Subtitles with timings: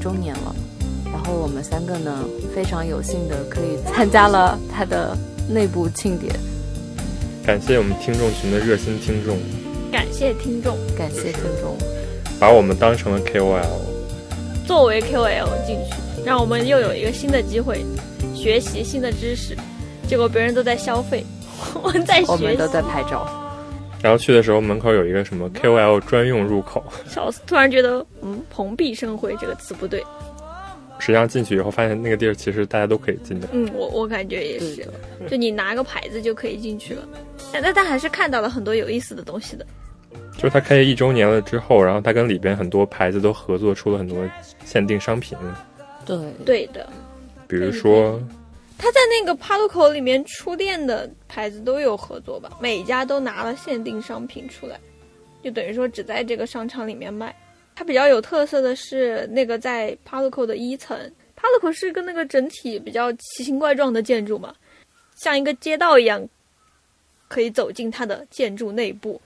[0.00, 0.54] 周年了，
[1.12, 5.16] 然后我们三个呢非常有幸的可以参加了 他的
[5.48, 6.34] 内部庆典。
[7.44, 9.38] 感谢我们听众群的热心听众，
[9.92, 11.76] 感谢听众，感谢听众，
[12.40, 13.64] 把我们当成了 KOL，
[14.66, 17.84] 作为 KOL 进去，让我们又有一个新的机会
[18.34, 19.56] 学习新的知识。
[20.08, 21.24] 结果别人都在消费，
[21.82, 23.28] 我们在学习，我们都在拍照。
[24.02, 26.84] 然后去的时候，门口有一个什么 KOL 专用入口。
[27.08, 27.40] 笑死！
[27.46, 30.04] 突然觉得，嗯，蓬荜生辉这个词不对。
[30.98, 33.48] 实际上进去以后，发现那个地儿其实大家都可以进的。
[33.52, 34.86] 嗯，我我感觉也是，
[35.28, 37.02] 就你拿个牌子就可以进去了。
[37.52, 39.66] 但但他还是看到了很多有意思的东西的。
[40.36, 44.24] 就是他开业一周年了之后，然后他跟里边很多牌子都合作出了很多
[44.64, 45.36] 限定商品。
[46.04, 46.88] 对对的，
[47.48, 48.20] 比如说。
[48.78, 54.78] 他在那个帕路口里面出店的牌子都有合作吧，每家都拿了限定商品出来，
[55.42, 57.34] 就等于说只在这个商场里面卖。
[57.74, 60.96] 它比较有特色的是那个在帕路口的一层，
[61.34, 64.54] 帕路口是个那个整体比较奇形怪状的建筑嘛，
[65.16, 66.26] 像一个街道一样，
[67.28, 69.20] 可以走进它的建筑内部。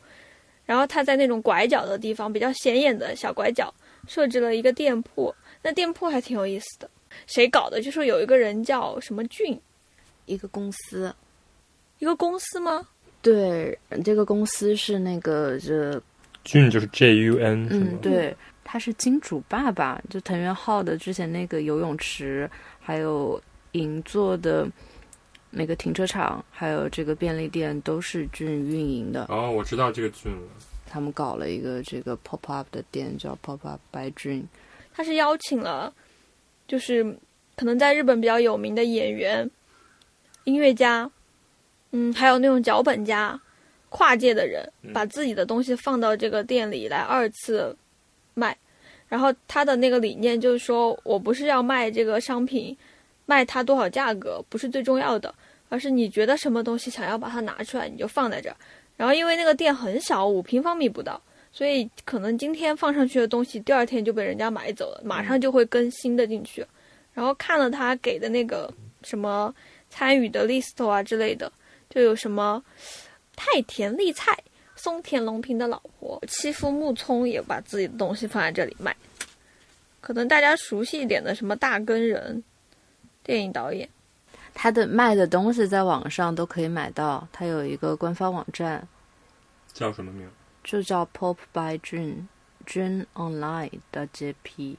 [0.66, 3.72] 然后它在那种拐角的地方，比较显眼的小拐角
[4.06, 6.91] 设置了一个店铺，那店铺还挺有意思的。
[7.26, 7.81] 谁搞的？
[7.81, 9.58] 就说有一个人叫什么俊，
[10.26, 11.14] 一个公司，
[11.98, 12.86] 一个公司吗？
[13.22, 16.00] 对，这个公司是那个这
[16.44, 23.41] 俊就是 J U N，嗯，对，他是金主爸爸，就藤原浩的之前那个游泳池，还有
[23.72, 24.66] 银座的
[25.50, 29.26] 那个停车场，还有这个便利店都是俊运营的。
[29.28, 30.38] 哦，我知道这个俊了。
[30.86, 34.42] 他们搞了一个这个 pop up 的店，叫 pop up by 俊，
[34.94, 35.92] 他是邀请了。
[36.70, 37.03] 就是
[37.56, 39.50] 可能在日本比较有名的演员、
[40.44, 41.10] 音乐家，
[41.91, 43.38] 嗯，还有那种脚本家、
[43.88, 47.76] 跨界的人，把自己的东西放到这个店里来二次
[48.34, 48.56] 卖。
[49.09, 52.76] 然后他的那个理念就是说，我不是要卖这个商品，
[53.26, 55.34] 卖它多少价格不是最重要的，
[55.69, 58.54] 而是你觉得什么东西想要把它拿出来，你就放在这儿。
[58.97, 61.20] 然后因为那个店很小，五平方米不到。
[61.52, 66.64] 所以可能今天放上去的东西，第二天就被人家买走了，马上就会更新的进去。
[67.12, 68.72] 然后看了他给的那个
[69.02, 69.52] 什么
[69.88, 71.52] 参与的 list 啊之类的，
[71.88, 72.62] 就有什么
[73.34, 74.38] 太田利菜、
[74.76, 78.94] 松田龙平的老婆、欺负木聪也把自己的东西放在这里卖。
[80.00, 82.42] 可能大家熟悉一点的什么大根人，
[83.24, 83.88] 电影导演，
[84.54, 88.86] 他的卖的东西在网上都可以买到，他有一个官方网站，
[89.74, 90.30] 叫什么名？
[90.62, 94.76] 就叫 Pop by June，June Online 的 JP。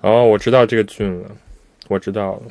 [0.00, 1.30] 哦，我知道这个 June 了，
[1.88, 2.42] 我知道了，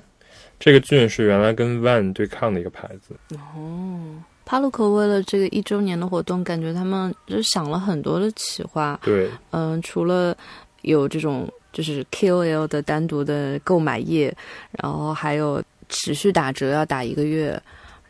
[0.59, 3.15] 这个 June 是原来跟 Van 对抗的一个牌子。
[3.55, 8.99] 哦，帕鲁克为了这个一周年的活动，感觉他们就想了很多的企划。
[9.03, 10.35] 对，嗯，除了
[10.81, 14.35] 有这种就是 KOL 的单独的购买页，
[14.71, 17.59] 然后还有持续打折，要打一个月。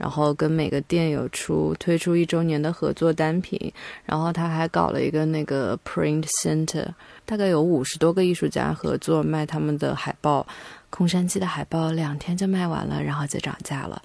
[0.04, 3.72] 然后跟每个店有出推出一周年的合作单品，
[4.04, 6.86] 然后他还搞了一个那个 print center，
[7.26, 10.46] 大概有五十多个艺术家合作卖他们的海报，
[10.90, 14.02] 空山鸡的海报两天就卖完了，然后就涨价了。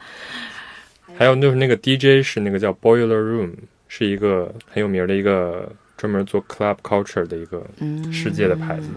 [1.16, 3.54] 还有就是那个 DJ 是那个叫 Boiler Room，
[3.88, 7.66] 是一个很有名的一个专门做 club culture 的一个
[8.12, 8.88] 世界的牌子，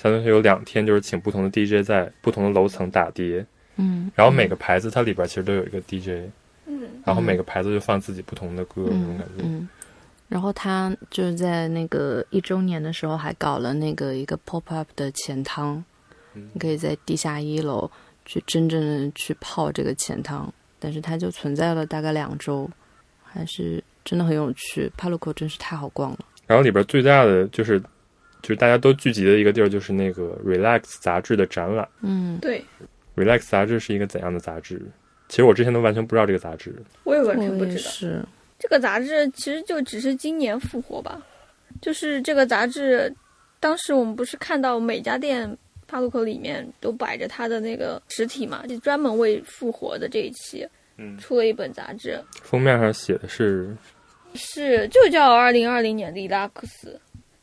[0.00, 3.44] 相当于有两天就是请不同的 DJ 在不同的楼层打碟。
[3.78, 6.30] 嗯，然后每个牌子它里边其实都有一个 DJ，
[6.66, 9.44] 嗯，然后每个牌子就放自己不同的歌，那种感觉。
[9.44, 9.68] 嗯，
[10.28, 15.82] 然后他就是在那个一周年的时候还搞了那个一个 pop up 的钱汤，
[16.34, 17.90] 你可以在地下一楼
[18.26, 22.68] 去真正的去泡这个钱汤，但是它就存在了大概两周，
[23.22, 24.90] 还是真的很有趣。
[24.96, 26.18] 帕鲁克真是太好逛了。
[26.46, 27.80] 然后里边最大的就是
[28.42, 31.88] 就是大家都聚集的一个地儿，就是那个 Relax 杂志的展览。
[32.02, 32.64] 嗯，对，
[33.18, 34.80] Relax 杂志是一个怎样的杂志？
[35.28, 36.74] 其实我之前都完全不知道这个杂志。
[37.04, 37.90] 我也完全不知道。
[37.90, 38.24] 是。
[38.58, 41.22] 这个杂志其实就只是今年复活吧，
[41.80, 43.14] 就是这个杂志，
[43.60, 45.56] 当时我们不是看到每家店
[45.86, 50.66] 帕路口里面都摆着它的那个实体嘛，就专门为复活的这一期，
[50.96, 53.72] 嗯出了一本杂志，封面上写的是
[54.34, 56.50] 是就叫二零二零年的 Relax，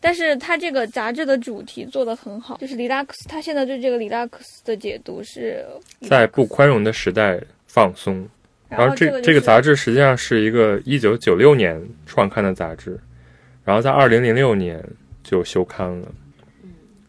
[0.05, 4.29] 但是它这个杂志的主题做得很好，就是 Relax，它现在对这个 Relax
[4.63, 5.65] 的解读是
[6.07, 8.23] 在不宽容的时代放松。
[8.69, 12.99] 然后这这这个杂志志实际上是一个一九九六年创刊的杂志，
[13.63, 14.79] 然后在二零零六年
[15.23, 16.07] 就休刊了。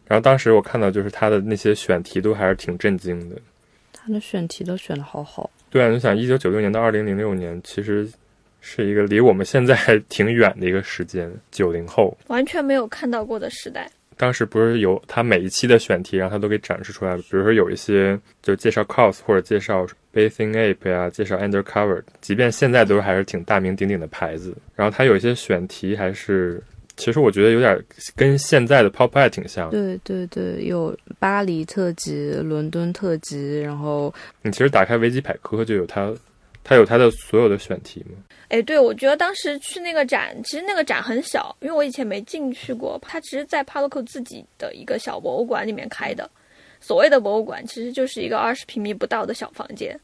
[0.07, 3.35] 然后当时我看到就是他的那些选题都还是挺震惊的。
[3.93, 5.47] 他的选题都选的好好。
[5.69, 8.09] 对啊，你想一九九六年到二零零六年，其实
[8.69, 11.31] 是一个离我们现在还挺远的一个时间。
[11.49, 13.89] 九零后完全没有看到过的时代。
[14.17, 17.21] 当时不是有他每一期的选题，然后他都给展示出来了。
[17.29, 24.57] 比如说有一些就介绍 cos 或者介绍 bathing ape 呀、介绍 undercover，即便现在都还是挺大名鼎鼎的牌子。
[24.75, 26.59] 然后他有一些选题还是，
[26.95, 27.79] 其实我觉得有点
[28.15, 29.69] 跟现在的 pop art 挺像。
[29.69, 34.11] 对对对，有巴黎特辑、伦敦特辑，然后
[34.41, 36.11] 你其实打开维基百科就有它，
[36.63, 38.17] 它有它的所有的选题嘛。
[38.49, 42.97] 哎，对，我觉得当时去那个展，其实那个展很小，因为我以前没进去过。
[43.01, 46.29] 它其实，在帕洛克自己的一个小博物馆里面开的。
[46.79, 49.99] 所谓的博物馆，其实就是一个二十平米不到的小房间，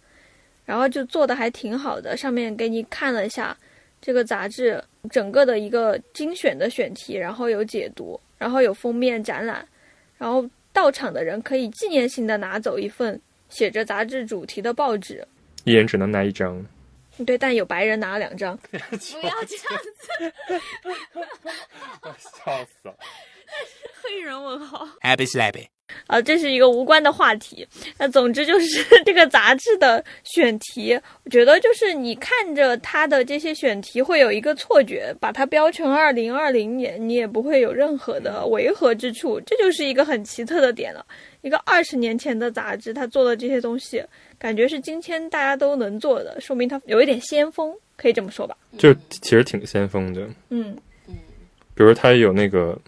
[0.65, 2.17] 然后就做的还挺好的。
[2.17, 3.55] 上面给你看了一下
[4.01, 9.65] 这个杂志整个的一个精选的选题，然后有解读，然后有封面展览，
[10.17, 13.17] 然后到场的人可以纪念性的拿走一份
[13.47, 15.25] 写着杂志主题的报纸。
[15.63, 16.61] 一人只能拿一张。
[17.25, 18.57] 对，但有白人拿了两张。
[18.71, 19.67] 不要这样
[19.99, 20.31] 子，
[22.17, 22.95] 笑死了！
[24.01, 24.87] 黑人问号。
[25.01, 25.67] Happy slappy.
[26.07, 27.67] 啊，这是一个无关的话题。
[27.99, 39.39] 那总之就是这个杂志的选题，我觉得就是你看着它的这些选题，会有一个错觉，把它标成二零二零年，你也不会有任何的违和之处。
[39.41, 41.05] 这就是一个很奇特的点了。
[41.43, 44.03] 一个二十年前的杂志，他做的这些东西，
[44.39, 48.57] 感觉是今天大家都能做的，说明他有一点先锋，可以这么说吧？
[48.77, 50.21] 就其实挺先锋的。
[50.49, 50.75] 嗯。
[51.07, 51.15] 嗯，
[51.75, 52.79] 比如他有那个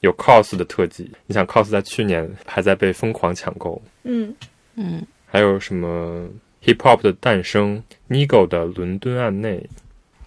[0.00, 4.34] 有 cos 的特技，你想 cos 在去年还在被疯狂抢购，嗯，
[4.74, 6.26] 嗯，还有什么
[6.64, 9.62] hip hop 的诞生，Nigo 的伦敦案内，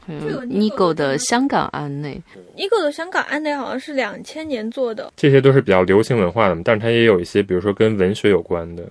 [0.08, 2.22] Nigo 的的香港案内，
[2.56, 8.84] 一个的香港案内好像是两千年做的，这些都是比较流行文化的嘛，但是它也有一些，比如说跟文学有关的。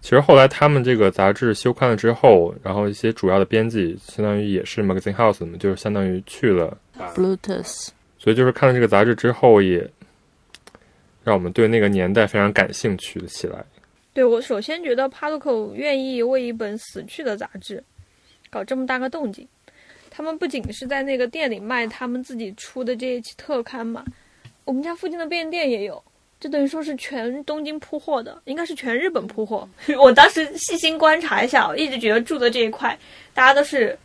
[0.00, 6.76] 其实后来他们这个杂志休刊了之后，然后一些主要的编辑相当于也是 Magazine House 的嘛，就是相当于去了
[7.14, 9.86] ，Bluetooth，所以就是看了这个杂志之后，也
[11.22, 13.62] 让我们对那个年代非常感兴趣起来。
[14.14, 17.82] 对我首先觉得帕路口愿意为一本死去的杂志
[18.48, 19.46] 搞这么大个动静，
[20.20, 24.04] 他们不仅是在那个店里卖他们自己出的这一期特刊嘛，
[24.66, 26.04] 我们家附近的便利店也有，
[26.38, 29.66] 就等于说是全东京铺货的，应该是全日本铺货。
[29.98, 32.94] 我当时细心观察一下，我一直觉得住的这一块
[33.32, 33.98] 大家都是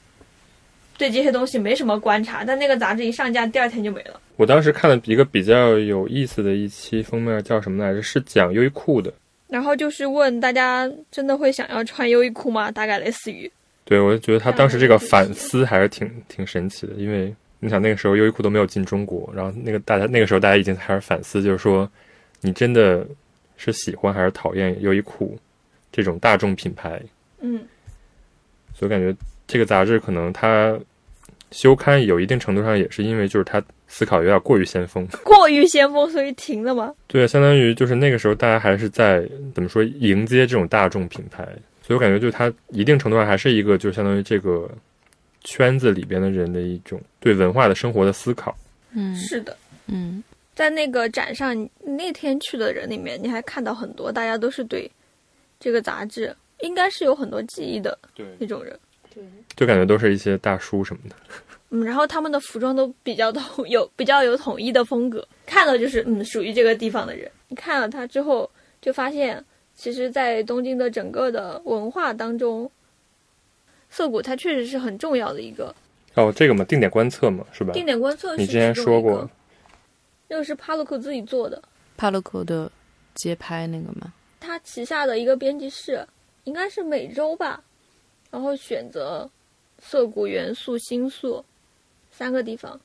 [0.98, 4.18] 对这些东西没什么观察，但那个杂志一上架，第二天就没了。
[4.38, 8.02] 我当时看了一个比较有意思的一期封面，叫什么来着？
[8.02, 9.14] 是讲优衣库的。
[9.50, 12.72] 然后就是问大家真的会想要穿优衣库吗？
[12.72, 13.52] 大概类似于。
[13.86, 21.90] 对，我就觉得他当时这个反思还是挺挺神奇的，因为你想那个时候优衣库都没有进中国，然后那个大家那个时候大家已经开始反思，就是说
[22.42, 23.08] 你真的
[23.58, 25.38] 是喜欢还是讨厌优衣库
[25.92, 27.02] 这种大众品牌？
[27.40, 27.64] 嗯，
[28.74, 29.16] 所以感觉
[29.48, 30.78] 这个杂志可能它
[31.52, 36.92] 休刊有一定程度上也是因为就是它思考有点过于先锋， 过于先锋，所以停了吗？
[37.06, 39.24] 对，相当于就是那个时候大家还是在
[39.54, 41.48] 怎么说迎接这种大众品牌，
[41.86, 44.68] 所以我感觉就他一定程度上还是一个就相当于这个
[45.44, 48.58] 圈子里边的人的一种对文化的生活的思考。
[48.94, 50.24] 嗯是的，嗯，
[50.56, 54.90] 在那个展上，那天去的人里面，你还看到很多大家都是对
[55.60, 58.80] 这个杂志应该是有很多记忆的对，那种人。
[59.14, 59.24] 对
[59.56, 61.16] 就感觉都是一些大叔什么的。
[61.70, 67.30] 嗯，然后他们的服装都比较统有比较有统一的风格，看了就是嗯属于这个地方的人。
[67.48, 68.50] 你看了他之后，
[68.82, 69.44] 就发现
[69.76, 72.72] 其实，在东京的整个的文化当中，
[73.90, 75.76] 涩谷它确实是很重要的一个
[76.16, 77.74] 哦，这个嘛，定点观测嘛，是吧？
[77.74, 79.30] 定点观测是你之前说过，
[80.30, 81.62] 那个是帕洛克自己做的，
[81.98, 82.72] 帕洛克的
[83.16, 84.14] 街拍那个吗？
[84.40, 86.08] 他旗下的一个编辑室，
[86.46, 87.62] 应该是每周吧，
[88.32, 89.30] 然后选择
[89.80, 91.44] 涩谷、元素、新宿
[92.12, 92.80] 三个地方，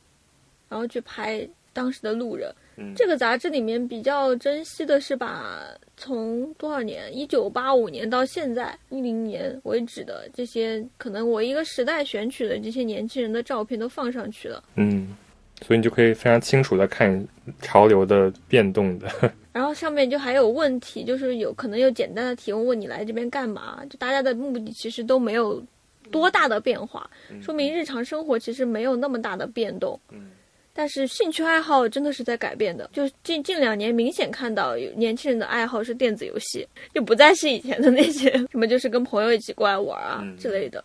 [0.69, 2.53] 然后去拍当时的路人。
[2.81, 5.63] 嗯这个杂志里面比较珍惜的是把
[5.97, 14.65] 从多少年，一九八五年到现在一零年为止的这些可能我一个时代选取的这些年轻人的照片都放上去了。
[14.77, 15.15] 嗯，
[15.61, 17.27] 所以你就可以非常清楚的看
[17.61, 19.09] 潮流的变动的。
[19.53, 23.85] 然后上面就还有问题，就是有可能有简单的提问，问你来这边干嘛？
[23.91, 25.63] 就大家的目的其实都没有
[26.11, 27.11] 多大的变化，
[27.43, 30.01] 说明日常生活其实没有那么大的变动。
[30.11, 30.31] 嗯
[30.73, 40.83] 但是兴趣爱好真的是在改变的，就近近两年明显看到有年轻人的爱好是电子游戏，就不再是以前的那些 什么就是跟朋友一起过来玩啊嗯之类的。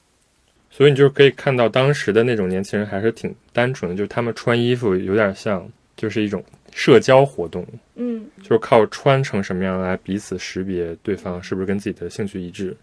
[0.71, 5.65] 所以你就可以看到当时的那种年轻人还是挺单纯的，就是他们穿衣服有点像
[5.95, 7.65] 就是一种社交活动，
[7.95, 12.75] 嗯，就是靠穿成什么样来彼此识别对方是不是跟自己的兴趣一致。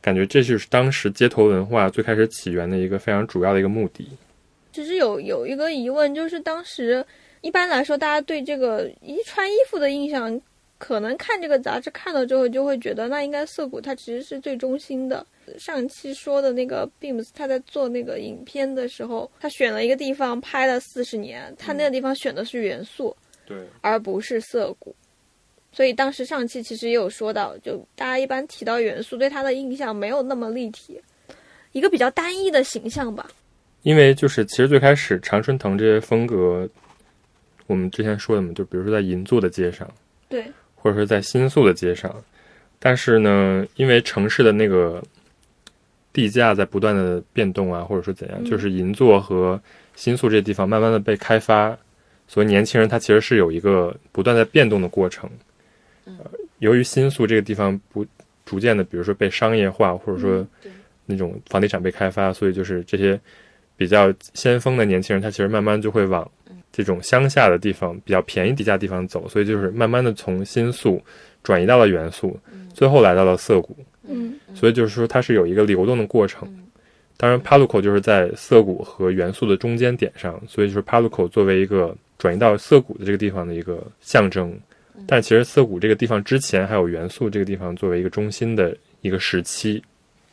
[0.00, 4.08] 感觉这就是当时街头文化最开始起源的一个非常主要的一个目的。
[4.72, 7.04] 其实有有一个疑问，就是当时
[7.40, 10.40] 一般来说，大家对这个一穿衣服的印象，
[10.76, 15.26] 可能看这个杂志看了之后，就会觉得那应该涩谷它其实是最中心的。
[15.58, 24.94] 上期说的那个 Beams，他在做那个影片的时候，他选了一个地方拍了四十年，他那个地方选的是元素，对，而不是涩谷。
[25.72, 31.00] 所以当时上期其实也有说到，就大家一般提到元素，对他的印象没有那么立体，
[31.72, 33.30] 一个比较单一的形象吧。
[33.82, 36.68] 因为就是其实最开始常春藤这些风格，
[37.66, 39.88] 我们之前说的嘛，就比如说在银座的街上，
[40.28, 40.44] 对，
[40.74, 42.14] 或者说在新宿的街上，
[42.78, 45.02] 但是呢，因为城市的那个
[46.12, 48.44] 地价在不断的变动啊，或者说怎样，嗯。
[48.44, 49.60] 就是银座和
[49.94, 51.76] 新宿这些地方慢慢的被开发，
[52.26, 55.28] 所以年轻人他其实是有一个不断在变动的过程。
[56.04, 56.14] 呃
[56.58, 58.04] 由于新宿这个地方不
[58.44, 60.44] 逐渐的，比如说被商业化，或者说
[61.06, 63.20] 那种房地产被开发，所以就是这些
[63.78, 66.30] 比较先锋的年轻人，他其实慢慢就会往
[66.70, 71.00] 这种乡下的地方、比较便宜低价地方走，所以就是慢慢的从新宿
[71.42, 72.38] 转移到了元素，
[72.74, 73.74] 最后来到了涩谷。
[74.10, 76.64] 嗯所以就是说它是有一个流动的过程嗯。
[77.16, 84.56] 当然，帕路口就是在涩谷和元素的中间点上，所以就是帕路口作为一个转移到涩谷的这个地方的一个象征。
[85.06, 89.82] 但其实涩谷这个地方之前还有元素这个地方作为一个中心的一个时期。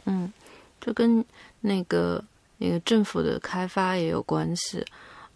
[0.06, 0.32] 嗯，
[0.80, 1.26] 就跟
[1.60, 2.24] 那个
[2.58, 4.84] 那个政府的开发也有关系。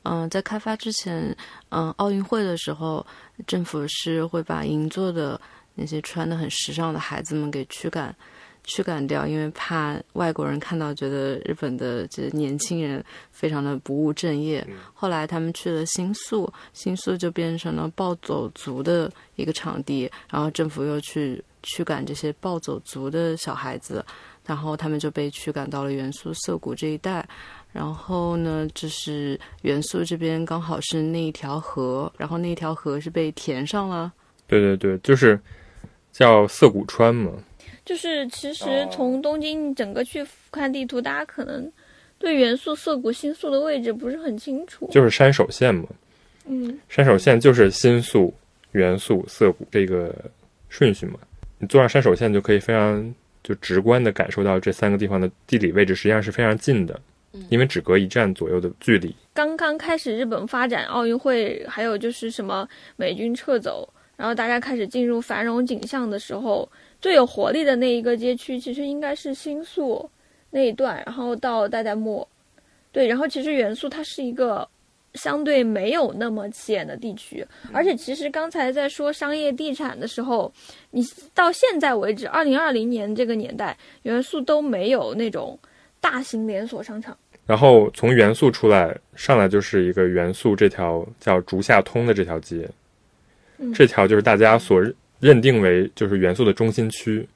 [0.03, 1.35] 嗯、在开发之前，
[1.69, 3.05] 嗯、奥运会的时候，
[3.45, 5.39] 政府是会把银座的
[5.75, 8.15] 那些穿的很时尚的孩子们给驱赶。
[8.65, 14.65] 驱赶掉，因为怕外国人看到觉得日本的这年轻人非常的不务正业。
[14.93, 24.05] 后来他们去了新宿，新宿就变成了暴走族的一个场地，然后政府又去驱赶这些暴走族的小孩子，
[24.50, 27.24] 然后他们就被驱赶到了元素涩谷这一带。
[27.72, 34.12] 然后呢，就是元素这边刚好是那一条河，然后那条河是被填上了。
[34.48, 35.39] 对对对，就是
[36.12, 37.32] 叫涩谷川嘛。
[37.86, 41.72] 就是其实哦从东京整个去看地图，大家可能
[42.18, 44.89] 对元素、涩谷、新宿的位置不是很清楚。
[44.91, 45.86] 就是山手线嘛，
[46.46, 48.34] 嗯山手线就是新宿、
[48.72, 50.12] 元素、涩谷这个
[50.70, 51.20] 顺序嘛。
[51.60, 57.00] 你坐上山手线就可以非常就直观的感受到这三个地方的地理位置实际上是非常近的，
[57.50, 59.15] 因为只隔一站左右的距离。
[59.34, 66.69] 刚刚开始日本发展奥运会，还有就是什么美军撤走，然后大家开始进入繁荣景象的时候，
[67.00, 70.10] 最有活力的那一个街区，其实应该是新宿
[70.50, 72.27] 那一段，然后到代代木。
[72.91, 74.67] 对，然后其实元素它是一个
[75.15, 80.51] 相对没有那么起眼的地区，而且其实刚才在说商业地产的时候，
[80.91, 85.57] 你到现在为止，二零二零年这个年代，元素都没有那种
[85.99, 87.17] 大型连锁商场。
[87.45, 92.69] 然后从元素出来，上来就是一个元素这条叫竹下通的这条街，
[93.57, 94.79] 嗯这条就是大家所
[95.19, 97.27] 认定为就是元素的中心区。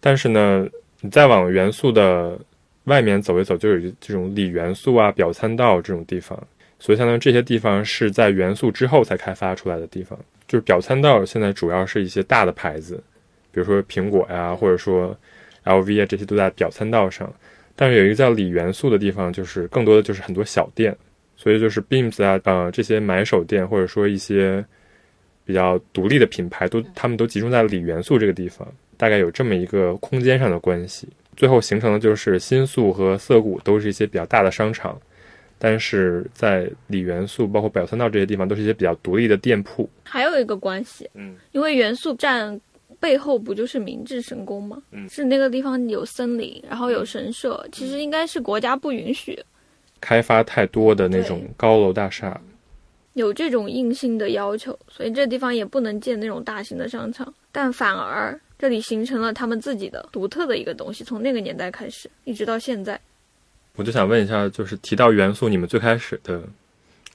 [0.00, 0.66] 但是呢，
[1.00, 2.36] 你再往元素的
[2.84, 6.36] 外面走一走，就有这种里元素啊、表参道这种地方。
[6.80, 10.18] 所以，相当于这些地方是在元素之后才开发出来的地方。
[10.48, 13.00] 就是表参道现在主要是一些大的牌子，
[13.52, 15.16] 比如说苹果呀，或者说
[15.64, 17.32] LV 啊，这些都在表参道上。
[17.76, 20.96] 但是有一个叫里元素的地方，就是更多的就是很多小店，
[21.36, 24.64] 所以就是 Beams 啊，呃，这些买手店或者说一些
[25.44, 31.08] 比较独立的品牌，都他们都集中在里元素这个地方，大概有这么一个空间上的关系。
[31.36, 35.00] 最后形成的就是新宿和涩谷都是一些比较大的商场，
[35.62, 39.86] 但是在里元素包括表参道这些地方都是一些比较独立的店铺。
[40.04, 42.58] 还有一个关系，嗯，因为元素站
[42.98, 44.82] 背后不就是明治神宫吗？
[44.92, 49.38] 嗯是那个地方有森林，然后有神社，其实应该是国家不允许。
[50.00, 52.40] 开发太多的那种高楼大厦，
[53.12, 57.32] 有这种硬性的要求，所以这地方也不能建那种大型的商场。
[57.52, 62.98] 但反而这里形成了他们自己的独特的一个东西，从那个年代开始，一直到现在。
[63.76, 66.42] 我就想问一下，就是提到元素，你们最开始的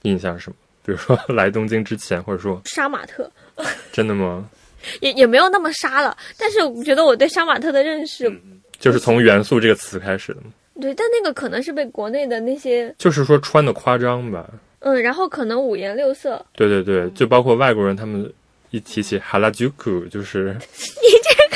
[0.02, 0.56] 印象是什么？
[0.84, 3.30] 比如说 来东京之前，或者说杀马特，
[3.92, 4.48] 真的吗？
[5.00, 8.32] 也也没有那么杀了，但是我觉得我对杀马特的认识，
[8.78, 10.46] 就是从元素这个词开始的吗？
[10.80, 14.48] 对，但那个可能是被国内的那些，就是说穿的夸张吧。
[14.80, 16.44] 嗯，然后可能五颜六色。
[16.54, 18.32] 对对对，就包括外国人，他们
[18.70, 21.55] 一提起哈拉居库，就是你这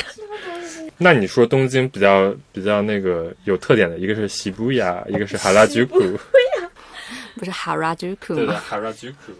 [0.97, 5.99] 那你说东京比较比较那个有特点的，一个是西布亚，一个是哈拉居库。
[7.35, 8.39] 不是哈拉居库吗？
[8.39, 9.31] 对的，哈拉居库。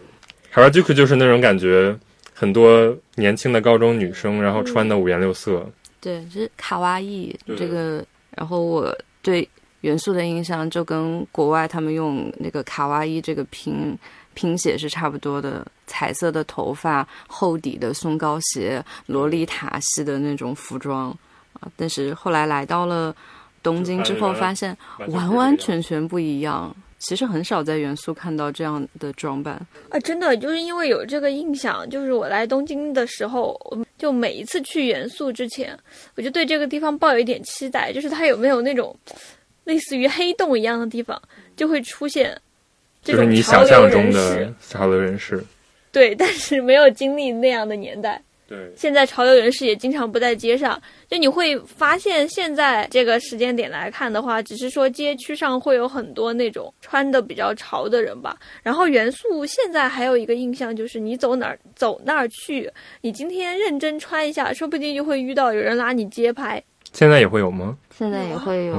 [0.50, 1.96] 哈拉居库就是那种感觉，
[2.34, 5.64] 很多年轻的高中女生，然后穿的五颜六色。
[6.00, 8.04] 对，就是卡哇伊这个。
[8.36, 9.48] 然后我对。
[9.82, 13.98] 元素的印象就跟国外他们用那个卡哇伊这个拼
[14.34, 21.10] 拼写是差不多的，彩色的头发、厚底的松糕鞋、洛丽塔系的那种服装
[21.54, 21.70] 啊。
[21.76, 23.14] 但是后来来到了
[23.62, 24.76] 东京之后，发现
[25.08, 26.74] 完完全全不一样。
[26.98, 29.54] 其实很少在元素看到这样的装扮
[29.90, 33.58] 啊，真的就是因为有这个印象，就是我来东京的时候，
[33.98, 35.76] 就每一次去元素之前，
[36.14, 38.96] 我就对这个地方抱有一点期待，就是它有没有那种。
[39.64, 41.22] 类似于黑洞一样的地方，
[41.56, 42.36] 就会出现
[43.02, 45.42] 这种想象中的潮流人士。
[45.90, 48.22] 对，但是没有经历那样的年代。
[48.48, 50.80] 对，现在潮流人士也经常不在街上。
[51.08, 58.36] 就你会发现，现在这个时间点来看的话，只是说街区上会有很多那种穿的比较潮的人吧。
[58.62, 66.62] 然后元素现在还有一个印象就是，你走哪儿走那儿去，你今天认真穿一下，说不定就会遇到有人拉你街拍。
[66.92, 67.76] 现在也会有吗？
[67.96, 68.74] 现在也会有。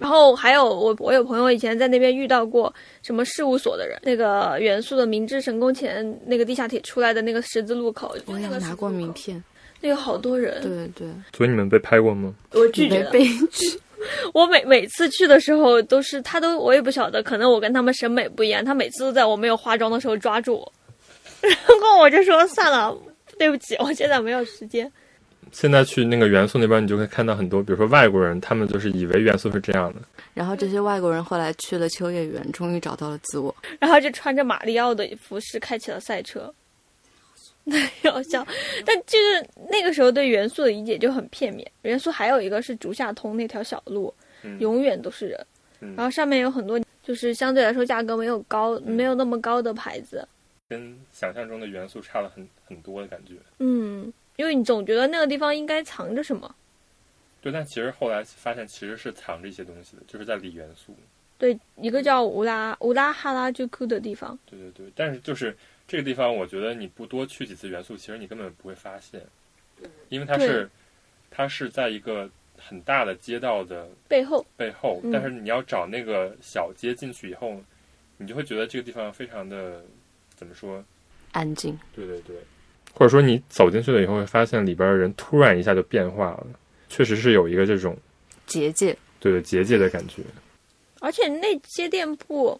[0.00, 9.42] 然后还有我，我有朋友以前在那边遇到过什么事务所的人，那个元素的明治神宫前那个地下铁出来的那个十字路口，我也拿过名片。
[9.80, 10.60] 那有好多人。
[10.62, 11.08] 对对。
[11.36, 12.34] 所以你们被拍过吗？
[12.52, 13.80] 我拒绝被拒。
[14.34, 20.72] 我每每次去的时候都是他都我也不晓得，可能我跟他们审美不一样，他每次都在我没有化妆的时候抓住我，
[21.40, 22.94] 然后我就说算了，
[23.38, 24.90] 对不起，我现在没有时间。
[25.54, 30.00] 现在去那个元素那边，你就会看到很多，比如说外国人，他们就是以为元素是这样的。
[30.34, 36.52] 然后这些外国人后来去了秋叶原，终于找到了自我，然后就穿着马里奥的服饰开启了赛车。
[37.62, 37.78] 那
[38.10, 38.44] 好笑，
[38.84, 41.70] 但就是那个时候对元素的理解就很片面。
[41.82, 44.12] 元素还有一个是竹下通那条小路，
[44.58, 45.46] 永远都是人，
[45.96, 50.26] 然后上面有很多就是相对来说价格没有高、没有那么高的牌子，
[50.68, 53.34] 跟想象中的元素差了很很多的感觉。
[53.60, 54.12] 嗯。
[54.36, 56.54] 因为你总觉得那个地方应该藏着什么，
[57.40, 60.96] 对，但其实后来发现其实是藏着一些东西的，就是在里元素。
[61.36, 64.38] 对，一个叫乌拉乌拉哈拉居库的地方。
[64.46, 65.54] 对对对，但是就是
[65.86, 69.20] 这个地方，我觉得你不多去几次元素，其实你根本不会发现，
[70.08, 70.70] 因为它是
[71.30, 77.60] 它是在一个很大的街道的背后背后，但是你要找那个小街进去以后，
[78.16, 79.84] 你就会觉得这个地方非常的
[80.34, 80.82] 怎么说？
[81.32, 81.78] 安静。
[81.94, 82.36] 对对对。
[82.94, 86.46] 或者说你走进去了以后，会发现里边的人突然一下就变化了，
[86.88, 87.96] 确实是有一个这种
[88.46, 90.22] 结界，对对结界的感觉。
[91.00, 92.58] 而且那些店铺，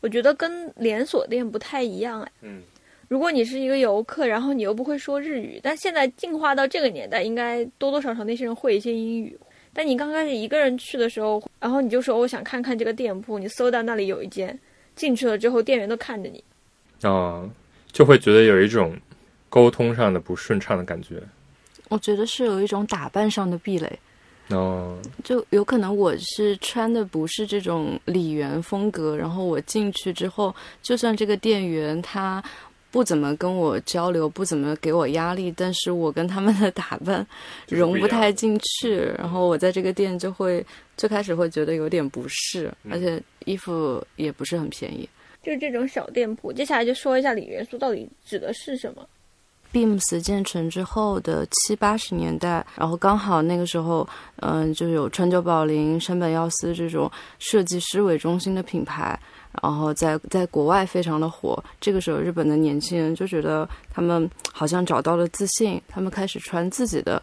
[0.00, 2.32] 我觉得跟连锁店不太一样哎。
[2.40, 2.62] 嗯。
[3.06, 9.38] 如果你是一个游客，然后你又不会说日语，但现在进化到这个年代，应该多多少少那些人会一些英语。
[9.74, 14.58] 但你刚开始一个人去的时候，然后你就说我想看看这个店铺，你搜到那里有一间，
[14.96, 16.42] 进去了之后，店员都看着你，
[17.02, 17.48] 啊，
[17.92, 18.96] 就会觉得有一种。
[19.54, 21.22] 沟通上的不顺畅的感觉，
[21.88, 23.96] 我觉得是有一种打扮上的壁垒
[24.48, 32.42] 哦，就有可能我是穿的不是这种里园风格，然后我进去之后，就算这个店员他
[32.90, 37.24] 不怎么跟我交流，不怎么给我压力，但是我跟他们的打扮
[37.68, 45.08] 融不太进去，然后我在这个店就会最开始会觉得有点不适，而且衣服也不是很便宜，
[45.44, 46.52] 就是这种小店铺。
[46.52, 49.08] 接下来就说一下里元素到底指的是什么。
[49.74, 57.10] Beams 建成之后的七八十年代，然后刚好那个时候，嗯，就有川久保玲、山本耀司这种
[57.40, 59.18] 设计师为中心的品牌，
[59.60, 61.60] 然后在在国外非常的火。
[61.80, 67.20] 这个时候，日本的年轻人就觉得他们好像找到了自信，他们开始穿自己的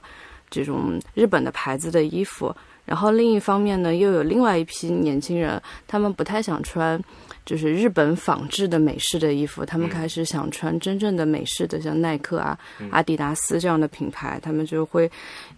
[0.49, 2.53] 这种日本的牌子的衣服。
[2.83, 7.01] 然后另一方面呢，又有另外一批年轻人，他们不太想穿。
[7.45, 12.57] 就是日本仿制的美式的衣服，他们开始想穿真正的美式的，像耐克啊、
[12.91, 15.09] 阿迪达斯这样的品牌，他们就会，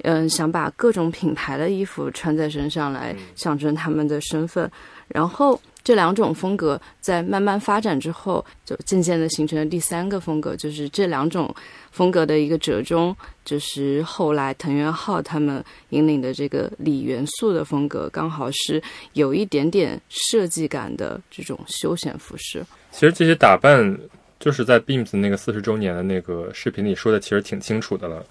[0.03, 4.69] 嗯，想把各种品牌的衣服穿在身上来象征他们的身份。
[5.09, 11.53] 然后这两种风格在慢慢发展之后，就渐渐的形成了第三个风格，就是这两种
[11.91, 22.65] 风格的一个折中，就是后来藤原浩他们引领的这个李元素的风格，刚好是有一点点设计感的这种休闲服饰。
[22.91, 23.99] 其实这些打扮
[24.39, 28.25] 就是在 Beams 那个四十周年的那个视频里说的，其实挺清楚的了。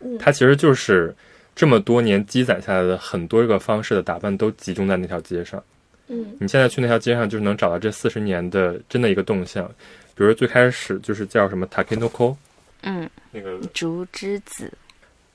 [0.00, 1.14] 嗯它其实就是
[1.54, 5.62] 这么多年积攒下来的很多个方式的打扮都集中在那条街上。
[6.08, 6.36] 嗯。
[6.40, 9.66] 你现在去那条街上，就是能找到这四十年的真的一个动向。
[10.14, 12.36] 比如最开始就是叫什么 Takinoko，
[12.82, 14.72] 嗯，那个，竹之子，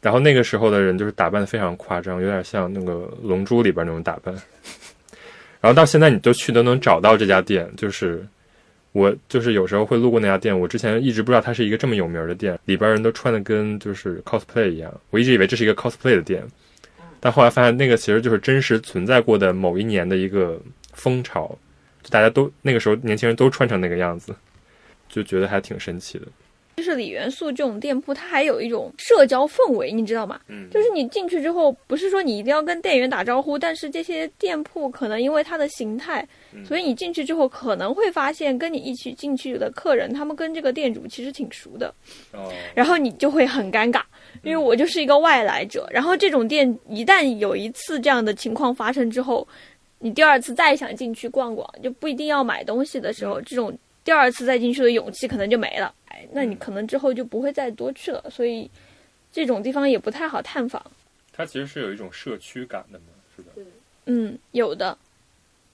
[0.01, 4.33] 然后那个时候的人就是打扮的非常夸张，有点像那个《龙珠》里边那种打扮。
[5.61, 8.25] 然后到现在，你就去都能找到这家店，就是。
[8.91, 16.43] 我就是有时候会路过那家店，我之前一直不知道它是一个这么有名的店，里边人都穿的跟就是 cosplay 一样，我一直以为这是一个 cosplay 的店，
[17.19, 20.59] 但后来发现那个其实就是真实存在过的某一年的一个
[20.93, 21.47] 风潮，
[22.01, 24.35] 就大家都那个时候年轻人都穿成那个样子，
[25.07, 26.25] 就觉得还挺神奇的。
[26.77, 30.39] 就是李元素这种店铺，它还有一种社交氛围，你知道吗？
[30.47, 30.69] 嗯。
[30.69, 36.63] 就是你进去之后，不是说你一定要跟店员打招呼，但是这些店铺可能因为它的形态，嗯。
[36.63, 41.93] 所以你进去之后可能会发现，跟你一起进去的客人，他们跟这个店主其实挺熟的，
[42.31, 44.01] 哦，然后你就会很尴尬，
[44.43, 45.87] 因为我就是一个外来者。
[45.91, 49.47] 然后这种店一旦有一次这样的情况发生之后，
[49.99, 55.93] 你第二次再想进去逛逛，就不一定要买东西的时候，这种第二次再进去的勇气可能就没了。
[56.07, 58.23] 哎，那你可能之后就不会再多去了。
[58.29, 58.69] 所以
[59.31, 60.83] 这种地方也不太好探访。
[61.31, 63.51] 它其实是有一种社区感的嘛，是吧？
[64.05, 64.97] 嗯，有的。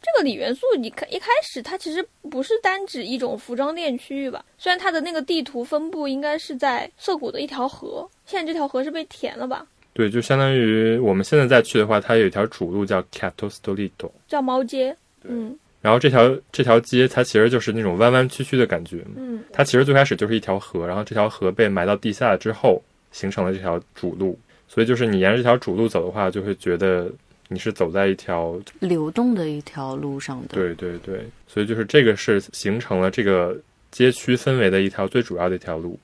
[0.05, 4.45] 这个李元素，你看一开始它其实不是单指一种服装店区域吧？
[4.55, 9.65] 虽然它的那个地图分布应该是在涩谷的一条河，现在这条河是被填了吧？
[9.93, 13.89] 对，就相当于我们现在再去的话，它有一条主路叫 Cato Street，
[14.27, 14.95] 叫猫街。
[15.23, 24.37] 嗯然后这条这条街它其实就是那种弯弯曲曲的感觉，嗯它其实最开始就是一条河，然后这条河被埋到地下之后，形成了这条主路，
[24.67, 27.11] 所以就是你沿着这条主路走的话，就会觉得
[27.47, 30.55] 你是走在一条流动的一条路上的。
[30.55, 33.55] 对对对，所以就是这个是形成了这个
[33.91, 35.99] 街区氛围的一条最主要的一条路。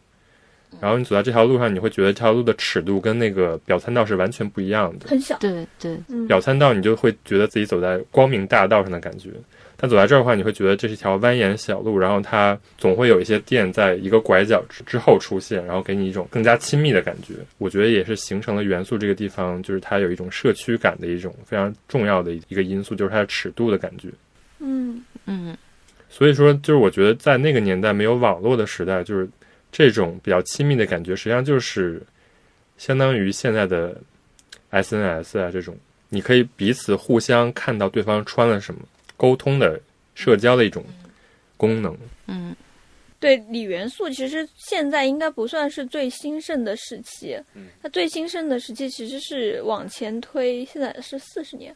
[0.80, 5.10] 然后你走在这条路上，你会觉得这条路的尺度跟那个表参道是完全不一样的。
[5.10, 5.38] 很小。
[5.38, 9.32] 对对，嗯表参道你就会觉得自己走在光明大道上的感觉，
[9.82, 17.34] 但走在这儿的话，你会觉得这是一条蜿蜒小路，然后它总会有一些店在一个拐角之之后出现，然后给你一种更加亲密的感觉。
[17.58, 24.08] 我觉得也是形成了元素这个地方，就是它有一种社区感的一种非常重要的一个因素，就是它的尺度的感觉。
[24.60, 25.58] 嗯嗯
[26.08, 29.28] 所以说，就是我觉得在那个年代没有网络的时代，就是
[29.72, 32.00] 这种比较亲密的感觉，实际上就是
[32.78, 34.00] 相当于现在的
[34.70, 35.76] SNS 啊这种，
[36.10, 38.82] 你可以彼此互相看到对方穿了什么，
[39.22, 39.80] 沟通的
[40.16, 40.84] 社交的一种
[41.56, 41.96] 功能。
[42.26, 42.56] 嗯
[43.20, 51.76] 对，李元素其实现在应该不算是最兴盛的时期，嗯它最兴盛的时期其实是往前推，现在是四十年，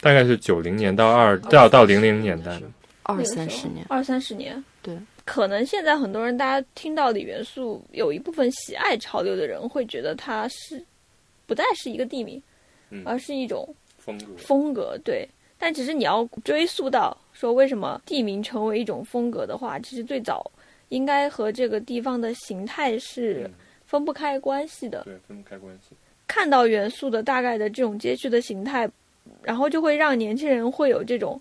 [0.00, 2.58] 大概是九零年到二到到零零年代，
[3.02, 3.84] 二三十年。
[3.90, 4.64] 二三十年。
[4.80, 10.82] 对，可能现在很多人大家听到李元素，有一部分喜爱潮流的人会觉得它是
[11.46, 12.42] 不再是一个地名，
[12.88, 14.26] 嗯而是一种风格。
[14.38, 14.98] 风格。
[15.04, 20.50] 对，但其实你要追溯到说为什么地名成为一种风格的话，其实最早
[20.88, 23.50] 应该和这个地方的形态是嗯
[23.84, 25.02] 分不开关系的。
[25.04, 25.96] 对，分不开关系。
[26.26, 28.88] 看到元素的大概的这种街区的形态，
[29.42, 31.40] 然后就会让年轻人会有这种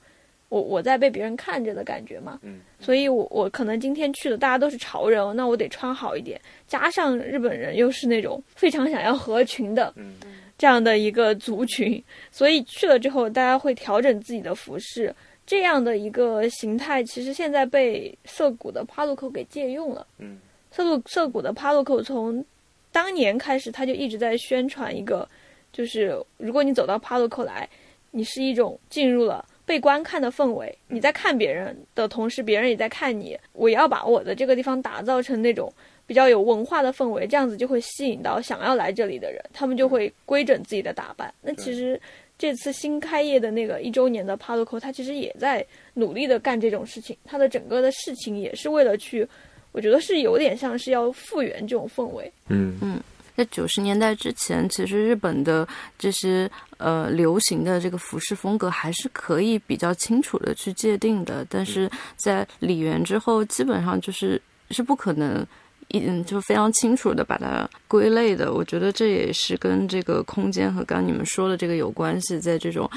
[0.49, 2.39] 我我在被别人看着的感觉嘛。
[2.41, 6.39] 嗯，所以我我可能今天去的大家都是潮人，那我得穿好一点。
[6.67, 10.13] 加上日本人又是那种非常想要合群的嗯
[10.57, 15.13] 这样的一个族群，所以去了之后，大家会调整自己的服饰。
[15.45, 20.05] 这样的一个形态，其实现在被涩谷的 Paluco 给借用了。
[20.17, 20.39] 嗯
[20.71, 22.43] 涩谷涩谷的 Paluco 从
[22.91, 25.27] 当年开始，他就一直在宣传一个，
[25.71, 27.69] 就是如果你走到 Paluco 来，
[28.11, 33.37] 你是一种进入了被观看的氛围，你在看别人的同时，别人也在看你。
[33.53, 35.71] 我要把我的这个地方打造成那种
[36.07, 41.31] 比较有文化的氛围，这样子就会吸引到想要来这里的人，他们就会规整自己的打扮。
[41.41, 42.01] 那其实
[42.39, 49.27] 这次新开业的那个一周年的 Paluco，它其实也在努力的干这种事情，它的整个的事情也是为了去。
[49.73, 52.99] 我觉得是有点像是要复原这种氛围，嗯嗯
[53.35, 55.67] 在九十年代之前，其实日本的
[55.99, 64.41] 这些呃流行的这个服饰风格还是可以比较清楚的去界定的，但是在李元之后，基本上就是
[64.71, 65.47] 是不可能一
[65.93, 68.53] 嗯，就非常清楚的把它归类的。
[68.53, 72.39] 我觉得这也是跟这个空间和刚刚你们说的这个有关系。
[72.39, 72.89] 在这种，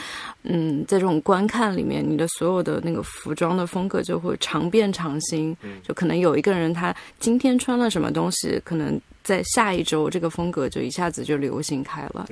[0.42, 5.56] 嗯，在这种观看里面，你的所有的那个服装的风格就会常变常新。
[5.82, 12.26] 就可能有一个人他今天穿了什么东西，可能在下一周这个风格就一下子就流行开了。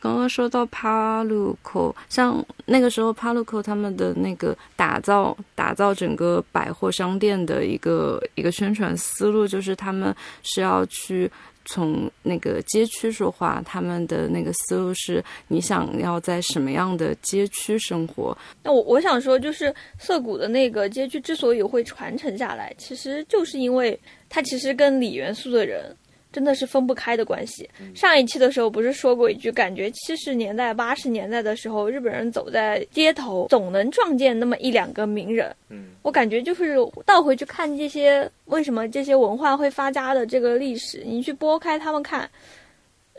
[0.00, 11.30] 刚刚说到帕鲁克，像那个时候帕鲁克他们的那个打造打造整个百货商店的一个一个宣传思路，就是他们是要去
[11.66, 18.36] 从那个街区说话，他们的那个思路是你想要在什么样的街区生活。
[18.62, 23.98] 那我我想说，就是涩谷的那个街区之所以会传承下来，其实就是因为
[24.30, 25.94] 它其实跟李元素的人。
[26.32, 27.68] 真的是分不开的关系。
[27.94, 35.54] 上一期的时候不是说过一句，感觉七十年代、八十年代的时候，日本人走在街头总能撞见那么一两个名人。
[35.68, 42.30] 嗯，我感觉就是倒回去看这些为什么这些文化会发家的这个历史，你去拨开他们看，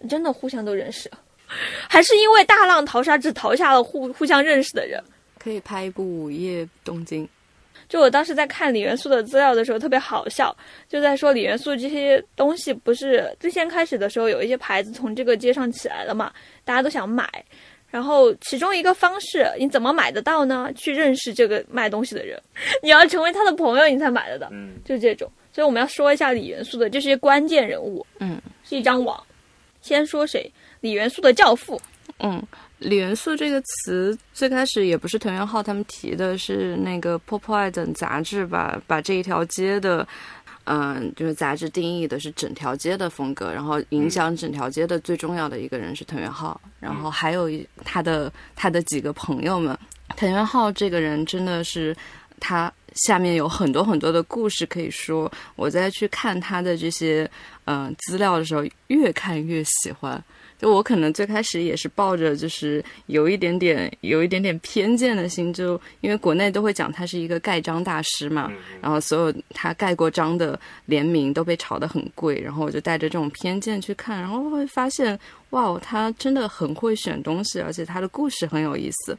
[0.10, 1.12] 真的互相都认识，
[1.90, 5.04] 还是因为大浪淘沙只淘下了互互相认识的人。
[5.38, 7.26] 可以拍一部《午夜东京》。
[7.92, 10.56] 就我当时在看李元素的资料的时候，特别好笑，
[10.88, 16.32] 就在说李元素这些东西不是最先开始的时候有一些牌子从这个街上起来了嘛，
[16.64, 17.30] 大家都想买，
[17.90, 20.72] 然后其中一个方式你怎么买得到呢？
[20.74, 22.42] 去认识这个卖东西的人，
[22.82, 25.30] 你要成为他的朋友你才买得到，嗯，就这种。
[25.52, 29.22] 所以我们要说一下李元素的这些关键人物，嗯，是一张网。
[29.82, 30.50] 先说谁？
[30.80, 31.82] 李元素的教父，
[32.20, 32.42] 嗯。
[32.82, 40.08] 李元素这个词最开始也不是藤原浩他们提的，是那个《Pop Eye》等杂志吧把这一条街的，
[40.64, 47.48] 嗯，就是杂志定义的是整条街的风格，然后影响整条街的最重要的一个人是藤原浩，然后还有
[47.86, 49.78] 他的他的几个朋友们。
[50.18, 51.96] 藤原浩这个人真的是，
[52.40, 55.32] 他下面有很多很多的故事可以说。
[55.56, 57.30] 我在去看他的这些
[57.66, 60.22] 嗯资料的时候，越看越喜欢。
[60.62, 75.20] 就我可能最开始也是抱着就是有一点点有一点点偏见的心，就因为国内都会讲他是一个盖章大师嘛，然后所有他盖过章的联名都被炒得很贵，然后我就带着这种偏见去看，然后会发现
[75.50, 79.18] 哇，他真的很会选东西，而且他的故事很有意思。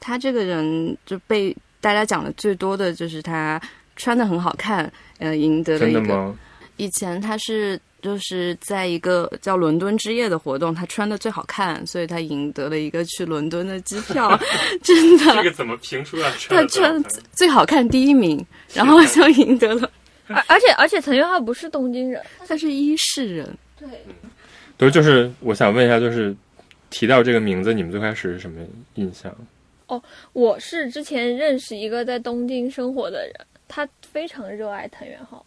[0.00, 3.60] 他这个人就被大家讲的最多的就是他
[3.96, 6.34] 穿的很好看，呃，赢得了一个。
[6.78, 7.78] 以前他是。
[8.02, 14.38] 就是在一个叫伦敦之夜的活动，他穿的最好看，所以他赢得了一个去伦敦的机票。
[14.82, 16.30] 真的，这个怎么评出来？
[16.48, 19.90] 他穿最好看第一名，然后就赢得了。
[20.28, 23.58] 而而且而且，陈元浩不是东京人，他是伊势人。
[23.78, 23.88] 对，
[24.78, 26.34] 对，就是我想问一下，就是
[26.88, 28.60] 提到这个名字，你们最开始是什么
[28.94, 29.34] 印象？
[29.88, 30.00] 哦，
[30.32, 33.34] 我是之前认识一个在东京生活的人，
[33.66, 35.44] 他非常热爱藤原浩，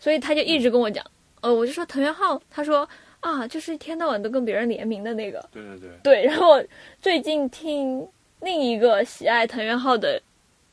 [0.00, 1.04] 所以他就一直跟我讲。
[1.44, 2.88] 呃，我就说藤原浩，他说
[3.20, 5.46] 啊，就是一天到晚都跟别人联名的那个。
[5.52, 5.90] 对对对。
[6.02, 6.58] 对，然后
[7.02, 8.08] 最近听
[8.40, 10.18] 另一个喜爱藤原浩的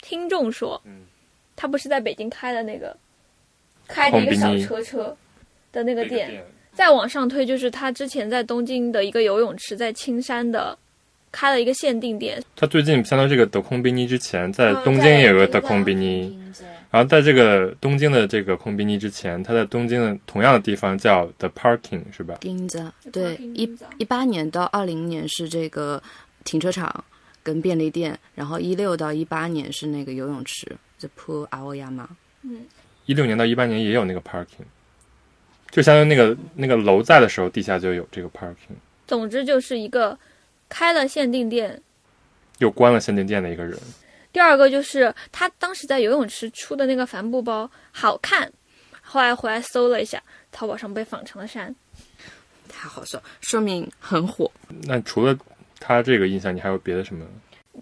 [0.01, 1.01] 听众说，嗯，
[1.57, 2.95] 他不是在北京开的那个
[3.85, 5.13] 开着一个小车车
[5.73, 10.77] 的那个店，再往上推就是他之前在东京的一个游泳池，在青山的
[11.33, 12.41] 开了一个限定店。
[12.55, 16.39] 他最近相当于这个德空宾尼之前，在东京也有个德空宾尼。
[16.91, 22.35] 然后在这个东京的这个空比尼之前，他在东京的同样的地方叫 The Parking 是吧？
[22.41, 26.03] 金子对，一一八年到二零年是这个
[26.43, 27.03] 停车场
[27.41, 30.67] 跟便利店，然后一六到一八年是那个游泳池
[30.99, 32.07] The Pool Aoyama。
[32.41, 32.65] 嗯，
[33.05, 34.65] 一六年到一八年也有那个 Parking，
[35.69, 38.75] 就相当于那个那个楼在的时候，地下就有这个 Parking。
[39.07, 40.19] 总之就是一个
[40.67, 41.81] 开了限定店，
[42.57, 43.79] 又关了限定店的一个人。
[44.31, 48.51] 第二个就是他当时在游泳池出的那个帆布包好看，
[49.01, 51.75] 后来回来搜了一下，淘宝上被仿成了山，
[52.69, 54.49] 太好笑，说明很火。
[54.83, 55.37] 那除了
[55.79, 57.25] 他这个印象，你还有别的什么？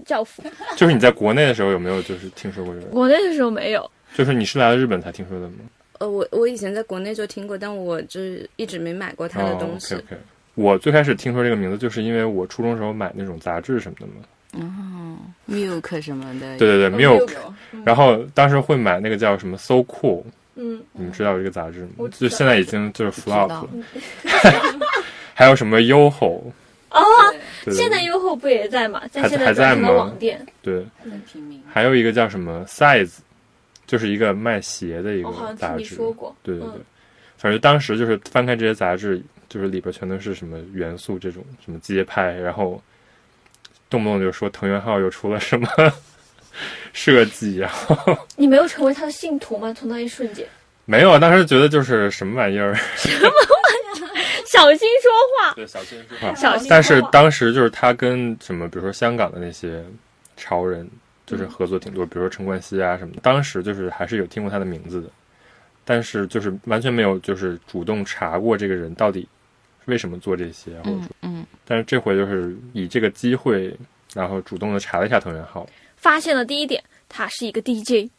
[0.06, 0.44] 教父，
[0.78, 2.88] 就是你在国内的时候有没有就是听说过这个？
[2.88, 5.56] 国内的时候没有，就是你是来了日本才听说的吗？
[6.00, 9.96] 呃，我我以前在国内就听过，但我就是一直没买过他的东西。
[9.96, 10.18] OK OK，
[10.56, 14.14] 我最开始听说这个名字，就是因为我初中时候买那种杂志什么的嘛。
[14.54, 17.30] 哦，Milk 什么的，对对对，Milk，
[17.86, 20.24] 然后当时会买那个叫什么 So Cool，
[20.56, 22.10] 嗯，你们知道这个杂志吗？
[22.18, 23.70] 就现在已经就是 flop 了。
[25.36, 26.42] 还有什么 YoHo？
[26.90, 27.02] 哦，
[27.72, 29.04] 现在 YoHo 不也在吗？
[29.14, 29.92] 还还在吗？
[29.92, 30.44] 网店。
[30.64, 30.84] 对，
[31.72, 33.18] 还有一个叫什么 Size，
[33.86, 35.86] 就是一个卖鞋的一个杂志。
[35.86, 36.36] 说过。
[36.42, 36.82] 对对对，
[37.38, 42.82] 反正当时就是翻开这些杂志，就是里边全都是什么元素这种什么街拍，然后。
[43.90, 45.68] 动不动就说藤原浩又出了什么
[46.94, 49.74] 设计，然后你没有成为他的信徒吗？
[49.74, 50.46] 从那一瞬间，
[50.86, 54.10] 没有，当时觉得就是什么玩意儿， 什么玩意儿
[54.46, 55.12] 小心说
[55.48, 56.34] 话，对，小心说话。
[56.36, 56.68] 小心说话。
[56.70, 59.84] 但是当时就是他跟什么，比如说香港的那些
[60.36, 60.90] 潮人，
[61.26, 63.20] 就是合作挺多，比如说陈冠希啊什么的。
[63.22, 65.08] 当时就是还是有听过他的名字的，
[65.86, 69.28] 但是就是完全没有就是主动查过这个人到底
[69.90, 73.76] 为什么做这些，或者说，嗯，但是这回就是以这个机会，
[74.14, 75.68] 然后主动的查了一下藤原浩。
[75.98, 78.10] 发现了第一点，他是一个 DJ。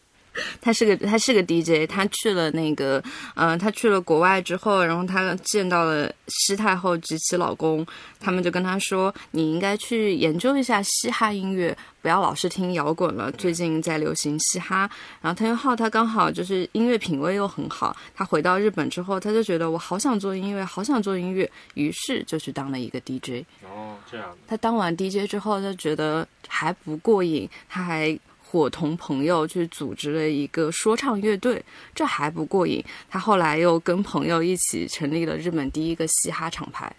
[0.61, 3.03] 他是个他是个 DJ，他去了那个，
[3.35, 7.87] 嗯、他去了国外之后，然后他见到了西太后及其老公，
[8.19, 14.89] 他们就跟他说，你应该去研究一下嘻哈音乐，不要老是听摇滚了，最近在流行嘻哈。
[15.21, 23.45] 然后藤原浩他刚好就是音乐品味又很好，他回到日本之后，他就觉得我好想做音乐，好想做音乐，于是就去当了一个 DJ。
[23.65, 24.37] 哦，这样。
[24.47, 28.19] 他当完 DJ 之后，他觉得还不过瘾，他还
[28.51, 32.85] 伙同朋友去组织了一个说唱乐队，这还不过瘾。
[33.09, 36.93] 他后来又跟朋友一起成立了日本第一个嘻哈厂牌。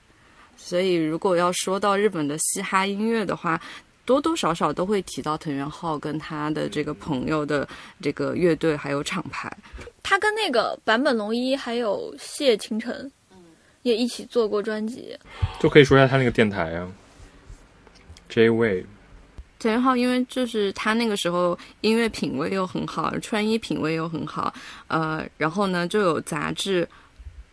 [0.55, 3.59] 所以，如果要说到日本的嘻哈音乐的话，
[4.05, 7.67] 多多少少都会提到藤原浩跟他的这个朋友的
[8.01, 9.51] 这个乐队还有厂牌。
[10.01, 13.11] 他跟那个坂本龙一还有谢倾城，
[13.81, 15.17] 也一起做过专辑。
[15.59, 16.89] 就可以说一下他那个电台啊
[18.29, 18.85] ，J Wave。
[19.61, 24.51] 藤原浩因为就是他那个时候音乐品味又很好，穿衣品味又很好，
[24.87, 26.87] 呃，然后呢就有杂志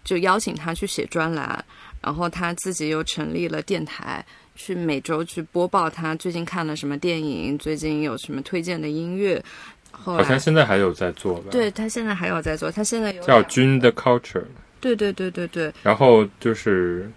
[0.03, 1.63] 就邀请他去写专栏，
[2.01, 4.25] 然后他自己又成立了电台，
[4.57, 9.45] 去每周去播报他最近看了什么电影，最近有什么推荐的音乐。
[9.91, 14.45] 后好像现在还有在做吧？，对他现在还有在做，他现在有叫两军的 Culture。
[14.81, 17.11] 对对对对对，然后就是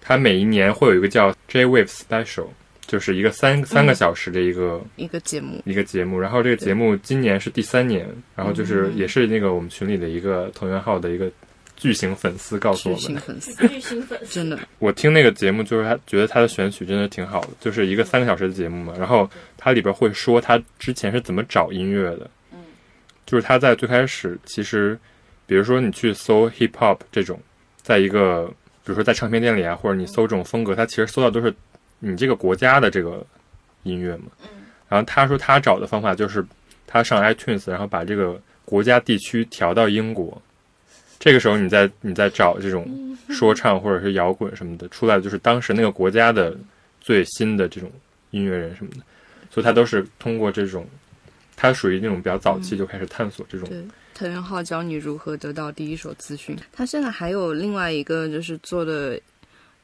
[0.00, 2.48] 他每一年会有一个叫 J Wave Special，
[2.86, 5.60] 就是一个三三个小时的一个、一个节目。
[5.64, 6.18] 一个节目。
[6.18, 11.30] 然后这个节目今年是第三年，然后就是也是那个我们群里的一个藤原浩的一个
[11.76, 18.94] 巨型粉丝告诉我们，型粉丝，巨型粉丝，真的，我听那个节目就是他觉得他的选曲真的挺好的，就是一个三个小时的节目嘛。
[18.96, 22.58] 然后他里边会说他之前是怎么找音乐的，嗯，
[23.26, 24.98] 就是他在最开始其实，
[25.44, 27.38] 比如说你去搜 hip hop 这种，
[27.82, 28.46] 在一个
[28.84, 31.52] 比如说在唱片店里啊，或者你搜这种风格，他其实搜到都是
[31.98, 33.24] 你这个国家的这个
[33.82, 34.26] 音乐嘛。
[34.88, 36.44] 然后他说他找的方法就是
[36.86, 40.40] 他上 iTunes，然后把这个国家地区调到英国。
[41.18, 46.56] 这个时候你再你再找这种说唱或者是摇滚什么的出来，就是当时那个国家的
[47.00, 47.90] 最新的这种
[48.30, 48.98] 音乐人什么的，
[49.50, 50.86] 所以他都是通过这种，
[51.56, 53.66] 他属于那种比较早期就开始探索这种。
[53.68, 53.82] 对，
[54.14, 56.54] 藤原浩教你如何得到第一手资讯。
[56.70, 59.18] 他现在还有另外一个就是做的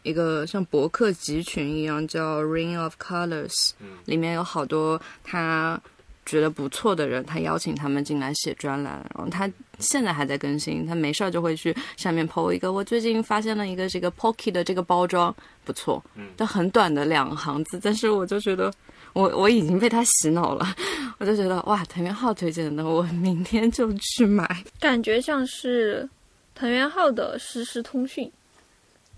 [0.02, 3.72] 一个像博客集群一样，叫 Ring of Colors，、
[4.04, 5.80] 里面有好多他
[6.24, 15.34] 觉得不错的人，他邀请他们进来写专栏，然后他现在还在更新，他没事儿就会去下面 PO 一个，我最近发现了一个这个 Pocky 的这个包装
[15.64, 16.02] 不错，
[16.36, 18.72] 但很短的两行字，但是我就觉得。
[19.14, 20.74] 我我已经被他洗脑了，
[21.18, 24.64] 我就觉得哇，藤原浩推荐的，我明天就去买。
[24.80, 26.08] 感觉像是
[26.54, 28.32] 藤原浩的实时通讯，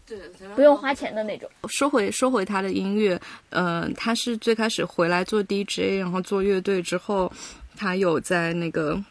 [0.06, 0.18] 对，
[0.54, 1.48] 不用花钱的那种。
[1.68, 7.32] 说回说回他的音乐，呃，他是最开始回来做 DJ，然后做乐队之后，
[7.74, 9.02] 他有在那个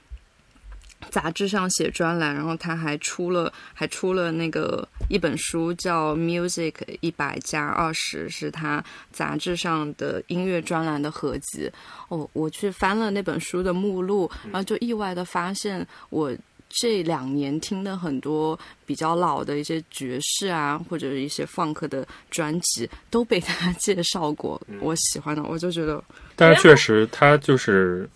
[1.09, 11.71] 杂志上写专栏，然后他还出了还出了那个一本书叫《Music 一百加二十》，是他杂志上的音乐专栏的合集。
[12.09, 16.31] 哦，我去翻了那本书的目录，然后就意外的发现我。
[16.75, 24.59] 这两年听的很多比较老的一些爵士啊，或者是一些 funk 的专辑，都被他介绍过。
[24.81, 26.03] 我喜欢的，我就觉得
[26.35, 28.09] 但是确实，他就是，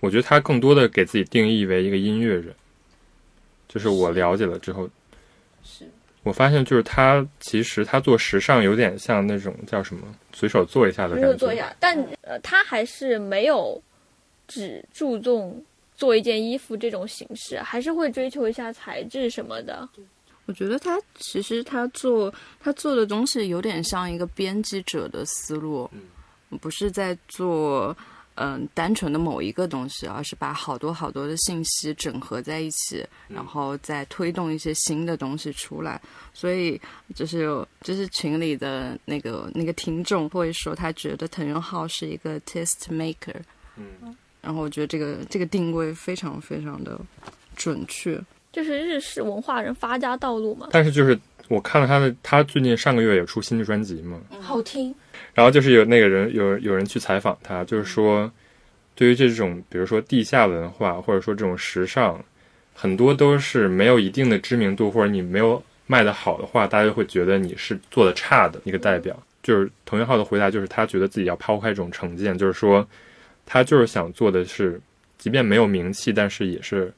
[0.00, 2.54] 我觉得他更多的给自己定义为一个音乐人，
[3.68, 4.88] 就是我了解了之后，
[5.62, 5.86] 是。
[6.24, 13.80] 我发现就是他其实他做时尚有点像那种叫什么随手做一下的感觉，做一下，但呃，他还是没有
[14.46, 15.62] 只注重
[15.98, 19.86] 做一件衣服这种形式，还是会追求一下材质什么的。
[20.46, 25.90] 我觉得他其实他做他做的东西有点像一个编辑者的思路，
[26.60, 27.94] 不是在做
[28.36, 36.00] 嗯单纯的某一个东西，而是把好多好多的信息整合在一起，然后再推动一些新的东西出来。
[36.32, 36.80] 所以
[37.14, 43.34] 就是就是群里的那个那个听众会说，他觉得藤原浩是一个 taste maker，
[43.76, 46.98] 嗯，然后我觉得这个这个定位非常非常的
[47.56, 48.18] 准确。
[48.50, 51.16] 就是日式文化人发家道路嘛，但是就是
[51.48, 54.92] 我看了他的，他最近上个月有出新的专辑嘛，好听。
[55.34, 58.30] 然后就是有那个人有有人去采访他，就是说，
[58.94, 62.24] 对于这种比如说地下文化或者说这种时尚，
[62.74, 69.16] 很多都是没有一定的知名度，或者你没有卖的好的话，大家就会觉得你是做的差的一个代表。
[69.42, 72.84] 就是童元浩的回答，就是他觉得自己要抛开这种成见，就是说
[73.50, 74.78] 他就是想做的是，
[75.16, 76.92] 即便没有名气，但是也是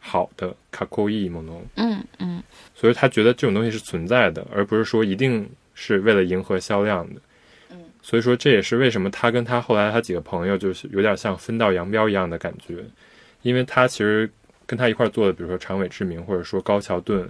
[0.00, 1.64] 好的卡扣伊蒙农。
[1.76, 2.42] 嗯嗯
[2.74, 7.20] 所以他觉得这种东西是存在的，而不是说一定是为了迎合销量的。
[7.70, 12.84] 嗯，所以说这也是为什么他跟他后来他几个朋友就是有点像分道扬镳一样的感觉，
[13.42, 14.28] 因为他其实
[14.66, 17.28] 跟他一块做的，比如说长尾智明或者说高桥盾，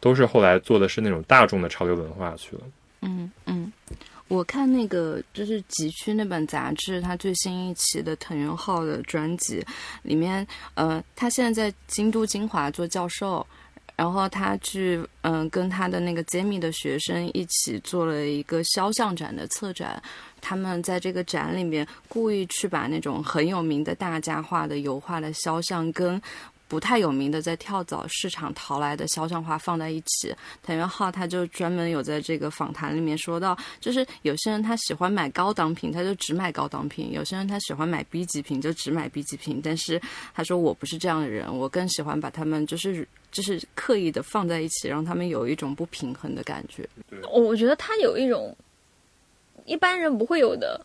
[0.00, 2.62] 都是后来做的是那种大众的潮流文化去了。
[3.02, 3.67] 嗯嗯，
[4.28, 9.64] 我看那个就是《极区》那本杂志，它最新一期的藤原浩的专辑
[10.02, 13.46] 里面，呃，他现在在京都精华做教授。
[13.96, 20.00] 然后他去，嗯、跟他的那个 Jamie 的学生一起做了一个肖像展的策展。
[20.40, 26.22] 他们在这个展里面故意去把那种很有名的大家画的油画的肖像跟
[26.68, 30.32] 不太有名的在跳蚤市场淘来的肖像画放在一起。
[30.62, 39.60] 藤原浩他就专门有在这个访谈里面说到，就是有些人他喜欢买高档品，他就只买高档品；有些人他喜欢买 B 级品，就只买 B 级品。
[39.64, 40.00] 但是
[40.34, 46.88] 他说我不是这样的人，我更喜欢把他们就是就是刻意的放在一起，让他们有一种不平衡的感觉。
[47.30, 48.54] 我我觉得他有一种
[49.64, 50.84] 一般人不会有的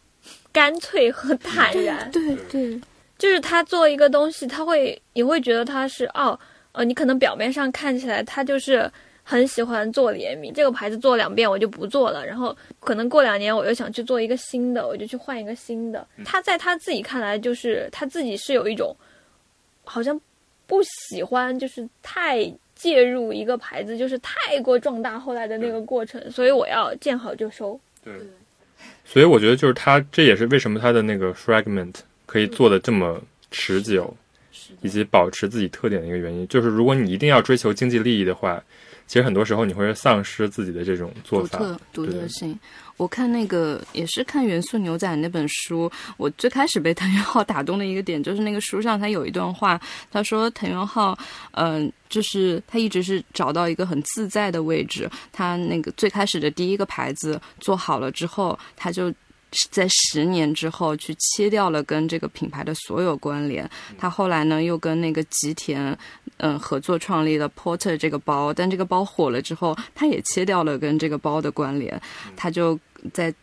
[0.51, 2.09] 干脆和坦然。
[2.11, 2.79] 对对，
[3.23, 6.37] 就是他做一个东西，他会你会觉得他是哦，
[6.73, 8.91] 呃，你可能表面上看起来他就是
[9.23, 16.05] 很喜欢做联名，这个牌子做两遍我就不做了，然后可能过两年我又想去做一个新的，我就去换一个新的。
[16.25, 18.93] 他在他自己看来，就是他自己是有一种
[19.85, 20.19] 好像
[20.67, 27.79] 不喜欢，就是太介入一个牌子，就是太过壮大后来的那个过程，所以我要见好就收。
[28.03, 28.13] 对，
[29.05, 31.93] 所以我觉得就是他，这也是为什么他的那个 fragment
[32.25, 33.21] 可以做的这么
[33.51, 34.15] 持久，
[34.81, 38.61] 以及保持自己特点的一个原因，就是如果你一定要追求经济利益的话，
[39.05, 41.57] 其实很多时候你会丧失自己的这种做法。
[41.57, 42.57] 独特独特性。
[42.97, 51.17] 我看那个也是看《元素牛仔》那本书，我最开始被藤原浩打动的一个点，就是那个书上他有一段话，他说藤原浩，
[51.53, 59.13] 嗯、就是他一直是找到一个很自在的位置，他那个最开始的第一个牌子做好了之后，他就。
[59.69, 63.69] 在十年之后，去切掉了跟这个品牌的所有关联。
[63.97, 65.97] 他后来呢，又跟那个吉田，
[66.37, 72.01] 嗯，合作创立了 Porter 这个包，但这个包火了之后，他也切掉了跟这个包的关联。
[72.35, 72.77] 他就
[73.13, 73.33] 在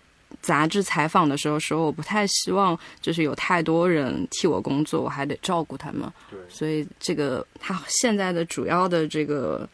[0.42, 6.10] 杂志采访的时候说，我不太希望就是有太多人替我工作，我还得照顾他们。
[6.30, 9.68] 对所以这个他现在的主要的这个。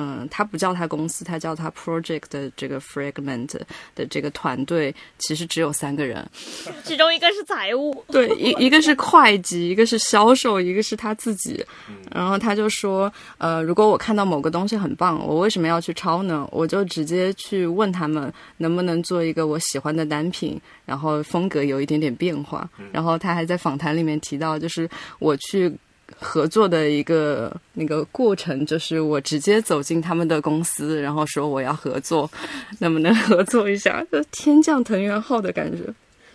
[0.00, 3.52] 嗯，他不叫他公司，他叫他 project 的这个 fragment
[3.96, 6.24] 的这个团队，其实只有三个人。
[6.84, 11.66] 其中一个是财务，对，一一个是会计，一个是销售，一个是他自己。
[12.12, 16.48] 然后他就说，呃，如果我看到某个东西很棒，我为什么要去抄呢？
[16.52, 22.70] 我就直接去问他们能不能做一个我喜欢的单品，然后风格有一点点变化。
[22.92, 24.88] 然后他还在访谈里面提到，就是
[25.18, 25.76] 我去。
[26.16, 32.30] 合作的一个那个过程，就是我直接走进他们的公司，然后说我要合作，
[32.78, 34.04] 能不能合作一下？
[34.10, 35.82] 就天降藤原浩的感觉。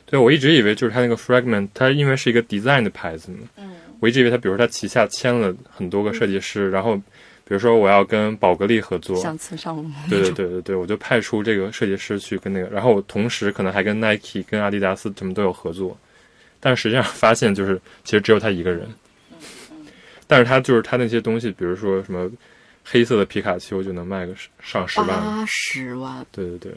[0.06, 9.16] 对，我一直以为就是他那个 fragment，它因为是一个 design 的牌子嘛，嗯我一直以为他，比如说他旗下签了很多个设计师，然后比如说我要跟宝格丽合作。
[10.10, 15.98] 对对对对对，我就派出这个设计师去跟那个，然后我同时可能还跟 Nike、跟阿迪达斯什么都有合作，
[16.60, 18.88] 但实际上发现就是其实只有他一个人，
[20.28, 22.30] 但是他就是他那些东西，比如说什么
[22.84, 26.74] 黑色的皮卡丘就能卖个上十万，八十万，对对对，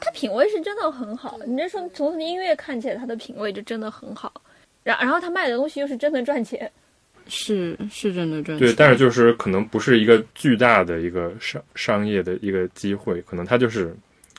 [0.00, 1.38] 他品味是真的很好。
[1.46, 4.32] 你这说从音乐看起来，他的品味就真的很好。
[4.82, 6.70] 然然后他卖的东西又是真的赚钱，
[7.26, 8.66] 是是真的赚钱。
[8.66, 13.94] 对，但是就是可能不是一个巨大的一个商商业的一个机会，可能他就是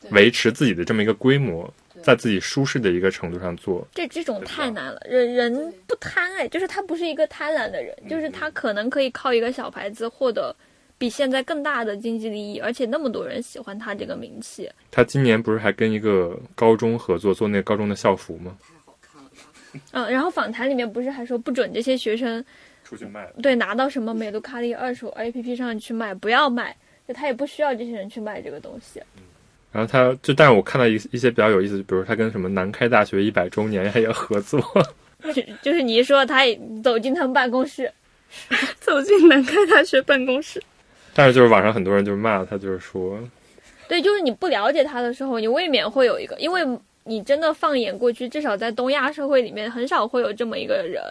[0.09, 1.71] 维持自己的这么一个规模，
[2.03, 3.87] 在自己舒适的一个程度上做。
[3.93, 5.01] 这这种太难了。
[5.05, 10.55] 人人不贪哎，就是他不是一个贪婪的人，就是他可能可以靠一个小牌子获得
[10.97, 14.69] 比现在更大的经济利益，而且那么多人喜欢他这个名气。
[14.89, 18.57] 他今年不是还跟一个高中合作做那个高中的校服吗？
[19.91, 22.43] 嗯，然后访谈里面不是还说不准这些学生
[22.83, 23.25] 出去卖。
[23.41, 26.75] 对拿到什么美卢卡利二手 APP 上去卖，不要卖，
[27.07, 29.01] 就他也不需要这些人去卖这个东西。
[29.71, 34.61] 然后他就，但是我看到一一些比较有意思，比如他跟什么南开大学一百周年也合作，
[35.33, 37.91] 就 就是你一说他也走进他们办公室，
[38.81, 40.61] 走进南开大学办公室。
[41.13, 43.19] 但是就是网上很多人就骂他，就是说，
[43.87, 46.65] 对，就是你不了解他的时候，你未免会有一个，因为
[47.03, 51.01] 你真的放眼过去，至少在东亚社会里面，很少会有这么一个人，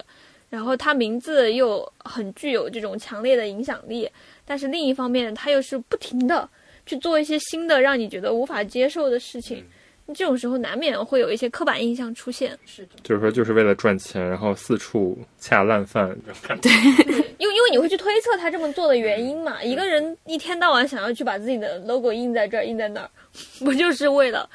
[0.48, 4.10] 然后他名字又很具有这种强烈的影响力，
[4.44, 6.48] 但是另一方面，他又是不停的
[6.90, 9.64] 去做一些新的让你觉得无法接受的事情。
[10.12, 12.58] 这种时候难免会有一些刻板印象出现。
[12.66, 16.18] 是的，就是说就是为了赚钱，然后四处恰烂饭。
[16.60, 16.72] 对，
[17.38, 19.62] 因为因为你会去推测他这么做的原因嘛。
[19.62, 23.10] 一个人一天到晚想要去把自己的 logo 印在这儿、印在那儿，
[23.60, 24.50] 不就是为了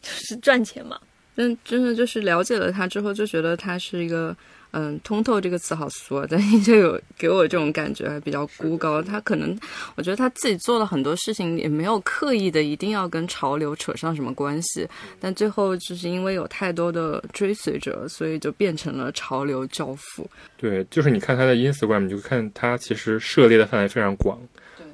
[0.00, 0.96] 就是赚钱嘛？
[1.36, 4.36] 真真的就是了解了他之后，就觉得他是一个。
[4.72, 9.02] 嗯，通透这个词好俗啊， 但就有给我这种感觉，还比较孤高。
[9.02, 9.58] 他可能，
[9.96, 14.86] 我觉得他自己做了很多事情，也没有刻意的一定要跟潮流扯上什么关系。
[15.18, 20.28] 但最后就是因为有太多的追随者，所以就变成了潮流教父。
[20.56, 24.38] 对，就是你看他的 Instagram，你就看他其实涉猎的范围非常广。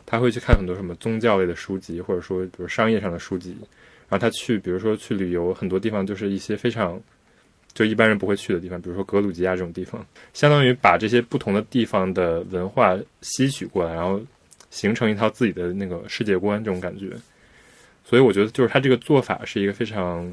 [0.07, 3.57] 他会去看很多什么宗教类的书籍，或者说比如商业上的书籍。
[4.09, 6.99] 然后他去，比如说去旅游，很多地方就是一些非常。
[7.77, 10.03] 就一般人不会去的地方，比如说格鲁吉亚这种地方，
[10.33, 14.18] 相当于把这些不同的地方的文化吸取过来，然后
[14.70, 17.11] 形成一套自己的那个世界观，这种感觉。
[18.03, 20.27] 所以我觉得，就是他这个做法是一个非常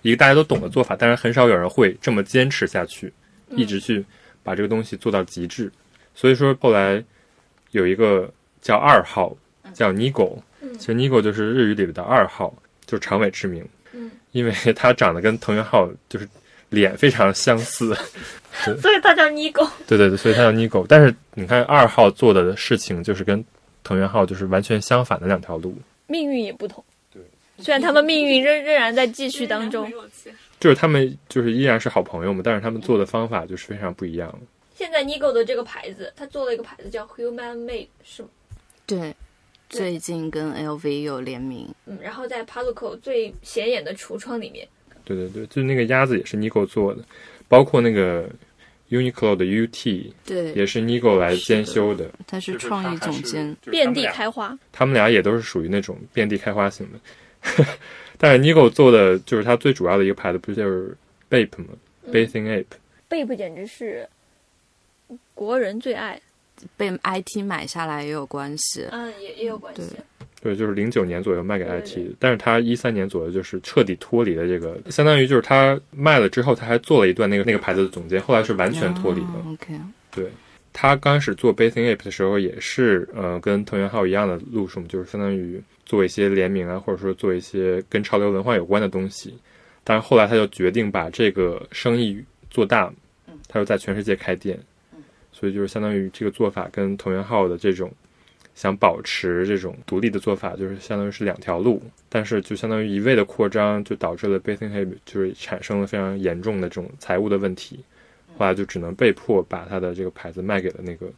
[0.00, 3.12] 一个大家都懂的做法，但是很少有人会这么坚持下去，
[3.50, 4.02] 一直去
[4.42, 5.70] 把这个东西做到极致。
[6.14, 7.04] 所以说，后来
[7.72, 9.36] 有一个叫二号，
[9.74, 10.38] 叫 Nigo，
[10.78, 12.56] 其实 Nigo 就是日语里的二号，
[12.86, 13.62] 就是长尾之名。
[14.32, 16.28] 因为 他长得跟藤原浩就是
[16.70, 17.94] 脸非常相似，
[18.80, 19.66] 所以他叫尼狗。
[19.86, 20.86] 对对对，所以他叫尼狗。
[20.88, 23.44] 但是你看二号做的事情，就是跟
[23.84, 25.76] 藤原浩就是完全相反的两条路，
[26.06, 26.82] 命运也不同。
[27.12, 27.20] 对，
[27.58, 29.90] 虽然他们命运仍仍然在继续当中，
[30.58, 34.32] 就是他们就是依然是好朋友嘛，但是他们做的方法就是非常不一样。
[34.74, 38.28] 现在妮狗的这个牌子，他做了一个牌子叫 Human Made，是吗？
[38.86, 39.14] 对。
[39.72, 44.68] 最近跟 LV 有联名，嗯，然后在 Paluco 最显眼的橱窗里面，
[45.02, 47.02] 对对对，就是那个鸭子也是 Nigo 做的，
[47.48, 48.28] 包括那个
[48.90, 57.64] Uniqlo 的 UT，对，也是 Nigo 来监修的，他是创意总监，遍地开花，他们俩也都是属于那种遍地开花型的，
[58.18, 60.94] 但是 Nigo 做的就是他最主要的一个牌子，不就是
[61.30, 61.68] Bape 吗
[62.12, 62.64] ？Bathing
[63.08, 64.06] Ape，Bape 简直是
[65.32, 66.20] 国人最爱。
[66.76, 69.82] 被 IT 买下来也有关系，嗯，也也有关系。
[70.40, 79.50] 对，就是零九年左右卖给 IT，但是他一三年左右就是彻底脱离了这个，相当于就是他卖了之后，他还做了一段那个那个牌子的总监，后来是完全脱离的。
[79.52, 79.74] OK，
[80.10, 80.28] 对
[80.72, 89.38] 他刚开始做 Bathing Ape 的时候，也是呃跟藤原浩一样的路数，就是相当于做一些联名啊，或者说做一些跟潮流文化有关的东西。
[89.84, 92.92] 但是后来他就决定把这个生意做大，
[93.46, 94.58] 他就在全世界开店。
[95.42, 97.90] 所以就是相当于这个做法跟藤原浩的这种
[98.54, 101.82] 想保持这种独立的做法，就是相当于是两条路。
[102.08, 107.80] 但是就相当于一味的扩张，就导致了 Bathing Ape 就是产生了非常严重的这种财务的问题。
[108.38, 111.10] 后来就只能被迫把他的这个牌子卖给了那个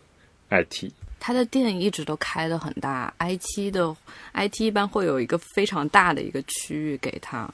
[0.49, 0.91] IT。
[1.21, 3.95] 他的店一直都开的很大，IT 的
[4.33, 7.47] IT 一般会有一个非常大的一个区域给他。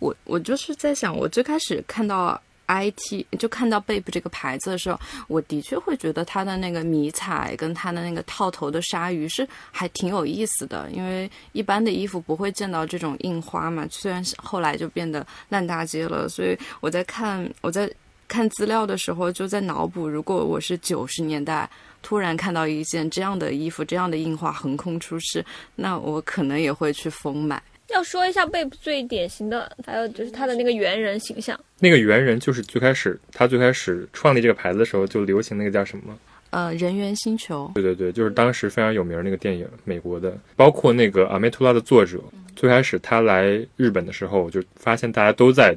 [0.00, 2.42] 我我就是在想，我最开始看到。
[2.68, 13.86] I T 就看到 Bape 这个牌子的时候，我的确会觉得它的那个迷彩跟它的那个套头的鲨鱼是还挺有意思的，因为一般的衣服不会见到这种印花嘛。
[13.90, 17.90] 虽然后来就变得烂大街了，所以我在看我在
[18.28, 21.68] 看资料的时候就在脑补，如果我是九十年代
[22.02, 25.42] 突然看到一件这样的衣服，这样的印花横空出世，
[25.74, 27.62] 那我可能也会去疯买。
[27.90, 31.58] 要说一下贝普最典型的，还有就是他的那个猿人形象。
[31.78, 36.18] 那个猿人就是最开始他最开始创立这个牌子的时候就流行那个叫什么？
[36.50, 37.70] 呃，人猿星球。
[37.74, 42.18] 对对对，就是当时非常有名那个电影，美国的，包括那个阿梅图拉的作者，
[42.56, 43.44] 最开始他来
[43.76, 45.76] 日本的时候就发现大家都在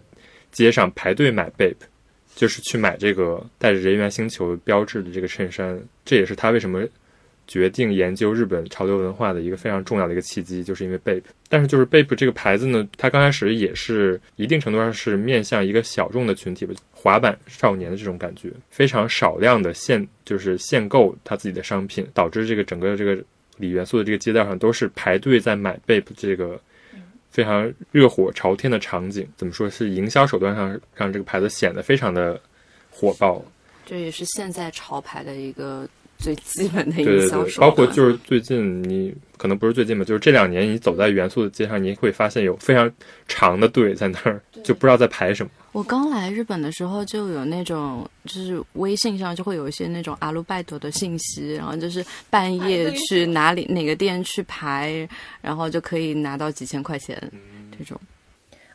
[0.52, 1.86] 街上排队买贝普，
[2.36, 6.86] 就是去买这个带着人猿星球标志的这个衬衫，这也是他为什么。
[7.52, 11.22] 决定研究日本潮流文化的一个非常重要的一个契机，就是因为 Bape。
[11.50, 23.22] 但是就是 Bape 这个牌子呢，它刚开始也是一定程度上是面向一个小众的群体吧，滑板少年的这种感觉，非常少量的限就是限购它自己的商品，导致这个整个这个
[23.58, 26.58] 锂元素的这个街道上都是排队在买 Bape 这个
[27.32, 29.28] 非常热火朝天的场景。
[29.36, 32.40] 怎么说是营销手段上让这个牌子显得非常的
[32.90, 33.44] 火爆？
[33.86, 35.86] 这也是现在潮牌的一个。
[36.22, 42.90] 最基本的营销手段，包括就是最近你可能不是最近吧，就是这两年你走在元素的街上，你会发现有非常
[43.28, 45.52] 长的队在那儿，就不知道在排什么。
[45.72, 55.08] 我刚来日本的时候就有那种，就是微信上就会有一些那种阿鲁拜托的信息，然后就是半夜去哪里哪个店去排，
[55.42, 57.18] 然后就可以拿到几千块钱
[57.78, 58.00] 这种。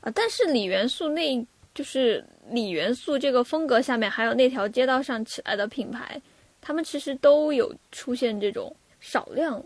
[0.01, 6.19] 啊，但是李元素那就是李元素这个风格下面，还有那条街道上起来的品牌，
[6.67, 9.63] 他们其实都有出现这种少量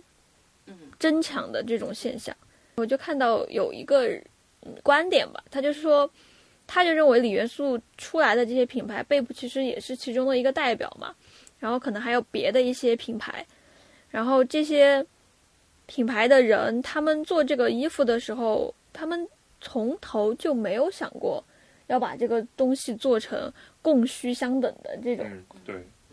[0.98, 2.36] 争抢的这种现象。
[2.76, 4.06] 我就看到有一个
[4.82, 6.10] 观点吧，他就是说，
[6.66, 11.14] 他就认为李元素出来的这些品牌，贝普其实也是其中的一个代表嘛。
[11.58, 13.46] 然后可能还有别的一些品牌，
[14.10, 15.02] 然后这些
[15.86, 19.26] 品牌的人，他们做这个衣服的时候，他们
[19.62, 21.42] 从头就没有想过
[21.86, 25.26] 要把这个东西做成供需相等的这种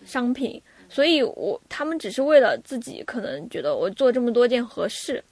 [0.06, 5.24] 商品，所以我他们只是为了自己可能觉得我做这么多件合适，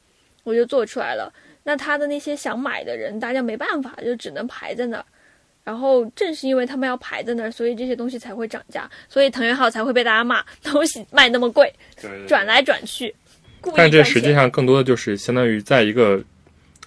[0.44, 1.32] 我就做出来了。
[1.64, 5.06] 那他的那些想买的人，大家没办法，就只能排在那儿。
[5.64, 11.74] 然后正是因为他们要排在那儿，所以这些东西才会涨价，所以藤原浩才会被大家骂 东西卖那么贵，
[12.28, 13.14] 转来转去。
[13.76, 16.24] 但这实际上更多的就是相当于在一个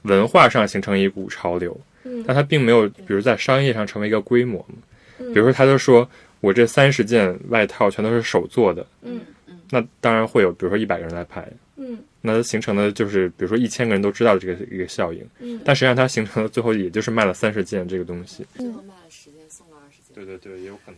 [0.02, 1.76] 文化上形成一股潮流，
[2.24, 4.76] 但它并没有，比如在商业上成为一个规模嘛。
[5.18, 6.08] 比如说，他就说
[6.40, 11.98] 我这三十件外套全都是手做的，嗯嗯，那当然会有，比如说一百个人来拍，嗯。
[12.20, 20.96] 那它形成的就是，比如说一千个人都知道这个一个效应，嗯，但实际上它形成的最后也就是卖了三十件这个东西，最后卖了十件送了二十件，对对对，也有可能。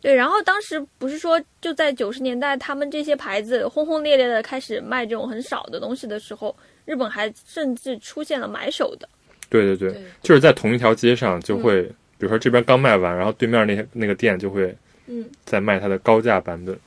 [0.00, 6.54] 对，然后当时不是说就在九十年代，他们这些牌子轰轰烈烈的开始卖这种很少的东西的时候，
[6.84, 9.08] 日本还甚至出现了买手的。
[9.48, 16.78] 对对对，就是在同一条街上就会，比如说这边刚卖完，然后对面那些那个店就会，嗯，在卖它的高价版本。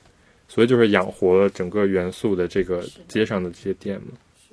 [0.48, 4.08] 所以就是养活了整个元素的这个街上的这些店嘛。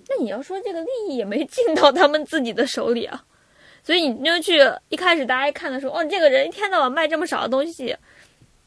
[0.09, 3.21] 那你要说这个利益也没进到他们自己的手里啊。
[3.83, 4.61] 所以你就去
[4.91, 7.97] 一开始大家一看的时候，哦，这个人一天到晚卖这么少的东西，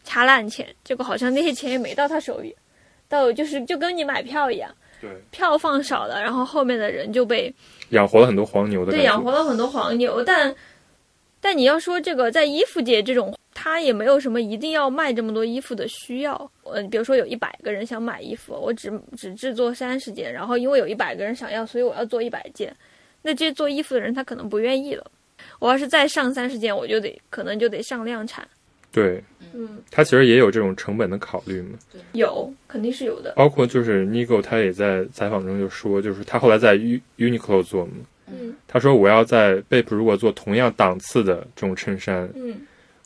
[0.04, 2.54] 掐烂钱，结果好像那些钱也没到他手里，
[3.08, 7.54] 到就是就跟你买票一样，对，票放少了，然后后面的人就被
[7.92, 10.54] 养活了很多黄牛的，对，养活了很多黄牛，但
[11.42, 13.36] 但你要说这个在衣服界这种。
[13.54, 16.52] 他也没有什么一定要卖这么多衣服的需要。
[16.64, 22.76] 嗯，比如说有一百个人想买衣服，我只只制作三十件，然后因为有一百个人想要，所以我要做一百件。
[23.22, 25.06] 那这些做衣服的人他可能不愿意了。
[25.60, 28.48] 我要是再上三十件，我就得可能就得上量产。
[28.92, 29.24] 对，
[29.54, 31.78] 嗯，他其实也有这种成本的考虑嘛。
[32.14, 33.34] 有，肯定是有的。
[33.36, 36.76] 包括就是 Nigo，他也在采访中就说，就是他后来在
[37.18, 37.92] Uniqlo 做嘛。
[38.32, 38.56] 嗯。
[38.68, 42.30] 他说我要在 Bape 如果做同样档次的这种衬衫。
[42.36, 42.56] 嗯。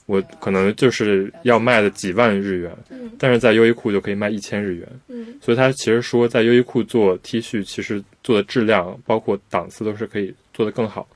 [0.08, 2.72] 我可能就是要卖的几万日元，
[3.18, 4.88] 但是在优衣库就可以卖一千日元。
[5.08, 11.08] 嗯，所以他其实说在优衣库做 T 恤，其实做的质量包括档次都是可以做得更好。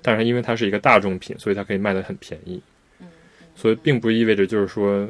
[0.00, 2.62] 但是因为它是一个大众品，所以它可以卖的很便宜。
[3.56, 5.08] 所以并不意味着就是说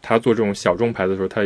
[0.00, 1.42] 他做这种小众牌子的时候，他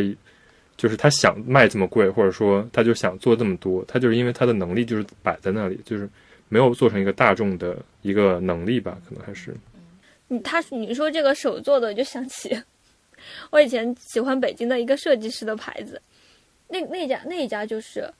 [0.77, 6.07] 就是他想卖这么贵，或者说他就想做这么多，他就是因为他的能力就是摆在那里，就是
[6.51, 9.55] 没有做成一个大众的一个能力吧，可能还是。
[10.27, 12.61] 你他你说这个手做的，就想起
[13.51, 16.01] 我以前喜欢北京的一个设计师的牌子，
[16.67, 18.13] 那那家那家就是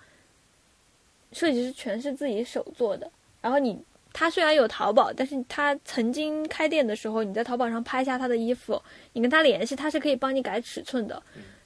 [1.33, 3.11] 设计师全是自己手做的。
[3.41, 3.77] 然后你
[4.13, 11.21] 他虽然有淘宝，但是他曾经开店的时候，你在淘宝上拍下他的衣服，你跟他联系，他是可以帮你改尺寸的。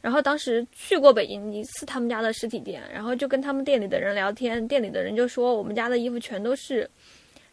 [0.06, 6.88] 然后当时去过北京一次他们家的实体店，然后就跟他们店里的人聊天，店里的人就说我们家的衣服全都是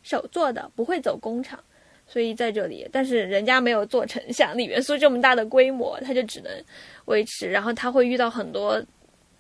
[0.03, 1.59] 手做的，不会走工厂。
[2.07, 6.53] 所以在这里，但是人家没有做成像锂元素这么大的规模，他就只能
[7.07, 7.51] 维持。
[7.51, 8.79] 然后他会遇到很多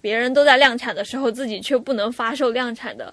[0.01, 3.13] 别人都在量产的时候，自己却不能发售量产的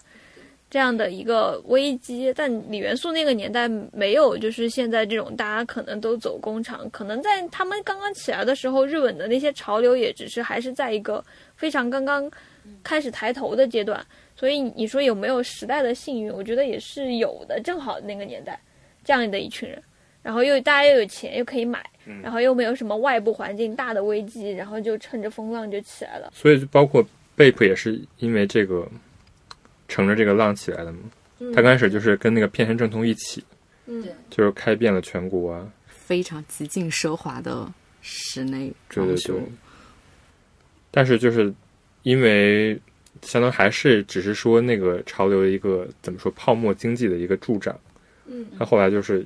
[0.70, 2.34] 这样的一个危机。
[2.36, 11.24] 但李元素那个年代没有，就是现在这种大家可能都走工厂，可能在他们刚刚起来的时候，日本的那些潮流也只是还是在一个
[11.56, 12.30] 非常刚刚
[12.84, 14.06] 开始抬头的阶段。
[14.36, 16.32] 所以你说有没有时代的幸运？
[16.32, 18.60] 我觉得也是有的，正好那个年代。
[19.02, 19.82] 这样的一群人，
[20.22, 21.84] 然后又大家又有钱又可以买，
[22.22, 26.30] 然后又没有什么外部环境大的危机，然后就趁着风浪就起来了。
[26.36, 27.04] 所以包括
[27.36, 28.88] 贝普也是因为这个
[29.90, 31.00] 乘着这个浪起来的嘛。
[31.54, 33.44] 他刚开始就是跟那个片山正通一起，
[33.86, 37.70] 嗯，就是开遍了全国啊，非常极尽奢华的
[38.02, 39.42] 室内装修。
[40.92, 41.54] 但是就是
[42.04, 42.78] 因为
[43.22, 47.78] 相当于还是只是说那个潮流的一个怎么说泡沫经济的一个助长。
[48.26, 49.26] 嗯，他后来就是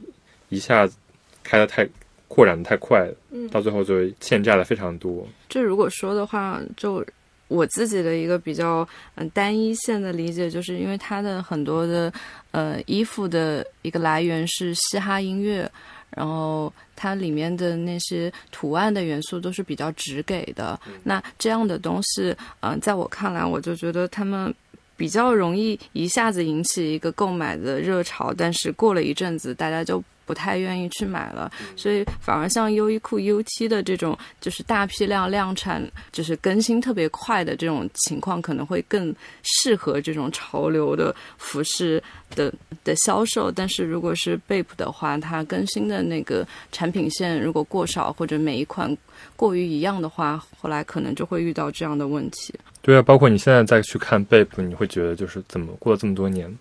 [0.49, 0.95] 一下子
[1.43, 1.87] 开的太
[2.27, 5.27] 扩展的太快了，嗯，到最后就欠债了非常多。
[5.49, 7.03] 这如果说的话，就
[7.47, 12.11] 我自己的一个比较嗯单一线的理解，就是因为它的很多的
[12.51, 15.69] 呃衣服的一个来源是嘻哈音乐，
[16.11, 20.79] 然后它里面的那些图案的元素都是比较直给的。
[21.03, 24.53] 那这样的东西，嗯，在我看来，我就觉得他们。
[24.95, 39.13] 比较容易一下子引起一个购买的热潮，但是过了一阵子，大家就不太愿意去买了，所以反而像优衣库、UT 的这种就是大批量量产，就是更新特别快的这种情况，可能会更
[39.43, 42.01] 适合这种潮流的服饰
[42.35, 42.53] 的
[42.83, 43.51] 的销售。
[43.51, 48.95] 但是如果是 Bape 的话，它更新的那个产品线如果过少，或者每一款
[49.35, 52.53] 过于一样的话，后来可能就会遇到这样的问题。
[52.81, 56.53] 对啊，包括你现在再去看 Bape，你会觉得就是怎么过了这么多年。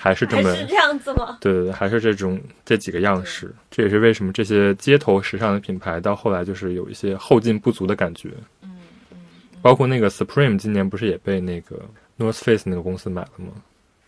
[0.00, 1.38] 还是这么是这样子吗？
[1.40, 8.30] 对对对，还是这种这几个样式，这也是为什么这些街头时尚的品牌到后来就是有一些后劲不足的感觉。
[8.62, 8.70] 嗯
[9.10, 9.18] 嗯，
[9.60, 11.82] 包括那个 Supreme 今年不是也被那个
[12.16, 13.50] North Face 那个公司买了吗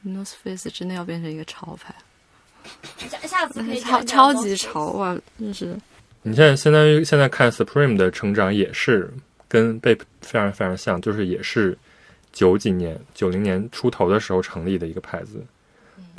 [0.06, 1.92] ？North Face 真的要变成一个潮牌，
[3.08, 5.18] 下下次可以超超级潮啊！
[5.40, 5.76] 真是，
[6.22, 9.12] 你现在相当于现在看 Supreme 的成长也是
[9.48, 11.76] 跟 Bape 非常非常像，就是也是
[12.32, 15.44] 九几年九零年出头的时候成立的一个牌子。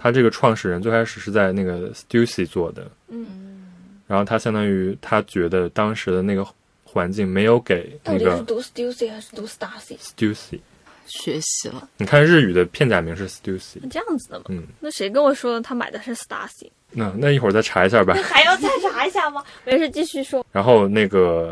[0.01, 3.67] 他这个创始人最开始是在那个 Stussy 做的，嗯，
[4.07, 6.43] 然后他相当于他觉得当时的那个
[6.83, 10.59] 环境没有给那个是读 Stussy 还是读 Stussy？Stussy
[11.05, 11.87] 学习了。
[11.97, 14.45] 你看日语的片假名是 Stussy，这样子的吗？
[14.49, 16.71] 嗯，那谁跟我说他买的是 Stussy？
[16.89, 18.15] 那那一会儿再查一下吧。
[18.23, 19.43] 还要再查一下吗？
[19.63, 20.43] 没事，继续说。
[20.51, 21.49] 然后那个，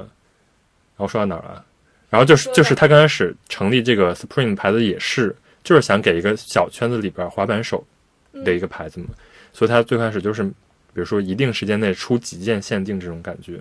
[0.98, 1.64] 然后说到哪儿了？
[2.10, 7.86] 然后就是就是他刚开始成立这个 Supreme 牌子也是，就是想给一个小圈子里边滑板手。
[8.44, 9.08] 的一个牌子嘛，
[9.54, 10.52] 所以它最开始就是，比
[10.96, 13.60] 如说一定时间内出几件限定这种感觉，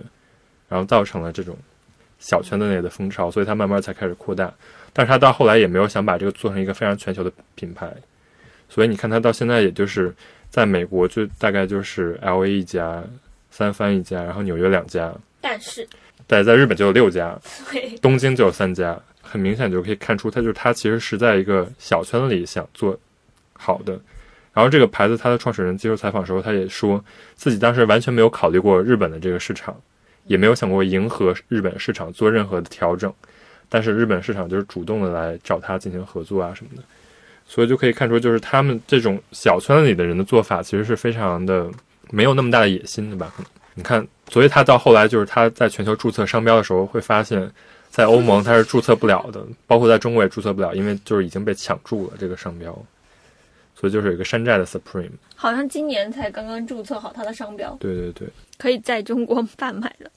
[0.67, 1.57] 然后造成了这种
[2.19, 4.53] 小圈子内的风潮，所以它慢慢才开始扩大。
[4.91, 7.93] 但是它到后来也没有想把这个做成一个非常全球的品牌，
[8.67, 10.13] 所以你看它到现在也就是
[10.49, 13.03] 在美国就大概就是 L A 一家，
[13.51, 15.87] 三藩一家，然后纽约两家，但是
[16.27, 17.39] 对，在日本就有六家，
[17.71, 22.99] 对，东京就有三家，很明显就可以看出它就是它其实是在一个小圈子里想做
[23.53, 23.99] 好的。
[24.59, 27.01] 然后这个牌子，它的创始人接受采访的时候，他也说
[27.33, 29.73] 自己当时完全没有考虑过日本的这个市场，
[30.25, 33.13] 也没有想过迎合日本市场做任何的调整。
[33.69, 36.83] 但是日本市场就是主动的来找他进行合作啊什么的，
[37.47, 41.71] 所以就可以看出，就是他们这种小圈子里的人的做法，其实是非常的
[42.11, 43.33] 没有那么大的野心，对吧？
[43.75, 47.49] 你看，所以他到后来就是他在全球注册商标的时候，会发现，
[47.89, 52.77] 在欧盟他是注册不了的，包括在中国也注册不了，因为就是已经被抢注了这个商标。
[53.79, 57.77] 所以就是有一个山寨的 Supreme，好像今年才刚刚注册好它的商标。
[57.79, 58.27] 对对对，
[58.57, 60.11] 可以在中国贩卖的，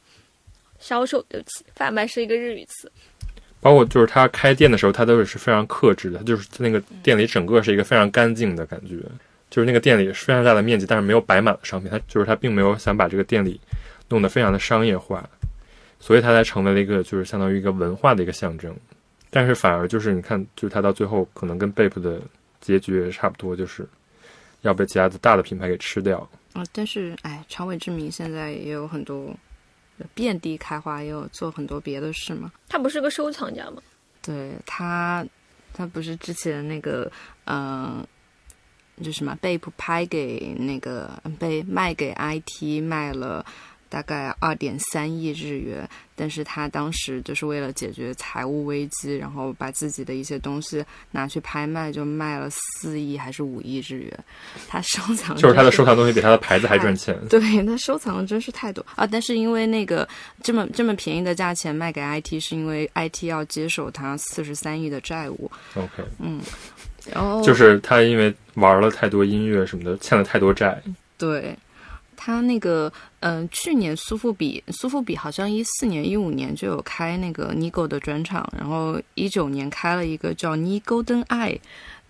[0.81, 2.91] 销售对不起，贩卖是一个日语词。
[3.61, 8.97] 包括就是他开店的时候，他都是非常克制的，他就是那个店里整个是一个非常干净的感觉，
[9.49, 13.61] 就是那个店里非常大的面积，但是没有摆满了商品，他就是他并没有想把这个店里
[14.09, 15.25] 弄得非常的商业化，
[16.01, 18.75] 所以他才成为了一个就是相当于一个文化的一个象征。
[19.31, 22.21] 但是反而就是你看，就是他到最后可能跟 Bape 的。
[22.63, 23.87] 结局也差不多，就是
[24.63, 26.65] 要被其他的大的品牌给吃掉啊！
[26.73, 29.37] 但是，哎，长尾之谜现在也有很多
[30.15, 32.51] 遍地开花，也有做很多别的事嘛。
[32.69, 33.83] 他不是个收藏家吗？
[34.23, 35.27] 对他，
[35.75, 37.11] 他不是之前那个，
[37.47, 38.07] 嗯，
[39.03, 43.45] 就什么被拍给那个被卖给 IT 卖了。
[43.93, 45.87] 大概二点三亿日元，
[46.17, 54.25] 但是他当时就是为了解决财务危机，然后把自己的一些东西拿去拍卖，就卖了四亿还是五亿日元。
[54.67, 57.15] 他收藏就是他的收藏东西比他的牌子还赚钱。
[57.29, 59.07] 对他收藏的真是太多啊！
[59.07, 60.09] 但是因为那个
[60.43, 65.51] 这么这么便宜的价钱卖给 IT，是因为 IT 要接手他四十三亿的债务。
[65.75, 66.41] OK，嗯，
[67.13, 70.83] 然后就是他因为玩了太多音乐什么的，欠了太多债。
[71.19, 71.55] 对。
[72.25, 81.59] 他那个，嗯，去年苏富比，苏富比好像一四年、一五年就有开那个 Nigo 的专场，然后一九年开了一个叫 Nigo 灯爱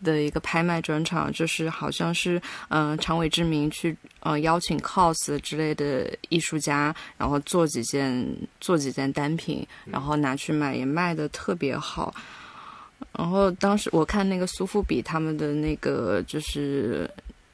[0.04, 2.38] 的一个拍卖专场，就是好像是，
[2.68, 8.22] 嗯，长尾之名去，呃，邀请 cos 之类的艺术家，然后做几件
[8.60, 12.14] 做几件单品，然后拿去卖，也卖的特别好。
[13.16, 17.10] 然后当时我看那个苏富比他们的那个就是。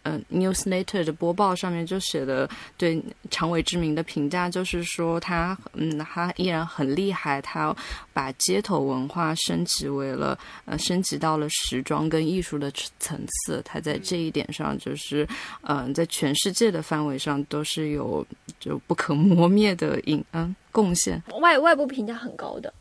[0.08, 2.48] 嗯，Newsletter 的播报上面就写的
[2.78, 7.74] 对长尾之名的评价，就是说他，嗯，他依然很厉害，他
[8.14, 13.60] 把街头文化升级为了，呃，升级到了时装跟艺术的层次。
[13.64, 15.28] 他在这一点上，就是，
[15.62, 18.26] 嗯，在全世界的范围上都是有
[18.58, 21.22] 就不可磨灭的影，嗯，贡献。
[21.40, 22.72] 外外部评价很高的，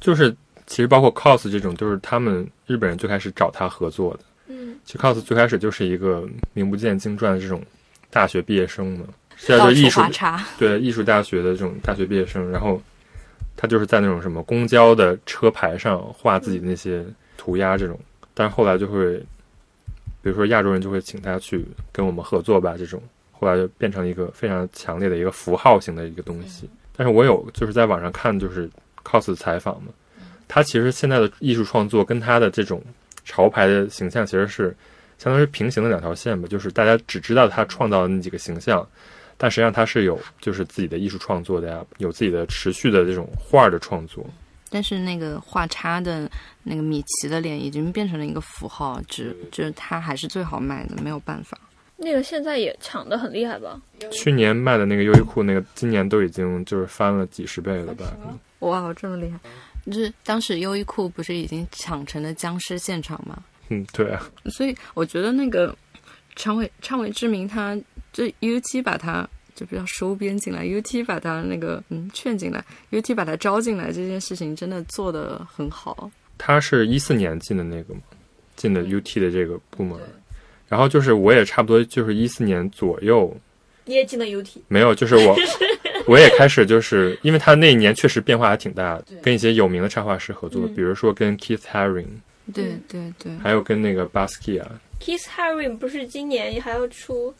[0.00, 0.34] 就是
[0.66, 4.20] 其实包括 cos 这种，都是他们日本人最开始找他合作的。
[4.84, 7.62] 其实 cos 最开始就是一个名不见经传的这种
[8.10, 9.06] 大学毕业生嘛，
[9.36, 10.00] 现在就是艺术
[10.58, 12.80] 对艺术大学的这种大学毕业生，然后
[13.56, 17.04] 他就是在那种什么公交的车牌上画自己的那些
[17.36, 17.98] 涂鸦这种，
[18.34, 19.16] 但是后来就会，
[20.22, 26.68] 比如说亚洲人就会请他去跟我们合作吧，这种后来就变成一个非常强烈的一个符号型的一个东西。
[26.96, 28.68] 但是我有就是在网上看就是
[29.04, 29.92] cos 的采访嘛，
[30.48, 32.82] 他其实现在的艺术创作跟他的这种
[33.30, 34.76] 潮牌的形象其实是
[35.16, 38.84] 相当于平行的两条线吧，就是大家只知道他创造的那几个形象，
[39.36, 44.26] 但实际上他是有就是自己的艺术创作的呀，有自己的持续的这种画的创作。
[44.68, 46.28] 但是那个画叉的
[46.64, 51.56] 那个米奇的脸已经变成了一个符号，只就是它还是最好卖的，没有办法。
[51.96, 53.80] 那个现在也抢得很厉害吧？
[54.10, 58.06] 去年卖的那个优衣库那个，今年都已经就是翻了几十倍了吧？
[58.60, 59.38] 哇，这么厉害！
[59.86, 63.42] 就是当时优衣库不是已经抢成了僵尸现场吗？
[63.68, 64.22] 嗯，对啊。
[64.46, 65.76] 所以我觉得那个
[66.36, 67.78] 昌尾昌尾之明，他
[68.12, 76.10] 就 UT 把他就比较收编进来，UT 把他那个嗯劝进来，UT 把他招进来，这件事情真的做得很好。
[76.38, 78.00] 他是一四年进的那个嘛，
[78.56, 79.98] 进的 UT 的这个部门。
[80.68, 83.36] 然后就是我也差不多就是一四年左右，
[83.84, 84.48] 你也进了 UT？
[84.68, 85.36] 没有，就是我
[86.10, 92.08] 我也开始就是因为他那一年确实变化还挺大的，跟一些有名的插画师合作，比如说跟 Keith Haring，
[92.52, 94.66] 对对对，还有跟那个 Basquiat。
[95.00, 97.32] Keith Haring 不是今年还要出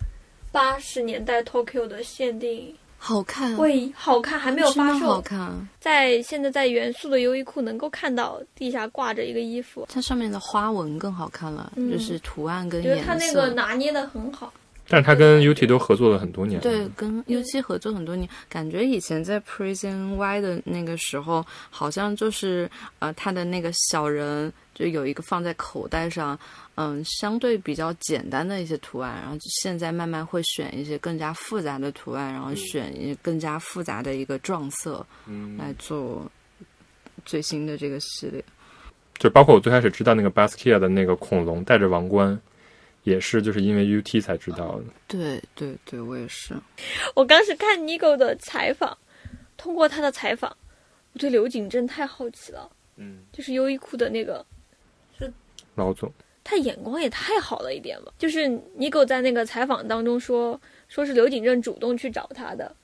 [0.53, 2.73] 八十年代 Tokyo 的限定？
[2.97, 5.07] 好看，喂好看，还没有发售。
[5.07, 5.51] 好看，
[5.81, 13.05] 在现在在元素的优衣库能够看到地下挂着一个衣服，它上面的花纹更好看了，就是图案跟颜色。
[13.05, 14.53] 它那个拿捏的很好。
[14.93, 16.61] 但是他跟 UT 都合作了很多年。
[16.61, 22.69] 对，跟 UT 合作很多年，感觉以前在 Prison Y 的那个时候，好像就是
[22.99, 26.37] 呃，他的那个小人就有一个放在口袋上。
[26.75, 36.27] 嗯，相对比较简单的一些图案，然后现在慢慢会选一些更加复杂的图案，然后选一更加复杂的一个撞色，嗯，来做
[37.27, 38.43] 最新的这个系列。
[39.19, 42.41] 就包括我最开始知道那个 Basquiat 的那个恐龙戴着王冠，
[43.05, 44.85] 也是就是因为 UT 才知道的。
[45.09, 46.55] 对对对，我也是。
[47.15, 48.97] 我当时看 Nigo 的采访，
[49.57, 50.55] 通过他的采访，
[51.13, 52.71] 我对刘景正太好奇了。
[52.97, 54.45] 嗯，就是优衣库的那个
[55.19, 55.33] 是
[55.75, 56.13] 老总。
[56.43, 58.13] 他眼光也太好了一点吧？
[58.19, 62.75] 就是尼狗在那个采访当中说，说是刘景正主动去找他的，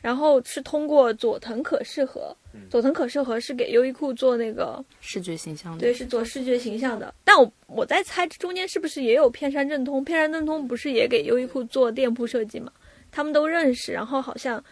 [0.00, 2.36] 然后是通过佐藤可士和，
[2.70, 7.12] 佐藤可士和是给优衣库做那个视觉形象的，对，是做视觉形象的。
[7.24, 10.04] 但我我在猜，这中间是不是也有片山正通？
[10.04, 12.70] 片山正通不是也给优衣库做店铺设计吗？
[13.10, 14.62] 他们都认识，然后好像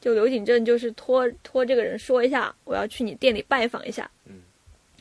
[0.00, 4.10] 就刘景正就是托托这个人说一下，我要去你店里拜访一下。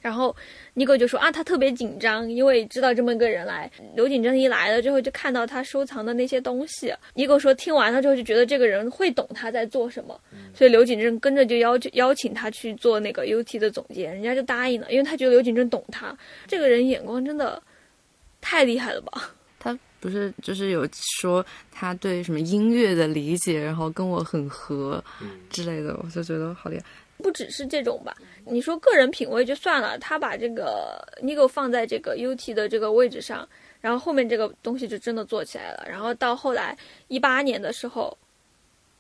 [0.02, 0.36] 然后
[0.74, 3.70] 尼狗就说啊，他特别紧张，因为知道这么一个人来。
[3.96, 6.94] 刘景正一来了之后，就看到他收藏的那些东西。
[7.14, 10.20] 尼狗说听完了之后就觉得这个人会懂他在做什么，
[10.54, 17.62] 所以刘景正跟着就邀邀请他去做那个 UT 的总监，人家就答应了，因为他觉得刘景正懂他这个人，眼光真的
[18.40, 19.32] 太厉害了吧？
[19.60, 20.88] 他不是就是有
[21.20, 25.04] 说他对什么音乐的理解，然后跟我很合
[25.50, 26.84] 之类的，我就觉得好厉害。
[27.18, 28.16] 不只是这种吧，
[28.50, 33.48] 你说个人品味就算了，他把这个 Nigo 放在这个 UT 的这个位置上，
[33.82, 35.86] 然后后面这个东西就真的做起来了。
[35.90, 36.78] 然后到后来
[37.08, 38.18] 一八年的时候，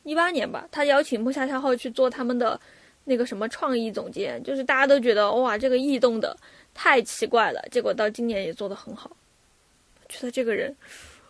[0.03, 2.59] 一八年吧，他邀请木下太后去做他们的
[3.05, 6.35] 那个什么创意总监，就是大家都觉得哇，这个异动的
[6.73, 7.61] 太奇怪了。
[7.71, 9.09] 结果到今年也做得很好，
[10.09, 10.75] 觉得这个人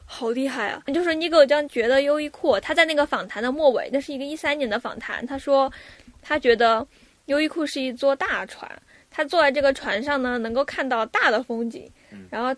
[0.05, 0.81] 好厉害啊！
[0.93, 5.71] 就是 Nigo 将觉得优衣库，他在那个访谈的末尾，那是一个一三年的访谈，他说。
[6.29, 6.85] 他觉得
[7.27, 8.69] 优衣库是一座大船，
[9.09, 11.89] 他坐在这个船上呢，能够看到大的风景。
[12.29, 12.53] 然后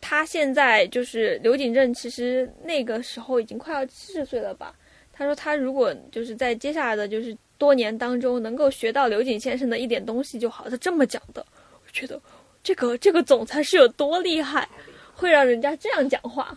[0.00, 4.74] 他现在就是刘景正，其实那个时候已经快要七十岁了吧？
[5.12, 10.68] 他说他如果就是在接下来的就是多年当中能够学到刘景先生的一点东西就好。
[10.68, 12.20] 他这么讲的，我觉得
[12.62, 14.68] 这个这个总裁是有多厉害，
[15.14, 16.56] 会让人家这样讲话。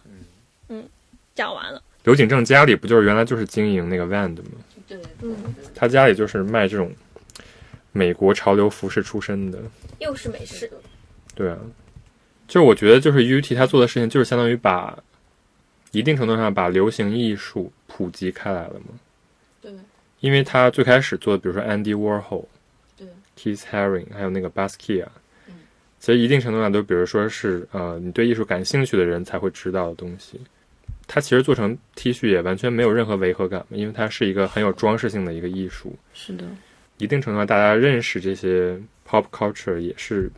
[0.68, 0.88] 嗯，
[1.34, 1.82] 讲完了。
[2.04, 4.52] 刘景正家里不就是原来就是经营那个 Van 的吗？
[4.88, 5.36] 对，嗯，
[5.74, 6.92] 他家里就是卖这种
[7.92, 9.60] 美国潮流服饰出身的，
[10.00, 10.70] 又是美式。
[11.36, 11.58] 对啊，
[12.48, 14.98] 就我觉得就是 UT 他做的事情就是相当于把
[15.92, 19.00] 一定程度上把流行艺术普及开来了嘛。
[19.62, 19.72] 对，
[20.20, 22.46] 因为他最开始做的，比如说 Andy Warhol，
[22.98, 25.08] 对，Keith Haring，还有那个 Basquiat，
[25.48, 25.56] 嗯，
[26.00, 30.40] 其实一定程度上都比如说是呃，你对艺术感兴趣的人才会知道的东西。
[31.08, 35.96] 它其实做成 T 恤也完全没有任何违和感，因为它是一个很有装饰性的一个艺术。
[36.14, 36.46] 是的，
[37.00, 40.32] 一定程度上，大家认识这些 pop culture 也是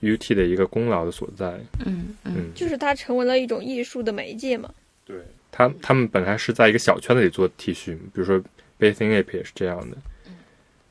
[0.00, 1.58] UT 的一个功劳的所在。
[1.84, 4.70] 嗯嗯，就是它成为了一种艺术的媒介嘛。
[5.04, 5.16] 对，
[5.50, 8.40] 他他们本来是在一个小圈子里做 T 恤，比如说
[8.78, 9.96] Bathing Ape 也是这样的。
[10.26, 10.32] 嗯，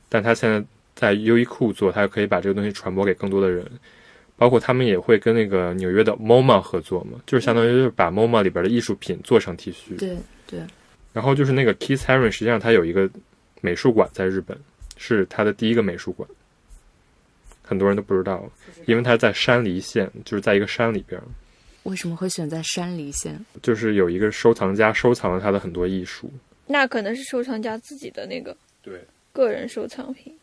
[0.10, 0.62] 但他现在
[0.94, 3.66] 在优衣库做，他可以把这个东西传播给更多的人。
[4.38, 9.98] 包括他们也会跟那个纽约的 MoMA 合作嘛，就是相当于就是把 MoMA 里边的艺术品做成 T 恤。
[9.98, 10.60] 对对，
[11.14, 13.10] 然后就是那个 Keith Haring，实际上他有一个
[13.62, 14.58] 美术馆在日本，
[14.98, 16.28] 是他的第一个美术馆，
[17.64, 18.50] 很多人都不知道，
[18.86, 21.22] 因为他在山梨县，就是在一个山里边，
[21.84, 23.40] 为什么会选在山梨县？
[23.62, 26.32] 就是有一个收藏家收藏了他的很多艺术。
[26.68, 29.00] 那可能是收藏家自己的那个对，
[29.32, 30.36] 个人收藏品。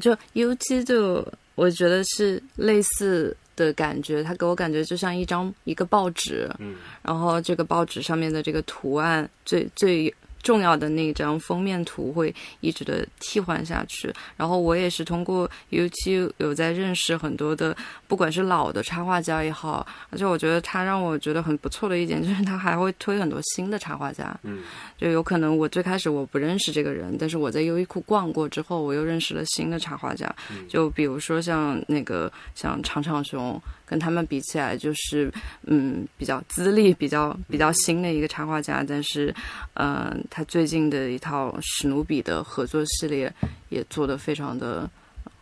[0.00, 10.12] 就 U 七就我觉得是类似的感觉，它给我感觉就像一张一个报纸，嗯然后这个报纸上面的这个图案最最
[10.44, 14.12] 重要的那张封面图会一直的替换下去。
[14.36, 17.76] 然后我也是通过 YouTube 有在认识很多的，
[18.14, 24.38] 不管是老的插画家也好，而且我觉得他让我觉得很不错的一点 就是他还会推很多新的插画家。
[24.44, 24.62] 嗯
[24.96, 30.32] 就有可能我最开始我不认识这个人，但是我在优衣库逛过之后，我又认识了新的插画家。
[30.48, 35.28] 嗯就比如说像那个像长长熊，跟他们比起来，就是
[35.64, 39.34] 嗯比较资历比较比较新的一个插画家，但是
[39.72, 43.32] 嗯、呃他最近的一套史努比的合作系列
[43.70, 44.88] 也做得非常的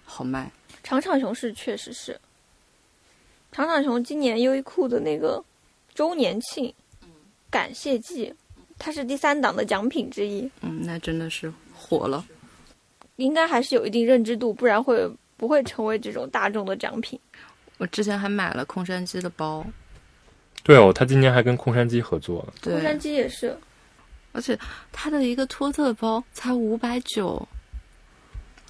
[0.07, 0.51] 好卖。
[0.83, 2.19] 长长熊是确实是，
[3.53, 5.43] 长长熊今年优衣库的那个
[5.95, 6.73] 周年庆
[7.51, 8.33] 感谢季，
[8.79, 12.25] 它是第三档的奖品之一，嗯，那真的是火了。
[13.17, 17.21] 应该还是有一定认知度，不然会不会成为这种大众的奖品？
[17.77, 19.65] 我之前还买了空山鸡的包，
[20.63, 22.55] 对哦，他今年还跟空山鸡合作了。
[22.63, 23.55] 对，空山鸡也是，
[24.33, 24.59] 而且
[24.91, 27.47] 它的一个托特包才五百九，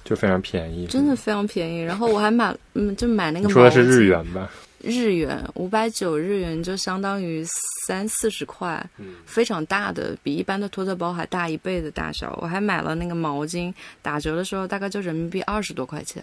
[0.03, 1.81] 就非常便宜，真的非常便宜。
[1.81, 4.51] 然后我还买，嗯，就买那个你说的是日元吧？
[4.83, 7.43] 日元五百九日元就相当于
[7.87, 12.37] 三四十块，嗯非常大的，比一般的托特包还大一倍的大小。
[12.41, 16.21] 我还买了那个毛巾，打折的时候大概就人民币二十多块钱，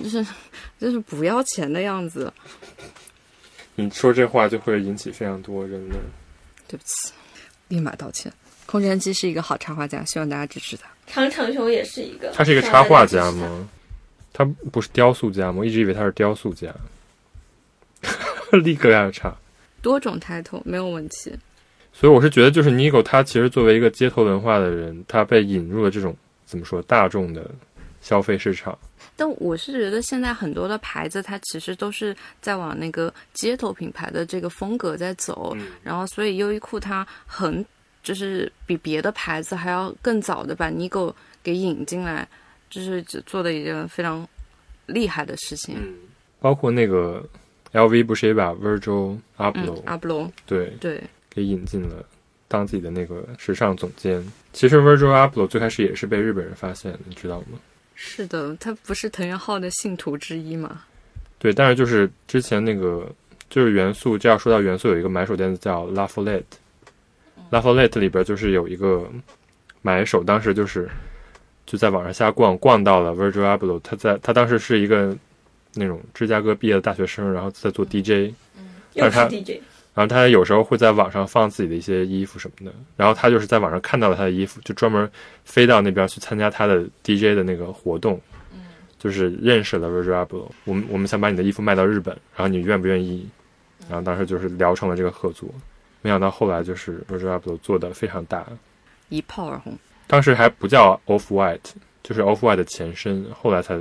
[0.00, 0.24] 就是
[0.78, 2.30] 就是不要钱的样子。
[3.74, 5.96] 你说这话就会引起非常多人的。
[6.66, 7.12] 对不起，
[7.68, 8.30] 立马道歉。
[8.66, 10.86] 空山鸡是一个好插画家，希望大家支持他。
[11.06, 13.30] 长长熊也是一个，他是一个插画家？
[13.32, 13.66] 吗？
[14.30, 15.60] 他不是雕塑家吗？
[15.60, 16.68] 我一直以为他是雕塑家。
[18.62, 19.34] 立刻要差。
[19.80, 21.32] 多种 title 没有问题。
[21.92, 27.50] 所以我是觉得，就是 Nigo 他其实作为一个街头文化的人，他被引入了这种怎么说大众的
[28.00, 28.78] 消费市场。
[29.16, 37.64] 但我是觉得现在很多的牌子，它其实都是在往那个街头品牌的这个风格在走，嗯然后所以优衣库它很
[38.02, 42.28] 就是比别的牌子还要更早的把 Nigo 给引进来，
[42.70, 44.26] 就是只做的一件非常
[44.86, 45.74] 厉害的事情。
[45.80, 45.94] 嗯，
[46.38, 47.28] 包括那个
[47.72, 52.04] LV 不是也把 Virgil 嗯 Abloh、，对对，给引进了，
[52.48, 54.24] 当自己的那个时尚总监。
[54.52, 57.58] 其实 Virgil Abloh 最开始也是被日本人发现的，你知道吗？
[57.94, 60.82] 是的，他不是藤原浩的信徒之一嘛？
[61.38, 63.10] 对，但是就是之前那个
[63.50, 69.08] 就是元素，这要说到元素，有一个买手店叫 La Follette，La Follette 里边就是有一个
[69.82, 70.88] 买手，当时就是
[71.66, 75.16] 就在网上瞎逛，逛到了 Virgil Abloh，他在他当时是一个
[75.78, 78.32] 那种芝加哥毕业的大学生，然后在做 DJ，
[78.94, 79.60] 又是但是他 DJ，
[79.94, 85.10] 然后他有时候会在网上放自己的一些衣服什么的，然后他就是在网上看到了他的衣服，就专门
[85.44, 88.20] 飞到那边去参加他的 DJ 的那个活动，
[88.98, 90.48] 就是认识了 Abloh。
[90.64, 93.28] 我们我们想把你的衣服卖到日本，然后你愿不愿意？
[93.88, 95.48] 然后当时就是聊成了这个合作，
[96.02, 98.46] 没想到后来就是 Abloh 做的非常大，
[99.08, 99.76] 一炮而红。
[100.06, 101.70] 当时还不叫 Off White，
[102.02, 103.78] 就是 Off White 的前身，后来才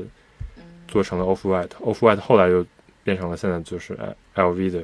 [0.88, 1.70] 做成了 Off White。
[1.82, 2.66] Off White 后来又
[3.04, 3.98] 变成了现在就是
[4.36, 4.84] LV 的。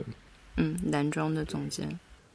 [0.58, 1.88] 嗯，男装的总监。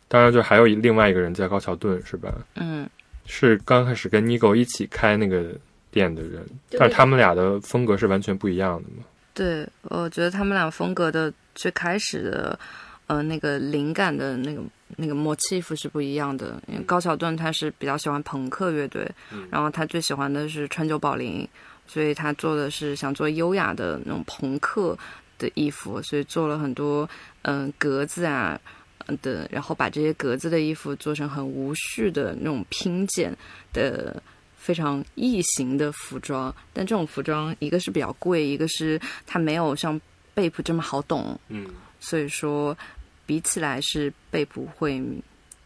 [0.08, 2.34] 当然，就还有另外一个人叫高桥盾，是吧？
[2.54, 2.88] 嗯，
[3.26, 5.54] 是刚开始跟 Nigo 一起开那个
[5.90, 9.04] 店的人，但是他们俩的风格是完全不一样的嘛。
[9.34, 12.58] 对，我觉得他们俩风格的最开始的，
[13.06, 14.62] 呃，那个灵感的那个
[14.96, 16.60] 那个 motif 是不一样的。
[16.66, 19.08] 因为高桥盾他是比较喜欢朋克乐队，
[19.50, 21.46] 然后他最喜欢的是川久保玲，
[21.88, 24.96] 所以他做的是想做优雅的那种朋克
[25.38, 27.08] 的衣服，所以做了很多
[27.42, 28.60] 嗯、格子啊。
[28.64, 33.34] 嗯的，然后把这些格子的衣服做成很无序的那种拼剪
[33.72, 34.22] 的
[34.54, 39.98] 非常异形的服装，但这种服装一个是比较贵，一个是它没有像
[40.34, 42.76] 贝普这么好懂，嗯，所以说
[43.24, 45.02] 比起来是贝普会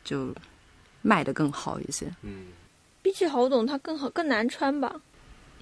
[0.04, 0.32] 就
[1.00, 2.06] 卖的更好一些。
[2.22, 2.44] 嗯，
[3.02, 5.00] 比起好懂，它更好更难穿吧？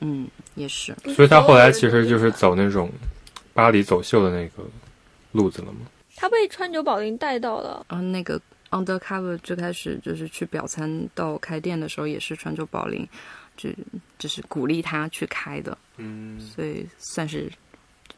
[0.00, 0.94] 嗯，也是。
[1.14, 2.90] 所以他后来其实就是走那种
[3.54, 4.64] 巴黎走秀的那个
[5.32, 5.80] 路子了吗。
[6.16, 8.40] 他被川久保玲带到了，然后那个
[8.70, 13.08] Undercover 最开始就是去表参道开店的时候，也是川久保玲
[13.56, 13.70] 就
[14.18, 17.50] 就是鼓励他去开的，嗯，所以算是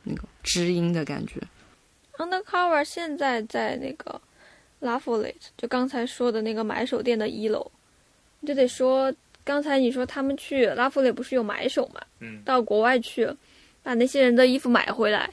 [0.03, 1.41] 那个知音的感觉。
[2.19, 4.21] Undercover 现在在那个
[4.81, 7.71] Lafayette，就刚才说的那个买手店的一楼，
[8.41, 9.13] 你就得说
[9.45, 12.01] 刚才你说他们去 Lafayette 不是有买手嘛？
[12.21, 13.29] 嗯，到国外去
[13.83, 15.29] 把那些人的衣服买回来。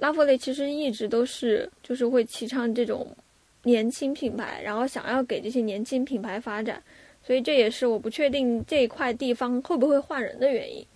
[0.00, 3.16] Lafayette 其实一直都是就是会提倡这种
[3.64, 6.80] 年轻品牌，然后想要给这些年轻品牌发展，
[7.26, 10.86] 所以这也是我不确定这一块地方会不会换人的原因，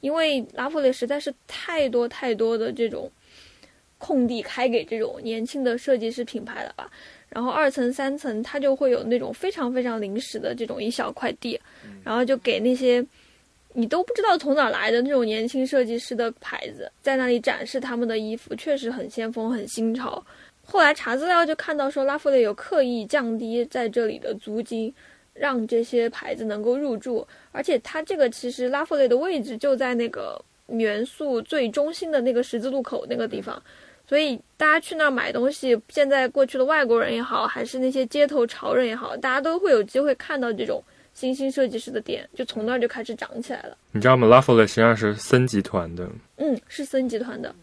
[0.00, 3.10] 因为拉夫雷实在是太多太多的这种
[3.98, 6.88] 空地开给这种年轻的设计师品牌了吧。
[7.34, 11.58] 然后二层、三层，它就会有那种非常非常临时的这种一小块地，
[12.04, 13.02] 然后就给那些
[13.72, 20.22] 你都不知道从哪来的那种年轻设计师的牌子，在那里展示他们的衣服，确实很先锋、很新潮。
[20.62, 24.94] 后来查资料就看到说，拉夫雷有刻意降低在这里的租金，
[25.32, 27.26] 让这些牌子能够入住。
[27.50, 33.60] 而且它这个其实拉夫雷的位置就在那个元素最中心的那个十字路口那个地方。
[34.06, 40.82] 所以大家去那儿买东西，现在过去的外国人也好，还是那些街头潮人也好，大家都会有机会看到这种
[41.14, 43.76] 新兴设计师的店，就从那儿就开始涨起来了。
[43.92, 47.54] 你知道吗 l a f a y e 实际上是森集团的，嗯，是森集团的，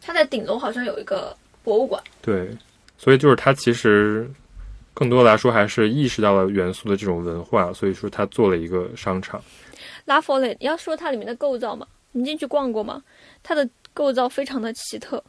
[0.00, 2.00] 它在顶楼好像有一个博物馆。
[2.22, 2.48] 对，
[2.96, 4.30] 所以就是它其实
[4.94, 9.42] 更多来说还是意识到了元素的这种文化，所以说它做了一个商场。
[10.04, 13.02] 拉弗雷，要说它里面的构造嘛，你进去逛过吗？
[13.42, 15.22] 它的构造非常的奇特。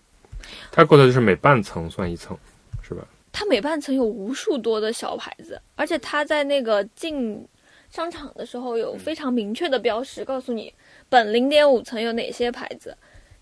[0.72, 2.38] 它过的就是每半层算一层，
[2.82, 3.06] 是吧？
[3.32, 7.48] 它每半层有无数多的小牌子，而且它在那个进
[7.90, 10.74] 商场的时候有非常明确的标识，告诉你
[11.08, 12.96] 本零点五层有哪些牌子。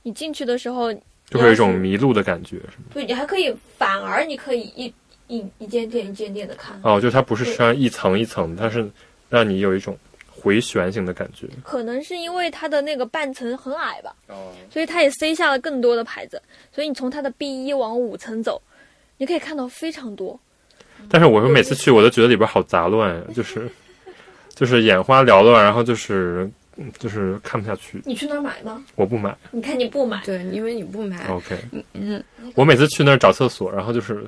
[0.03, 2.85] 你进去的时候就会有一种迷路的感觉，是吗？
[2.93, 4.93] 对，你还可以反而你可以一
[5.27, 6.79] 一一间店一间店的看。
[6.83, 8.89] 哦，就它不是像一层一层，它是
[9.29, 9.97] 让你有一种
[10.41, 11.47] 回旋型的感觉。
[11.63, 16.41] 可能是因为它的那个半层很矮吧，哦，所以它也塞下了更多的牌子。
[16.73, 18.61] 所以你从它的 B 一往五层走，
[19.17, 20.39] 你可以看到非常多。
[21.09, 23.69] 但是我说每次去，我都觉得里边好杂乱呀，就是
[24.55, 28.01] 就是眼花缭乱，然后就是嗯就是看不下去。
[28.05, 28.83] 你去那儿买吗？
[28.95, 31.57] 我不买你看你不买，对，因为你不买，，OK。
[31.93, 32.23] 嗯，
[32.55, 34.25] 我每次去那儿找厕所，然后就是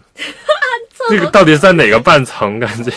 [1.10, 2.60] 那个到底在哪个半层？
[2.60, 2.92] 感觉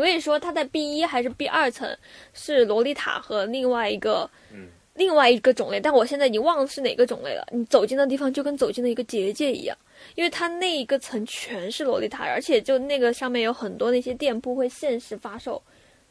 [0.00, 1.86] 我跟你说，它在 B 一还是 B 二层
[2.32, 7.46] 是洛丽塔和另外一个，嗯另外一个种类，但我现在已经忘了是哪个种类了。
[7.52, 9.76] 你走进的地方就跟走进了一个结界一样，
[10.14, 15.62] 因为它那一个层全是洛丽塔，而且就那个上面有很多那些店铺会限时发售，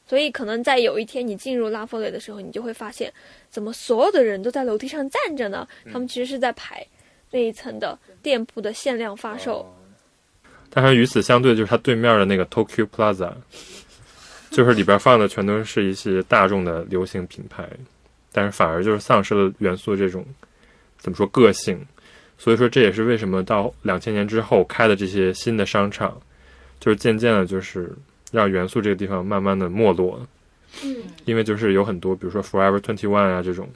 [0.07, 3.11] 所以可能在有一天你进入拉弗雷的时候，你就会发现，
[3.49, 5.67] 怎么所有的人都在楼梯上站着呢？
[5.91, 6.85] 他们其实是在排
[7.31, 9.71] 那一层的店铺的限量发售。
[10.71, 13.33] 但是与此相对，就是它对面的那个 Tokyo Plaza，
[14.49, 17.69] 就是里边放的全都是一些大众的流行品牌，
[18.31, 20.25] 但是反而就是丧失了元素这种
[20.97, 21.79] 怎么说个性。
[22.37, 26.19] 所以说这也是为什么到两千年之后开的这些新的商场，
[26.79, 27.91] 就是渐渐的，就是
[28.31, 30.25] 让元素这个地方慢慢的没落。
[30.83, 30.95] 嗯，
[31.25, 33.69] 因为就是有很多，比如说 Forever Twenty One 啊这种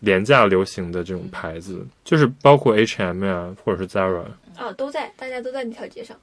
[0.00, 4.24] 廉价流行的这种牌子，就是包括 H&M 啊、或者是 Zara。
[4.56, 6.16] 啊，都在，大家都在那条街上。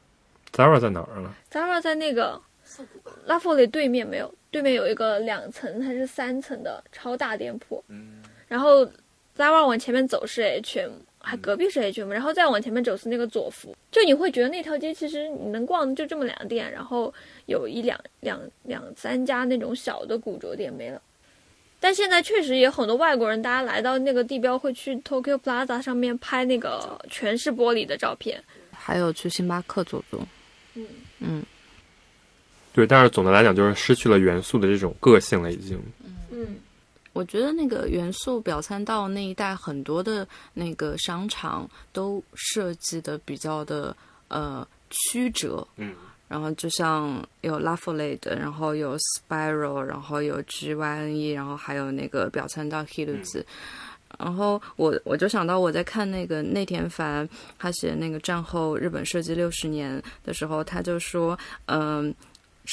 [0.54, 2.40] Zara 在哪儿啊？Zara 在那个
[3.26, 7.84] 拉弗雷对面没有，对面有一个两层还是三层的超大店铺。
[7.88, 8.86] 嗯然后
[9.38, 13.76] Zara 往前面走是 H&M，还隔壁是 H&M，然后再往前面走是那个左福。
[13.92, 17.14] 就你会觉得那条街其实你能逛就这么两个店，然后
[17.46, 21.02] 有一两两两三家那种小的古着店没了。
[21.80, 28.44] 但现在确实也很多外国人，大家来到那个地标会去 Tokyo Plaza 上面拍那个全是玻璃的照片。
[28.72, 30.20] 还有去星巴克走走，
[30.74, 30.86] 嗯
[31.20, 31.44] 嗯，
[32.80, 35.78] 对，但是总的来讲，就是失去了元素的这种个性了，已经。
[36.32, 36.56] 嗯。
[37.12, 43.94] 我觉得那个元素表参道那一带很多的那个商场都设计的比较的
[44.30, 45.94] 呃曲折，嗯，
[46.30, 53.46] 然后就像有 La f o l a t 然后有 Spiral，然后有 GYNE，然后还有那个表参道 h i l u z
[54.18, 57.28] 然后我我就想到我在看那个内田凡
[57.58, 62.14] 他写那个战后日本设计六十年的时候，他就说，嗯、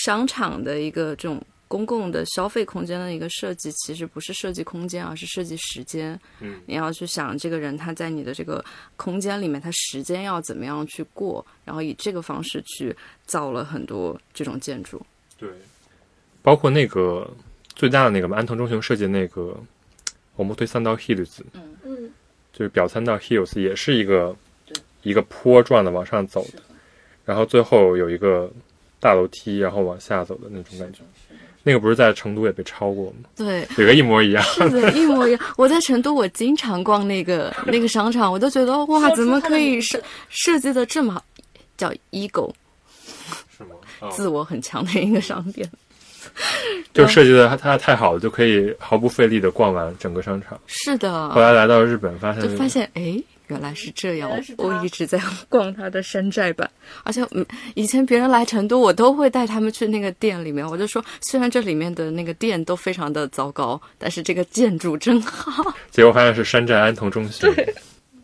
[0.05, 6.19] 商场的一个这种公共的消费空间的一个设计，其实不是设计空间，而是设计时间。
[6.41, 8.63] 嗯，你要去想这个人他在你的这个
[8.97, 12.95] 空间里面，他时间要怎么样去过，然后以这个方式去
[13.25, 15.01] 造了很多这种建筑。
[15.39, 15.49] 对，
[16.43, 17.29] 包括那个
[17.75, 19.59] 最大的那个嘛，安藤忠雄设计的那个
[20.35, 21.41] 我们推三道 hills，
[21.83, 22.11] 嗯。
[22.53, 24.35] 就是表参道 hills 也是一个
[25.03, 26.63] 一个坡状的往上走的，
[27.23, 28.51] 然后最后有一个
[29.01, 31.01] 大楼梯，然后往下走的那种感觉。
[31.63, 33.29] 那个不是在成都也被抄过吗？
[33.35, 34.43] 对，有个一模一样。
[34.45, 35.41] 是的，一模一样。
[35.57, 41.25] 我在成都，我经常逛那个 那个商场，我都觉得哇，怎么可以设设计的这么好？
[41.77, 42.53] 叫 ego，
[43.57, 43.71] 是吗？
[44.01, 45.69] 哦自我很强的一个商店。
[46.95, 50.59] 就设计的它它太好了，就可以毫不费力的逛完整个商场。
[50.67, 56.69] 是的，后来来到日本，发现就发现哎，原来是这样我一直在逛它的山寨版，
[57.05, 57.45] 而且嗯，
[57.75, 60.67] 以前别人来成都，我都会带他们去那个店里面。
[60.67, 65.75] 我就说，虽然这里面的那个店都非常的糟糕，但是这个建筑真好。
[65.91, 67.53] 结果发现是山寨安藤忠雄。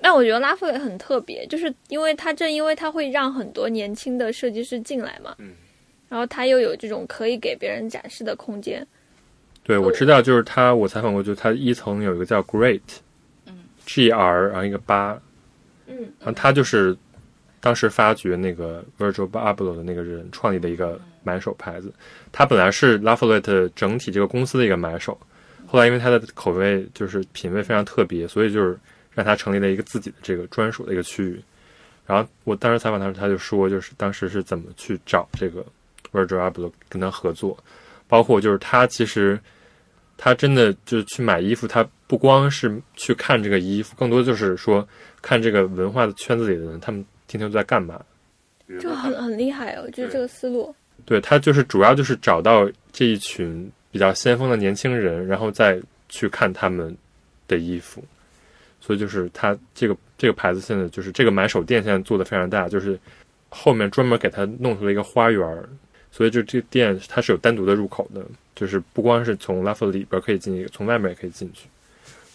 [0.04, 5.52] 但我觉得拉夫雷很特别，就是因为它正因为它会让很多年轻的设计师进来嘛，嗯，
[6.08, 8.84] 然后它又有这种可以给别人展示的空间，
[9.62, 13.11] 对，我知道，就是他，我采访过，就是他一层有一个叫 Great，嗯
[13.92, 15.20] ，G R，然后一个八，
[15.86, 16.96] 嗯，然后他就是
[17.60, 21.92] 当时发掘那个 Virgil Abloh 的那个人创立的一个买手牌子。
[22.32, 25.18] 他本来是 Lafayette 整体这个公司的一个买手，
[25.66, 28.78] 后来因为他的口味就是品味非常特别，所以就是
[29.12, 31.38] 让他成立了一个自己的这个专属的一个区域。
[32.06, 35.64] 然后我当时采访他时，他就说，就是当时是怎么去找这个
[36.10, 37.56] Virgil Abloh 跟他合作，
[38.08, 39.38] 包括就是他其实
[40.24, 44.86] 他真的就是去买衣服，他不光是去看这个衣服，更多就是说
[45.20, 48.00] 看这个文化的圈子里的人，他们天天都在干嘛。
[48.68, 50.72] 这个很很厉害哦，就是这个思路。
[51.04, 56.96] 对他就是主要就是找到这一群比较先锋的年轻人，然后再去看他们
[57.48, 58.00] 的衣服，
[58.80, 62.96] 所以就是他这个这个牌子现在就是这个买手店现在做的非常大，就是
[63.48, 65.68] 后面专门给他弄出了一个花园儿，
[66.12, 68.24] 所以就这个店它是有单独的入口的，
[68.54, 71.68] 就是不光是从拉夫里边可以进去，从外面也可以进去，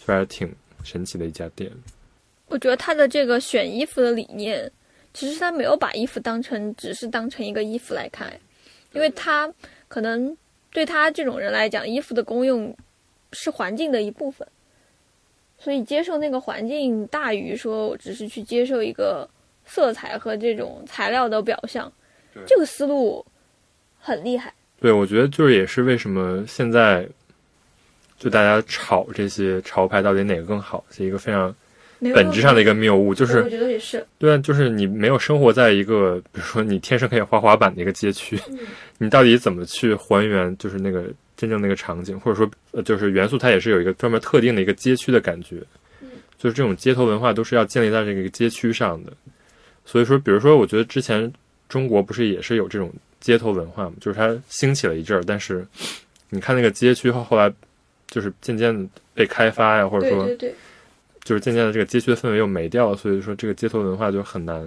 [0.00, 1.70] 就还是挺神奇的一家店。
[2.46, 4.70] 我觉得他的这个选衣服的理念，
[5.12, 8.32] 其实他没有把衣服当成只是当成一个衣服来看，
[8.92, 9.52] 因为他
[9.86, 10.36] 可能
[10.72, 12.74] 对他这种人来讲，衣服的功用
[13.32, 14.48] 是环境的一部分，
[15.58, 19.28] 所以接受那个环境大于说我只是去接受一个
[19.66, 21.92] 色彩和这种材料的表象，
[22.46, 23.24] 这个思路
[24.00, 24.54] 很厉害。
[24.80, 27.08] 对，我觉得就是也是为什么现在
[28.18, 31.54] 就大家炒这些潮牌到底哪个更好，是一个非常
[32.14, 38.38] 本质上的一个谬误，就是我觉得也是，对啊，就是你没有生活在一个，比如说你天生可以滑滑板的一个街区，
[38.98, 41.04] 你到底怎么去还原就是那个
[41.36, 45.56] 真正那个场景，或者说呃就是元素它也是有一个专门特定的一个街区的感觉，
[46.38, 49.12] 就是这种街头文化都是要建立在这个街区上的。
[49.84, 51.32] 所以说，比如说，我觉得之前
[51.68, 55.66] 中国不是也是有这种街头文化嘛，就是它兴起了一阵儿，但是
[56.30, 57.52] 你看那个街区后后来
[58.06, 60.26] 就是渐渐的被开发呀，或者说
[61.24, 64.66] 就是渐渐的这个街区的氛围又没掉了，所以说这个街头文化就很难，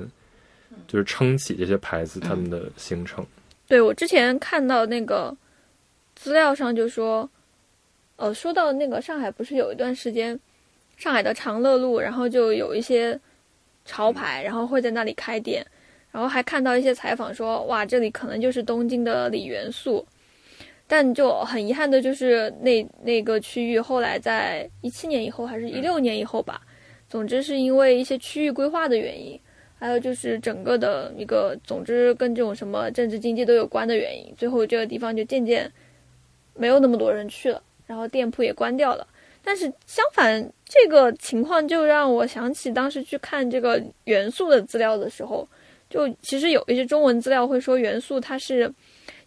[0.87, 3.25] 就是撑起这些牌子他们的形成。
[3.67, 5.35] 对我之前看到那个
[6.13, 7.27] 资料上就说，
[8.17, 10.37] 呃，说到那个上海不是有一段时间，
[10.97, 13.19] 上海的长乐路，然后就有一些
[13.85, 15.65] 潮牌，然后会在那里开店，
[16.11, 20.05] 然后还看到一些采访说，哇，这里可能就是东京的李元素，
[20.87, 26.61] 但就很遗憾的就是那那个区域后来在一七年以后还是一六年以后吧，
[27.09, 29.39] 总之是因为一些区域规划的原因。
[29.83, 35.71] 还有就是整个的一个，总之跟这种什么政治经济都有关的原因，最后这个地方就渐渐
[36.53, 39.07] 没有那么多人去了，然后店铺也关掉了。
[39.43, 45.49] 但是相反，这个情况就让我想起当时去看这个元素的资料的时候，
[45.91, 48.73] 就其实有一些中文资料会说元素它是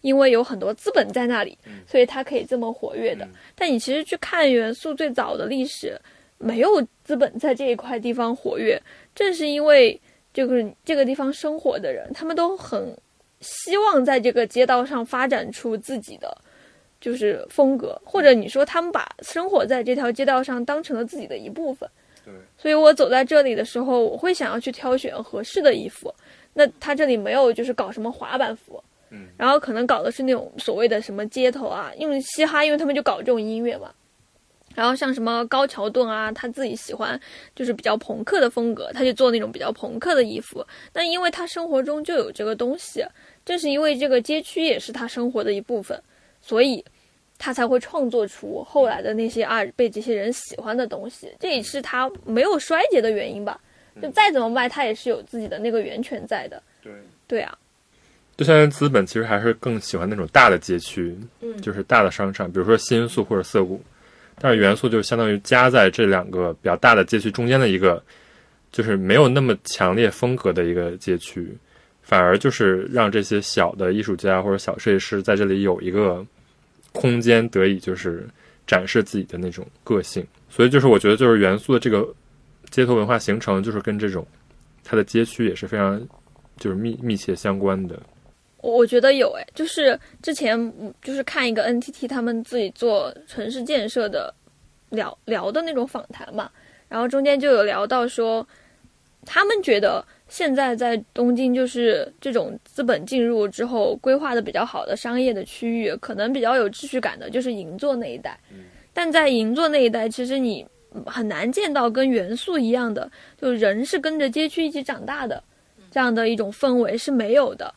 [0.01, 3.25] 因为有很多资本在那里，所以它可以这么活跃的。
[3.55, 5.97] 但你其实去看元素最早的历史，
[6.37, 8.77] 没有资本在这一块地方活跃，
[9.15, 9.97] 正是因为。
[10.35, 12.93] 就是这个地方生活的人，他们都很
[13.39, 16.37] 希望在这个街道上发展出自己的
[16.99, 21.89] 就是风格，或者你说他们把生活在这条街道上当成了自己的一部分。
[22.25, 26.13] 对，所以我走在这里的时候，我会想要去挑选合适的衣服。
[26.57, 33.93] 那他这里没有就是搞什么滑板服，嗯，然后可能搞的是那种所谓的什么街头啊，因为嘻哈，因为他们就搞这种音乐嘛。
[34.73, 37.17] 然后像什么高桥盾啊，他自己喜欢
[37.55, 40.65] 就是比较朋克的风格，他就做那种比较朋克的衣服。
[40.93, 43.01] 那因为他生活中就有这个东西，
[43.45, 46.01] 正是因为这个街区也是他生活的一部分，
[46.41, 46.83] 所以
[47.37, 51.33] 他才会创作出后来的那些啊被这些人喜欢的东西。
[51.39, 53.57] 这也是他没有衰竭的原因吧？
[54.01, 56.61] 就再怎么卖，它也是有自己的那个源泉在的。
[56.83, 56.91] 对，
[57.27, 57.57] 对啊，
[58.35, 63.81] 就现在资本其实还是更喜欢那种大的街区，嗯就是大的商场，比如说新宿或者涩谷。
[64.37, 68.03] 但是元素就相当于夹在这两个比较大的街区中间的一个，
[68.69, 71.55] 就是没有那么强烈风格的一个街区，
[72.03, 76.25] 反而就是让这些小的艺术家或者小设计师在这里有一个
[76.91, 78.27] 空间得以就是
[78.67, 80.21] 展示自己的那种个性。
[80.49, 82.05] 所以就是我觉得就是元素的这个
[82.75, 84.27] 街头文化形成，就是跟这种
[84.83, 85.97] 它的街区也是非常
[86.57, 87.97] 就是密密切相关的。
[88.57, 90.59] 我我觉得有哎，就是之前
[91.01, 94.33] 就是看一个 NTT 他们自己做城市建设的
[94.89, 96.51] 聊聊的那种访谈嘛，
[96.89, 98.45] 然后中间就有聊到说，
[99.25, 108.37] 他们觉得现在在东京就是这种资本进入之后规划的比较好的商业的区域，可能比较有秩序感的就是银座那一带。
[108.91, 110.67] 但在银座那一带，其实你
[111.05, 113.09] 很难见到跟元素一样的，
[113.41, 115.41] 就人是跟着街区一起长大的
[115.91, 117.73] 这样的一种氛围是没有的。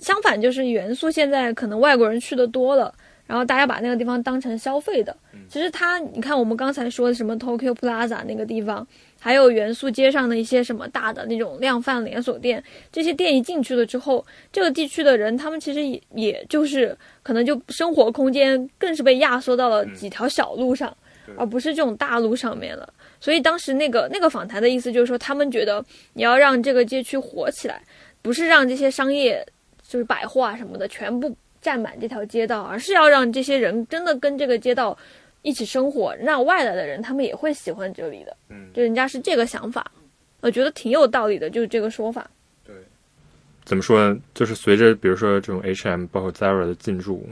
[0.00, 2.92] 相反，就是元素现在可能外国人去的多了，
[3.26, 5.16] 然后大家把那个地方当成消费的。
[5.48, 8.86] 其实它，你看我们刚才说的什么 Tokyo Plaza 那个地方，
[9.20, 20.94] 还有元素街上的一些什么大的那种量贩连锁店，这些店一进去了之后，这个地区的人他们其实也也就是可能就生活空间更是被压缩到了几条小路上，
[21.36, 22.92] 而不是这种大路上面了。
[23.20, 27.82] 所以当时那个那个访谈的意思就是说，他们觉得你要让这个街区火起来，
[28.22, 29.46] 不是让这些商业
[29.86, 34.96] 就是百货啊什么的全部占满这条街道，而是要让这些人真的跟这个街道。
[35.42, 39.88] 一起生活，让外来的人他们也会喜欢这里的，嗯，就人家是这个想法，
[40.40, 42.28] 我觉得挺有道理的，就是这个说法。
[42.64, 42.74] 对，
[43.64, 44.18] 怎么说呢？
[44.34, 47.24] 就是随着比如说这种 H&M 包括 Zara 的进驻，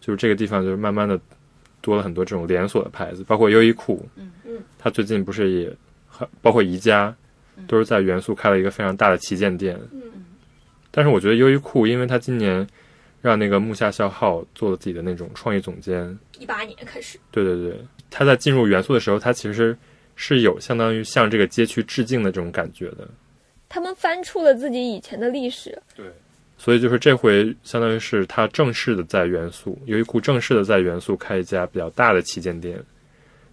[0.00, 1.20] 就是这个地方就是慢慢的
[1.86, 4.32] 多了很多这种连锁的牌子，包括优衣库，嗯。
[4.44, 5.72] 嗯，它最近不是也
[6.08, 7.14] 很包括宜家，
[7.68, 10.02] 都是在元素开了一个非常大的旗舰店，嗯，
[10.90, 12.66] 但是我觉得优衣库，因为它今年
[13.22, 16.18] 让那个木下孝浩做了自己的那种创意总监。
[16.40, 17.78] 一八年开始，对对对，
[18.10, 19.78] 他在进入元素的时候，他其实
[20.16, 23.06] 是有相当于向这个街区致敬的这种感觉的。
[23.68, 26.06] 他们翻出了自己以前的历史，对，
[26.58, 32.78] 所以就是这回相当于是他正式的在元素优衣库正式的在元素开一家比较大的旗舰店，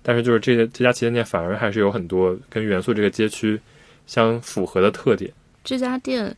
[0.01, 3.59] 但是就是这些这家旗舰店反而还是有很多跟元素这个街区
[4.07, 5.31] 相符合的特点。
[5.63, 6.35] 这家店，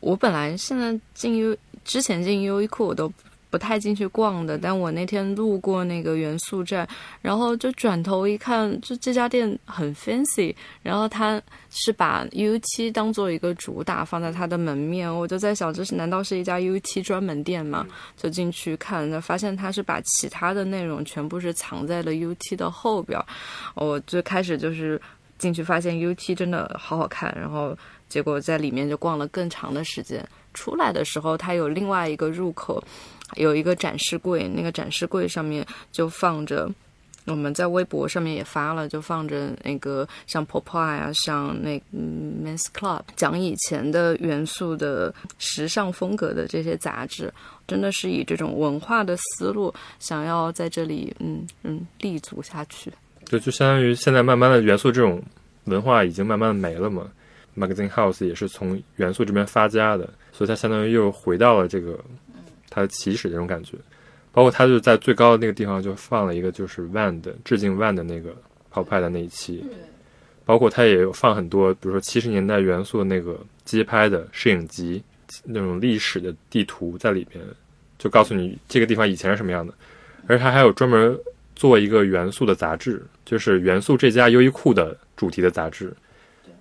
[0.00, 3.12] 我本来现在进优之前进优衣库我都。
[3.52, 6.88] 不太进去逛的，但我那天路过那个元素站，
[7.20, 17.86] 然后就转头一看，就这家店很 fancy，然后他是把 U 七当做一个主打放在他的门面，我就在想，这是难道是一家 U 七专门店吗？
[18.16, 23.22] 就进去看，发现他是把其他的内容全部是藏在了 U T 的后边，
[23.74, 24.98] 我最开始就是
[25.36, 27.76] 进去发现 U T 真的好好看，然后
[28.08, 32.82] 结果在里面就逛了更长的时间，出来的时候它有另外一个入口。
[33.36, 36.70] 有一个展示柜，那个展示柜上面就放着，
[37.24, 47.32] 我们在微博上面也发了，就放着那个像 Pop Eye 啊，像那 Men's Club 讲以前的元素的时尚风格的这些杂志，
[47.66, 52.92] 真的是以这种文化的思路，想要在这里嗯嗯立足下去。
[53.24, 55.22] 就，就相当于现在慢慢的元素这种
[55.64, 57.06] 文化已经慢慢的没了嘛
[57.56, 61.98] ，Magazine House 也是从元素这边发家的，所以它相当于又回到了这个。
[62.72, 63.76] 它的起始这种感觉，
[64.32, 68.34] 包括它就在最高的那个地方就放了一个就是 Van 的致敬 Van 的那个
[68.70, 69.62] 跑派的那一期，
[70.44, 75.02] 包括它也有放很多，比如说七十年代元素的那个街拍的摄影集，
[75.44, 77.44] 那种历史的地图在里边，
[77.98, 79.74] 就告诉你这个地方以前是什么样的。
[80.26, 81.18] 而它还有专门
[81.54, 85.92] 做一个元素的杂志，就是元素这家优衣库的主题的杂志。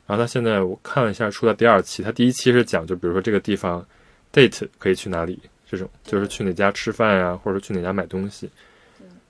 [0.07, 3.85] 然后它现在我看了一下，出了第二期，它第一期是讲就比如说这个地方
[4.33, 5.39] date 可以去哪里。
[5.71, 8.49] 这种就是去哪家吃饭呀，或者去哪家买东西。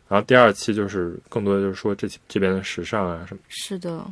[0.07, 3.39] 然后第二期就是更多的就是说这这边的时尚啊什么。
[3.47, 4.03] 是的，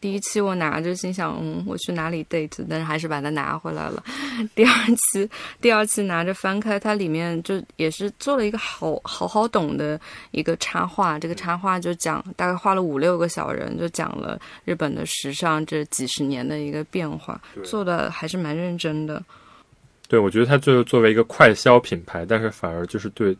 [0.00, 4.02] 第一期我拿着心想，嗯，我去哪里 date，但是还是把它拿回来了。
[4.54, 4.72] 第二
[5.12, 5.30] 期，
[5.60, 10.00] 第二期拿着翻开，它里面就也是做了一个好好好懂的
[10.32, 11.18] 一个插画。
[11.18, 19.22] 这个插画就讲，大概画了五六个小人，就讲了日本的时尚这几十年的一个变化，做的还是蛮认真的。
[20.08, 23.36] 对，我觉得它就作为一个快消品牌，但是反而就是对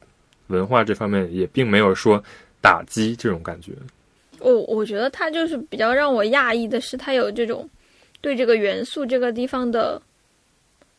[0.48, 2.22] 文化这方面也并没有说
[2.60, 3.72] 打击这种感觉。
[4.38, 7.68] 我我觉得它就是比较让我讶异的是，它有这种
[8.20, 10.00] 对这个元素这个地方的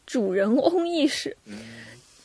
[0.05, 1.37] 主人翁意识。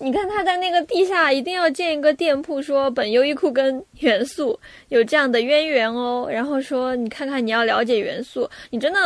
[0.04, 4.60] 你看他在那个地下一定要建一个店铺，说本优衣库跟元素
[4.90, 6.28] 有这样的渊源哦。
[6.30, 9.00] 然后说你看看你要了解元素，你真的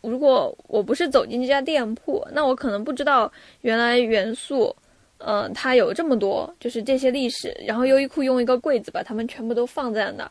[0.00, 3.30] 如果我不是走进这家店铺，那我可能不知道
[3.60, 4.74] 原来元素，
[5.18, 7.54] 呃，它有这么多就是这些历史。
[7.66, 10.30] 然后优衣库用一个柜子把它们全部都放在那儿。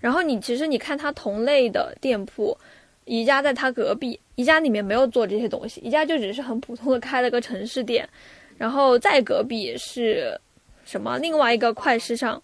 [0.00, 2.56] 然后你其实你看它同类的店铺，
[3.04, 8.08] 宜家在它隔壁，宜家里面没有做这些东西，宜家就只是很普通的开了个城市店。
[8.58, 10.38] 然后再隔壁是
[10.84, 12.42] 什么另外一个快时尚，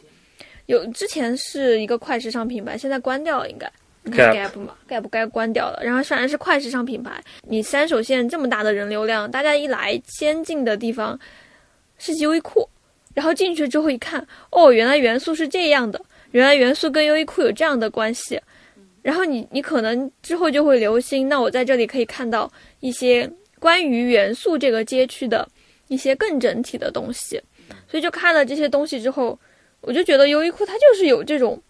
[0.66, 3.70] 有之前是一个快时尚品牌，现在关掉了，应该。
[4.04, 5.80] Gap 嘛，Gap 该关掉了。
[5.82, 7.12] 然后虽然是快时尚品牌，
[7.48, 11.18] 你三手线这么大的人流量，大家一来先进的地方
[11.96, 12.68] 是优衣库，
[13.14, 15.98] 然后进去之后一看，哦，原来元素是这样的，
[16.32, 18.38] 原来元素跟优衣库有这样的关系。
[19.00, 25.48] 然后你你可能之后就会留心，那我在这里可以看到一些关于元素这个街区的
[25.88, 27.40] 一些更整体的东西，
[27.88, 29.38] 所以就看了这些东西之后，
[29.80, 31.60] 我就觉得优衣库它就是有这种。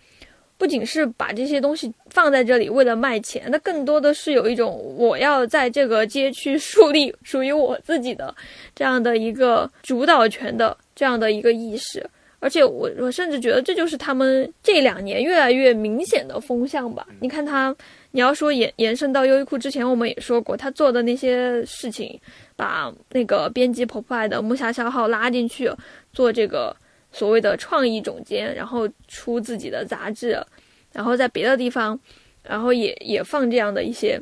[0.56, 8.32] 不仅是把这些东西放在这里为了卖钱，那更多的是有一种我要在这个街区树立属于我自己的
[8.72, 12.08] 这样的一个主导权的这样的一个意识。
[12.38, 17.04] 而且我我甚至觉得这就是他们这两年越来越明显的风向吧。
[17.18, 17.74] 你看他，
[18.12, 22.18] 你要说延延伸到优衣库之前，我们也说过他做的那些事情，
[22.56, 25.70] 把那个编辑 Pop 的木下消耗拉进去
[26.12, 26.76] 做这个。
[27.16, 30.44] 所谓的创意总监，然后出自己的杂志，
[30.92, 31.96] 然后在别的地方，
[32.42, 34.20] 然后也也放这样的一些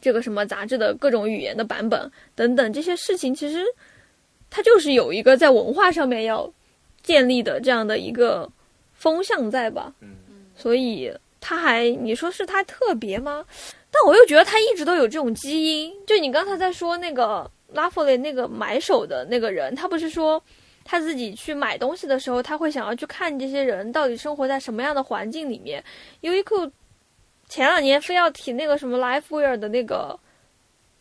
[0.00, 3.64] 这个什么杂志的各种语言的版本等等这些事情，其实
[4.50, 6.52] 它就是有一个在文化上面要
[7.04, 8.50] 建立的这样的一个
[8.94, 9.94] 风向在吧？
[10.00, 10.08] 嗯
[10.56, 13.44] 所以他还你说是他特别吗？
[13.90, 15.92] 但我又觉得他一直都有这种基因。
[16.06, 20.42] 就你刚才在说那个拉弗雷那个买手的那个人，他不是说。
[20.90, 25.84] 他自己去买东西的时候，他会想要去看这些人到底生活在什么样的环境里面。
[26.22, 26.66] 优衣库
[27.46, 30.18] 前两年非要提那个什么 life wear 的那个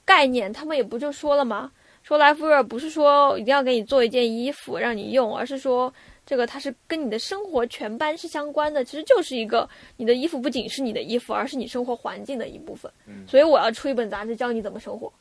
[0.03, 1.71] 概念，他们也不就说了吗？
[2.03, 5.93] 说 life wear 不是说一定要给你做一件衣服让你用，而是说
[6.27, 8.83] 这个它是跟你的生活全班是相关的。
[8.83, 12.91] 其实就是一个你的衣服不仅是你的衣服，而是你生活环境的一部分。
[13.25, 15.11] 所以我要出一本杂志教你怎么生活。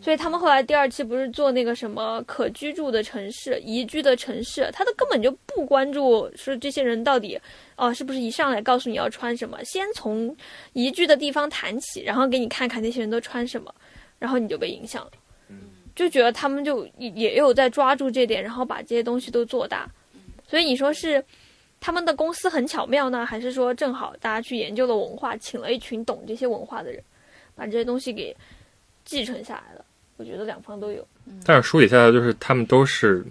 [0.00, 7.38] 所以他们后来第二期不是做那个什么可居住的城市、宜居的城市，他都根本就不关注说这些人到底
[7.76, 10.34] 哦是不是一上来告诉你要穿什么，先从
[10.72, 13.72] 宜居的地方谈起，然后给你看看那些人都穿什么，
[14.18, 15.10] 然后你就被影响了，
[15.94, 19.86] 就觉得他们就也有在抓住这点，然后把这些东西都做大。
[20.48, 21.22] 所以你说是
[21.80, 27.02] 他们的公司很巧妙呢，还是说正好大家去研究了文化，请了一群懂这些文化的人，
[27.54, 28.34] 把这些东西给
[29.04, 29.84] 继承下来了？
[30.16, 31.06] 我觉得两方都有，
[31.44, 33.24] 但是梳理下来就是他们都是，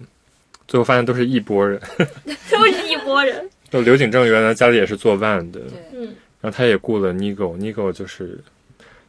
[0.66, 1.78] 最后发现都是一拨人，
[2.50, 3.46] 都是一拨人。
[3.68, 5.60] 就刘景正原来家里也是做万的，
[5.92, 6.04] 嗯，
[6.40, 8.42] 然后他也雇了 Nigo，Nigo 就是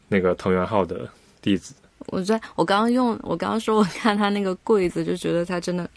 [0.10, 1.08] 那个藤原浩的
[1.42, 1.74] 弟子。
[2.08, 5.90] 我在我刚刚用我刚刚说，我看他那个柜子，就觉得他真的，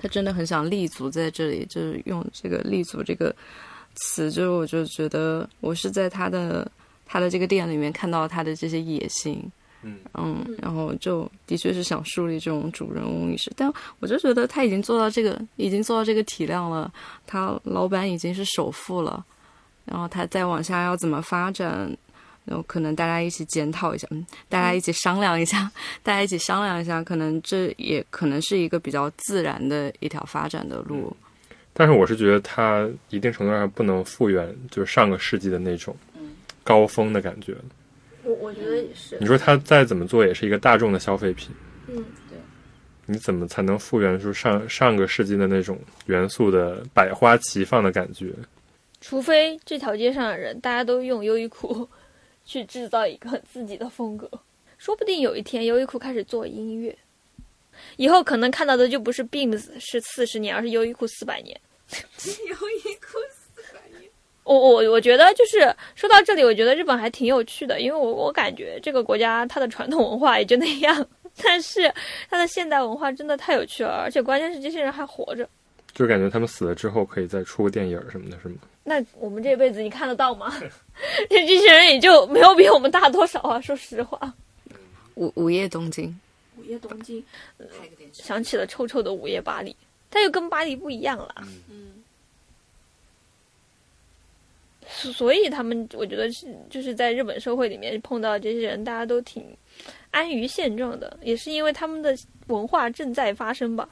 [0.00, 3.34] 他真的很想立足在这里，就是用这个“立足”这个
[3.96, 6.66] 词，就是我就觉得我是在他的
[7.04, 9.38] 他的这个店里面看到他的这些野心。
[9.82, 16.92] 嗯然后就的确是想树立这种主人翁意识，但我就觉得他已经做到这个，已经做到这个体量了，
[17.26, 19.24] 他老板已经是首富了，
[19.86, 21.90] 然后他再往下要怎么发展，
[22.50, 25.70] 然后可能大家一起检讨一下，嗯，大家一起商量一下，
[26.02, 31.16] 大家一起商量一下，可能这也可能是一个比较自然的一条发展的路。
[31.72, 35.96] 但是我是觉得它一定程度上不能复原，就是上个世纪的那种
[36.64, 37.54] 高峰的感觉。
[38.24, 39.16] 我我觉得也是。
[39.20, 41.50] 你说它再怎么做，也是一个大众的消费品。
[41.86, 42.36] 嗯，对。
[43.06, 48.34] 你怎么才能复原出上上个世纪的那种元素的百花齐放的感觉？
[49.00, 51.88] 除非这条街上的人大家都用优衣库
[52.44, 54.30] 去制造一个自己的风格，
[54.78, 56.96] 说不定有一天优衣库开始做音乐，
[57.96, 61.58] 以后可能看到的就不是 Beams 是四十年，而是优衣库四百年。
[61.90, 64.10] 优衣库四百年。
[64.44, 65.58] 我我我觉得就是
[65.94, 71.06] 说到这里，我觉得日本还挺有趣的，因为我我感觉这个国家它的传统文化也就那样，
[71.42, 71.92] 但是
[72.28, 75.48] 它的现代文化真的太有趣了，而且关键是这些人还活着。
[75.92, 78.56] 就感觉他们死了之后可以再出个电影什么的，是吗？
[78.82, 80.52] 那我们这辈子你看得到吗？
[81.28, 83.60] 这这些人也就没有比我们大多少啊！
[83.60, 84.34] 说实话，
[85.14, 86.18] 午午夜东京，
[86.56, 87.22] 午夜东京，
[88.12, 89.76] 想起了臭臭的午夜巴黎，
[90.10, 91.34] 它又跟巴黎不一样了。
[91.68, 92.02] 嗯，
[94.88, 99.44] 所所以他们，我觉得是就是在日本社会里面碰到这些人，大家都挺
[100.10, 102.16] 安于现状的，也是因为他们的
[102.46, 103.88] 文化正在发生吧。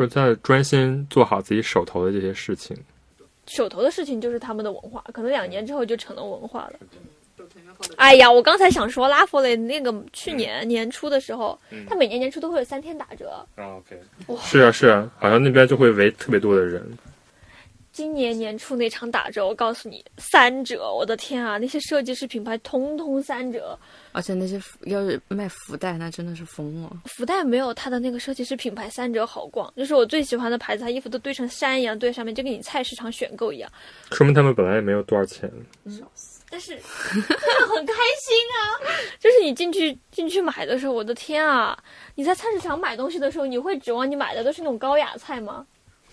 [0.00, 2.74] 就是在专心做好自己手头的这些事情。
[3.46, 6.74] 手头的事情就是他们的文化，可能两年之后就成了文化了。
[7.96, 11.58] 哎呀，我刚才想说拉弗雷那个去年年初的时候，
[11.88, 13.44] 他每年年初都会有三天打折。
[13.56, 14.00] 啊，OK，
[14.42, 16.82] 是啊是啊，好像那边就会围特别多的人。
[17.92, 21.58] 今年年初那场打折，我告诉你三折，我的天啊！
[21.58, 23.76] 那些设计师品牌通通三折，
[24.12, 26.90] 而且那些要是卖福袋，那真的是疯了。
[27.06, 33.70] 福袋没有它的那个设计师品牌三折好逛，就是我最喜欢的牌子，它衣服都堆成山一样堆上面，就跟你菜市场选购一样。
[34.12, 35.50] 说明他们本来也没有多少钱。
[36.52, 36.70] 但是
[37.14, 37.20] 真
[37.60, 38.58] 的很开心啊！
[39.20, 41.78] 就是你进去进去买的时候，我的天啊！
[42.14, 45.64] 你在菜市场买东西的时候，你会指望你买的都是那种高雅菜吗？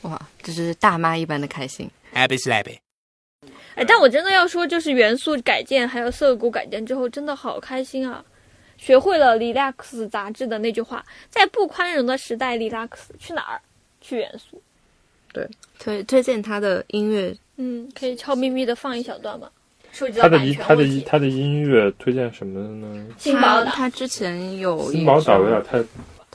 [0.03, 1.89] 哇，这是大妈一般的开心。
[2.13, 2.77] Happy slappy.
[3.75, 8.23] 哎，但我真的要说，就是元素改建还有涩谷改建之后，真的好开心啊！
[8.77, 9.73] 学会了《Relax》
[10.09, 13.61] 杂志的那句话：在不宽容的时代，Relax 去哪儿？
[14.01, 14.61] 去元素。
[15.33, 15.47] 对
[15.77, 19.49] 推推荐他的音乐，嗯，可以悄咪咪的放一小段吗？
[20.15, 20.83] 他的版音他的。
[20.83, 23.07] 音他的音乐推荐什么呢？
[23.09, 25.83] 他新宝岛，他之前有一新宝岛有点太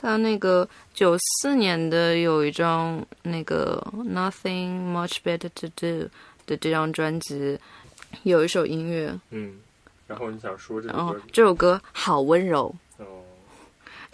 [0.03, 6.09] 他那个九四年的有一张那个 Nothing Much Better to Do
[6.45, 7.57] 的这张专辑，
[8.23, 9.53] 有一首音乐，嗯。
[10.05, 11.21] 然后你想说这首歌？
[11.31, 13.23] 这首歌好温柔，哦，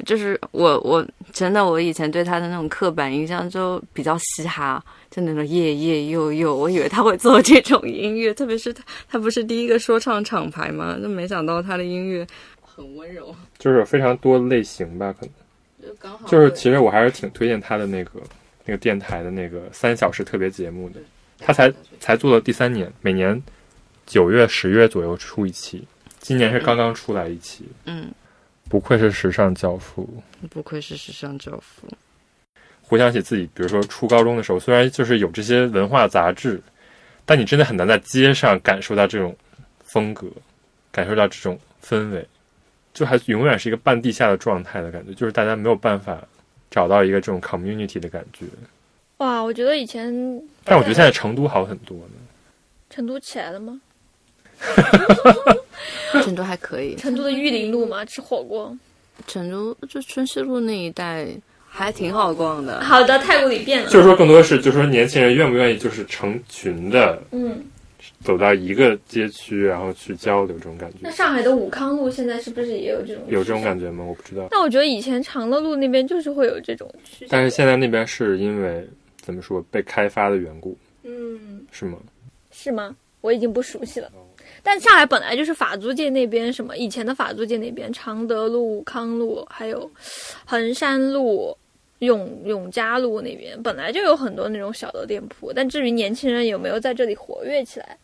[0.05, 12.25] 就是我我真的我以前对他的那种刻板印象就比较嘻哈，就那种夜夜又又，我以为他会做这种音乐，特别是他他不是第一个说唱厂牌嘛，就没想到他的音乐
[12.61, 15.31] 很温柔，就是有非常多类型吧，可能
[15.81, 18.21] 就刚好就是其实我还是挺推荐他的那个
[18.65, 20.99] 那个电台的那个三小时特别节目的，
[21.39, 23.41] 他才才做了第三年，每年
[24.05, 25.87] 九月十月左右出一期，
[26.19, 28.11] 今年是刚刚出来一期，嗯，
[28.67, 30.07] 不愧是时尚教父。
[30.49, 31.87] 不愧是时尚教父，
[32.81, 36.61] 回想起自己，比如说初高中的时候，虽然就是有这些文化杂志，
[37.25, 39.35] 但你真的很难在街上感受到这种
[39.83, 40.27] 风格，
[40.91, 42.25] 感受到这种氛围，
[42.93, 46.21] 就还永远是一个半地下的状态的感觉，就是大家没有办法
[46.69, 48.45] 找到一个这种 community 的感觉。
[49.17, 50.13] 哇，我觉得以前
[50.63, 52.13] 但我觉得现在成都好很多呢。
[52.89, 53.79] 成都起来了吗？
[56.23, 58.75] 成都还可以，成都的玉林路嘛，吃火锅。
[59.27, 61.27] 成都就春熙路那一带
[61.67, 63.89] 还挺好逛的，好的，太古里变了。
[63.89, 67.63] 就是说，更多的是，就是说，年轻人愿不愿意，就是成群的嗯，
[68.23, 73.23] 走到一个街区，然后去交流，这种感觉那觉，上海的武康路现在是不是也有这种？
[73.27, 74.03] 有这种感觉吗？
[74.03, 74.47] 我不知道。
[74.51, 77.27] 那我觉得以前长乐路那边就是会有这种趋势。
[77.29, 78.85] 但是现在那边是因为
[79.21, 81.97] 怎么说被开发的缘故，嗯，是吗？
[82.51, 82.95] 是吗？
[83.21, 84.11] 我已经不熟悉了。
[84.61, 89.89] 但上海本来就是法租界那边，什么以前的法租界那边，常德路、武康路，还有
[90.45, 91.55] 衡山路、
[91.99, 95.53] 永永嘉路那边，本来就有很多那种小的店铺。
[95.53, 97.97] 但至于年轻人有没有在这里活跃起来，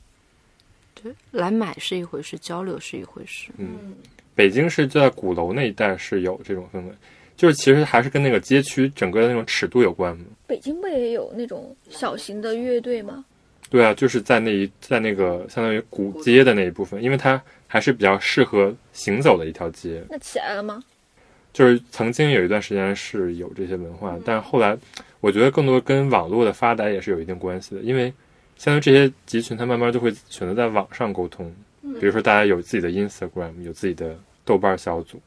[0.96, 3.52] 对，来买是一回事，交流是一回事。
[3.58, 3.94] 嗯，
[4.34, 6.92] 北京是就在鼓楼那一带是有这种氛围，
[7.36, 10.26] 就是其实还是跟那个街区整个的那种尺度有关嘛。
[10.48, 13.24] 北京不也有那种小型的乐队吗？
[13.70, 20.04] 对啊，就是在那一在那个相当于古街的那一部分，因为它还是比较适合行走的一条街。
[20.10, 20.84] 那起来了吗？
[21.52, 24.78] 就是曾经有一段时间是有这些文化，但后来
[25.22, 28.14] 我觉得更多跟网络的发达也是有一定关系的，因为
[28.56, 31.54] 相当于这些集群，它慢慢就会选择在网上沟通，
[32.00, 35.20] 比如说大家有自己的 Instagram，有自己的豆瓣小组，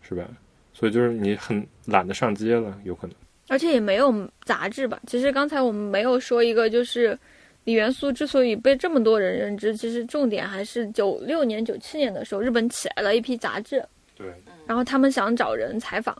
[0.00, 0.24] 是吧？
[0.72, 3.16] 所以就是你很懒得上街了，有可能。
[3.48, 5.00] 而且也没有杂志吧。
[5.06, 7.18] 其实刚才我们没有说一个，就是
[7.64, 13.84] 李元素之所以被这么多人认知，其实重点还是九六年、九七年的时候，日本起来了一批杂志，
[14.16, 14.26] 对，
[14.66, 16.16] 然后他们想找人采访，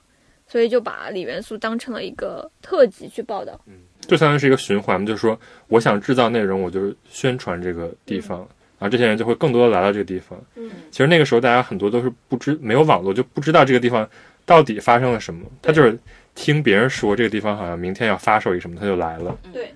[0.46, 3.60] 所以就把李元素当成了一个特辑去报道。
[4.06, 5.38] 就相当于是一个循环，就是说
[5.68, 8.38] 我想制造内容，我就是宣传这个地方，
[8.78, 10.38] 然后这些人就会更多的来到这个地方。
[10.54, 14.08] 嗯，其实那个时候大家很多都是不知没有网络，就不知道这个地方
[14.44, 15.98] 到底发生了什么，他就是
[16.34, 19.36] 听别人说这个地方好像明天要发售一个什么，他就来了。
[19.52, 19.74] 对，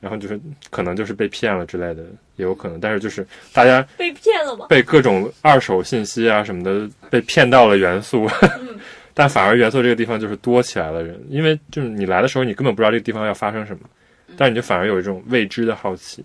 [0.00, 0.38] 然后就是
[0.70, 2.02] 可能就是被骗了之类的，
[2.36, 2.78] 也有可能。
[2.78, 4.66] 但是就是大家被骗了吗？
[4.68, 8.28] 被各种二手信息啊什么的被骗到了元素，
[9.14, 13.88] 但反而元素这个地方就是多起来了人，因为就是你来的时候你根本不知道这个地方要发生什么，
[14.36, 16.24] 但你就反而有一种未知的好奇，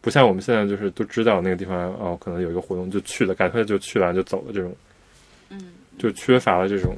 [0.00, 4.76] 不像我们现在就是都知道那个地方哦可能有一个活动就去了，赶快就去了就走了这种，
[5.50, 6.96] 嗯，就缺乏了这种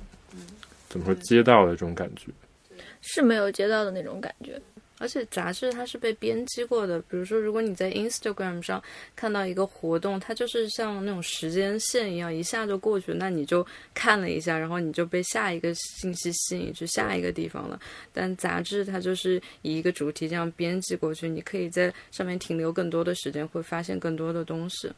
[0.88, 2.32] 怎么说街道的这种感觉。
[3.02, 4.60] 是没有街道的那种感觉。
[4.98, 8.82] 而且杂志它是被编辑过的，比如说，如果你在 Instagram 上
[9.14, 17.78] 看到一个活动，它就是像那种时间线一样，一下就过去，那你就看了一下，然后你就被下一个信息吸引去下一个地方了。
[18.12, 24.90] 但杂志它就是以一个主题这样编辑过去，你可以在上面停留更多的时间，会发现更多的东西。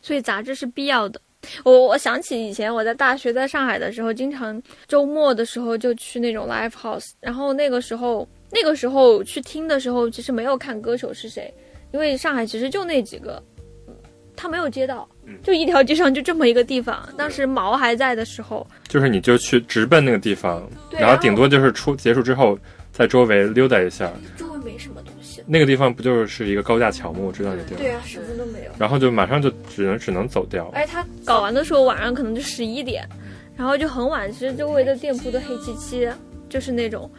[0.00, 1.20] 所以杂志是必要的。
[1.64, 11.52] 我我想起以前我在大学在上海的时候，经常周末的时候就去那种 live house，然后那个时候那个时候去听的时候，其实没有看歌手是谁，
[11.90, 13.42] 因为上海其实就那几个，
[13.88, 13.94] 嗯
[14.36, 15.08] 他没有街道，
[15.42, 17.08] 就一条街上就这么一个地方。
[17.16, 22.58] 当时毛还在的时候，就是你就去直奔那个地方，然后顶多就是出结束之后，
[22.90, 24.10] 在周围溜达一下。
[24.36, 25.42] 周围没什么东西。
[25.46, 27.20] 那个地方不就是一个高架桥吗？
[27.22, 27.78] 我知道那地方。
[27.78, 28.70] 对啊，什么都没有。
[28.78, 30.68] 然后就马上就只能只能走掉。
[30.74, 33.08] 哎，他搞完的时候晚上可能就十一点，
[33.56, 36.08] 然后就很晚，其实周围的店铺都黑漆漆，
[36.48, 37.10] 就是那种。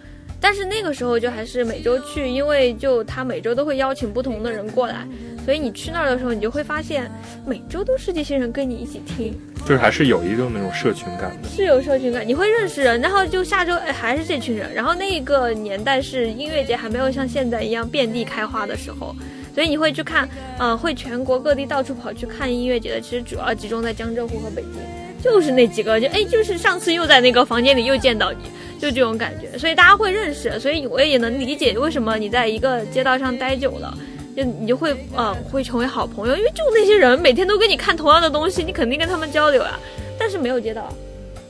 [0.44, 5.08] 但是那个时候就还是每周去，因为就他每周都会邀请不同的人过来，
[5.46, 7.10] 所以你去那儿的时候，你就会发现
[7.48, 11.48] 每周都是这些人跟你一起听，就是还是有一种那种社群感的。
[11.48, 19.16] 是有社群感，你会认识人，然后就下周哎还是这群人，然后那个年代是音乐节还没有像现在一样遍地开花的时候，
[19.56, 20.28] 所以你会去看，
[20.60, 24.82] 呃，会全国各地到处跑去看音乐节的，其实主要集中在江浙沪和北京，
[25.24, 28.40] 就是那几个，就哎就是上次又在那个房间里又见到你，
[28.80, 33.98] 就这种感觉，所以大家会认识，所以我也能理解为什么你在一个街道上待久了。
[34.36, 39.80] 就你就会呃会成为好朋友，因为就那些人每天都跟你看同样的东西，你肯定跟他们交流啊。
[40.18, 40.92] 但是没有街道，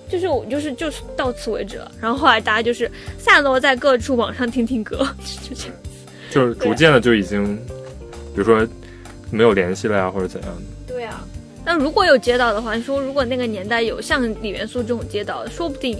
[0.09, 1.89] 就是我就是就是到此为止了。
[2.01, 4.97] 然后后来大家就是散落在各处网上听听歌，
[5.47, 5.75] 就这样。
[6.29, 7.55] 就是逐渐的就已经，
[8.35, 8.67] 比如说
[9.31, 10.61] 没有联系了呀，或者怎样的。
[11.65, 15.97] 那如果有街道的话，你说如果那个年代有像李元素这种街道，说不定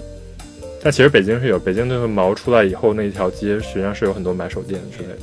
[0.82, 5.16] 但其实北京是有，北京那个毛出来以后那一条街，实际上是有很多买手店之类的，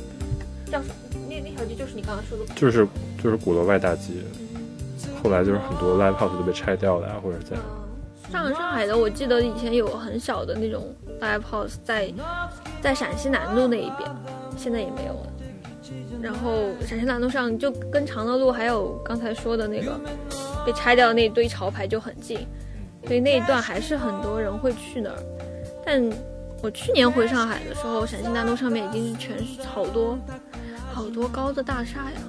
[0.72, 0.94] 叫什么？
[1.30, 2.86] 那那条街就是你刚刚说的，就是
[3.22, 4.12] 就是鼓楼外大街。
[5.22, 7.64] 后来就是很多 live house 都被拆掉了呀，或者怎样。
[8.32, 12.12] 上上海的，我记得以前有很小的那种 live house 在
[12.80, 14.10] 在陕西南路那一边，
[14.56, 15.26] 现在也没有了。
[16.22, 19.98] 然后陕西南路上就跟长乐路还有刚才说的那个
[20.64, 22.38] 被拆掉的那堆潮牌就很近，
[23.06, 25.16] 所以那一段还是很多人会去那儿。
[25.84, 26.00] 但
[26.62, 30.16] 我去年回上海的时候，陕西南路上面已经是全是好多
[30.92, 32.20] 好多高的大厦呀，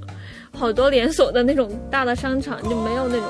[0.52, 3.28] 好多连锁的那种大的商场，就没有那种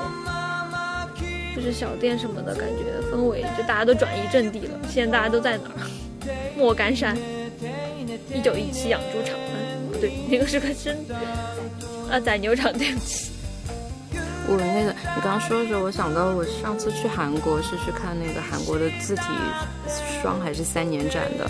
[1.53, 4.79] 就是小店什么的感觉氛围，就大家都转移阵地了。
[4.87, 5.83] 现在大家都在哪儿？
[6.57, 7.17] 莫干山，
[8.33, 9.35] 一九一七养猪场，
[10.05, 10.95] 对，那个是个真
[12.09, 13.31] 啊宰牛场，对不起。
[14.47, 19.23] 我那个你刚刚说的时候，我想到我上次去韩国是去看那个韩国的字体
[20.21, 21.49] 双还是三年展的，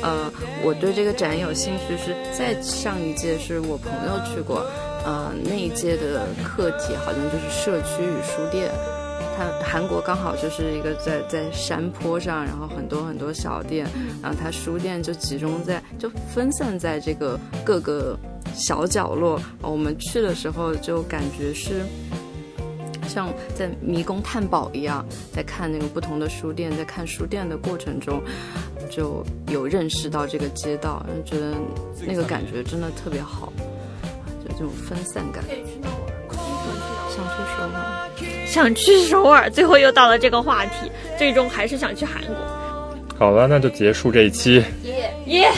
[0.00, 0.30] 呃，
[0.62, 4.64] 我对这个展有兴趣是在上一届是我朋友去过，
[5.04, 8.70] 呃，那一届的课题好像就是社区与书店。
[9.36, 13.86] 它韩国刚好就是一个在在山坡上，然后很多很多小店，
[14.22, 18.18] 然后它书店就集中在就分散在这个各个
[18.54, 19.40] 小角落。
[19.60, 21.82] 我们去的时候就感觉是。
[23.08, 28.20] 像在迷宫探宝一样，在看那个不同的书店，在看书店的过程中，
[28.90, 31.54] 就有认识到这个街道，然后觉得
[32.04, 33.52] 那个感觉真的特别好，
[34.44, 35.42] 就这种分散感。
[37.08, 38.10] 想去首尔，
[38.56, 42.34] 想去首尔，最后又到了这个话题，最终还是想去韩国。
[43.18, 44.64] 好了，那就结束这一期。
[44.82, 45.50] 耶耶。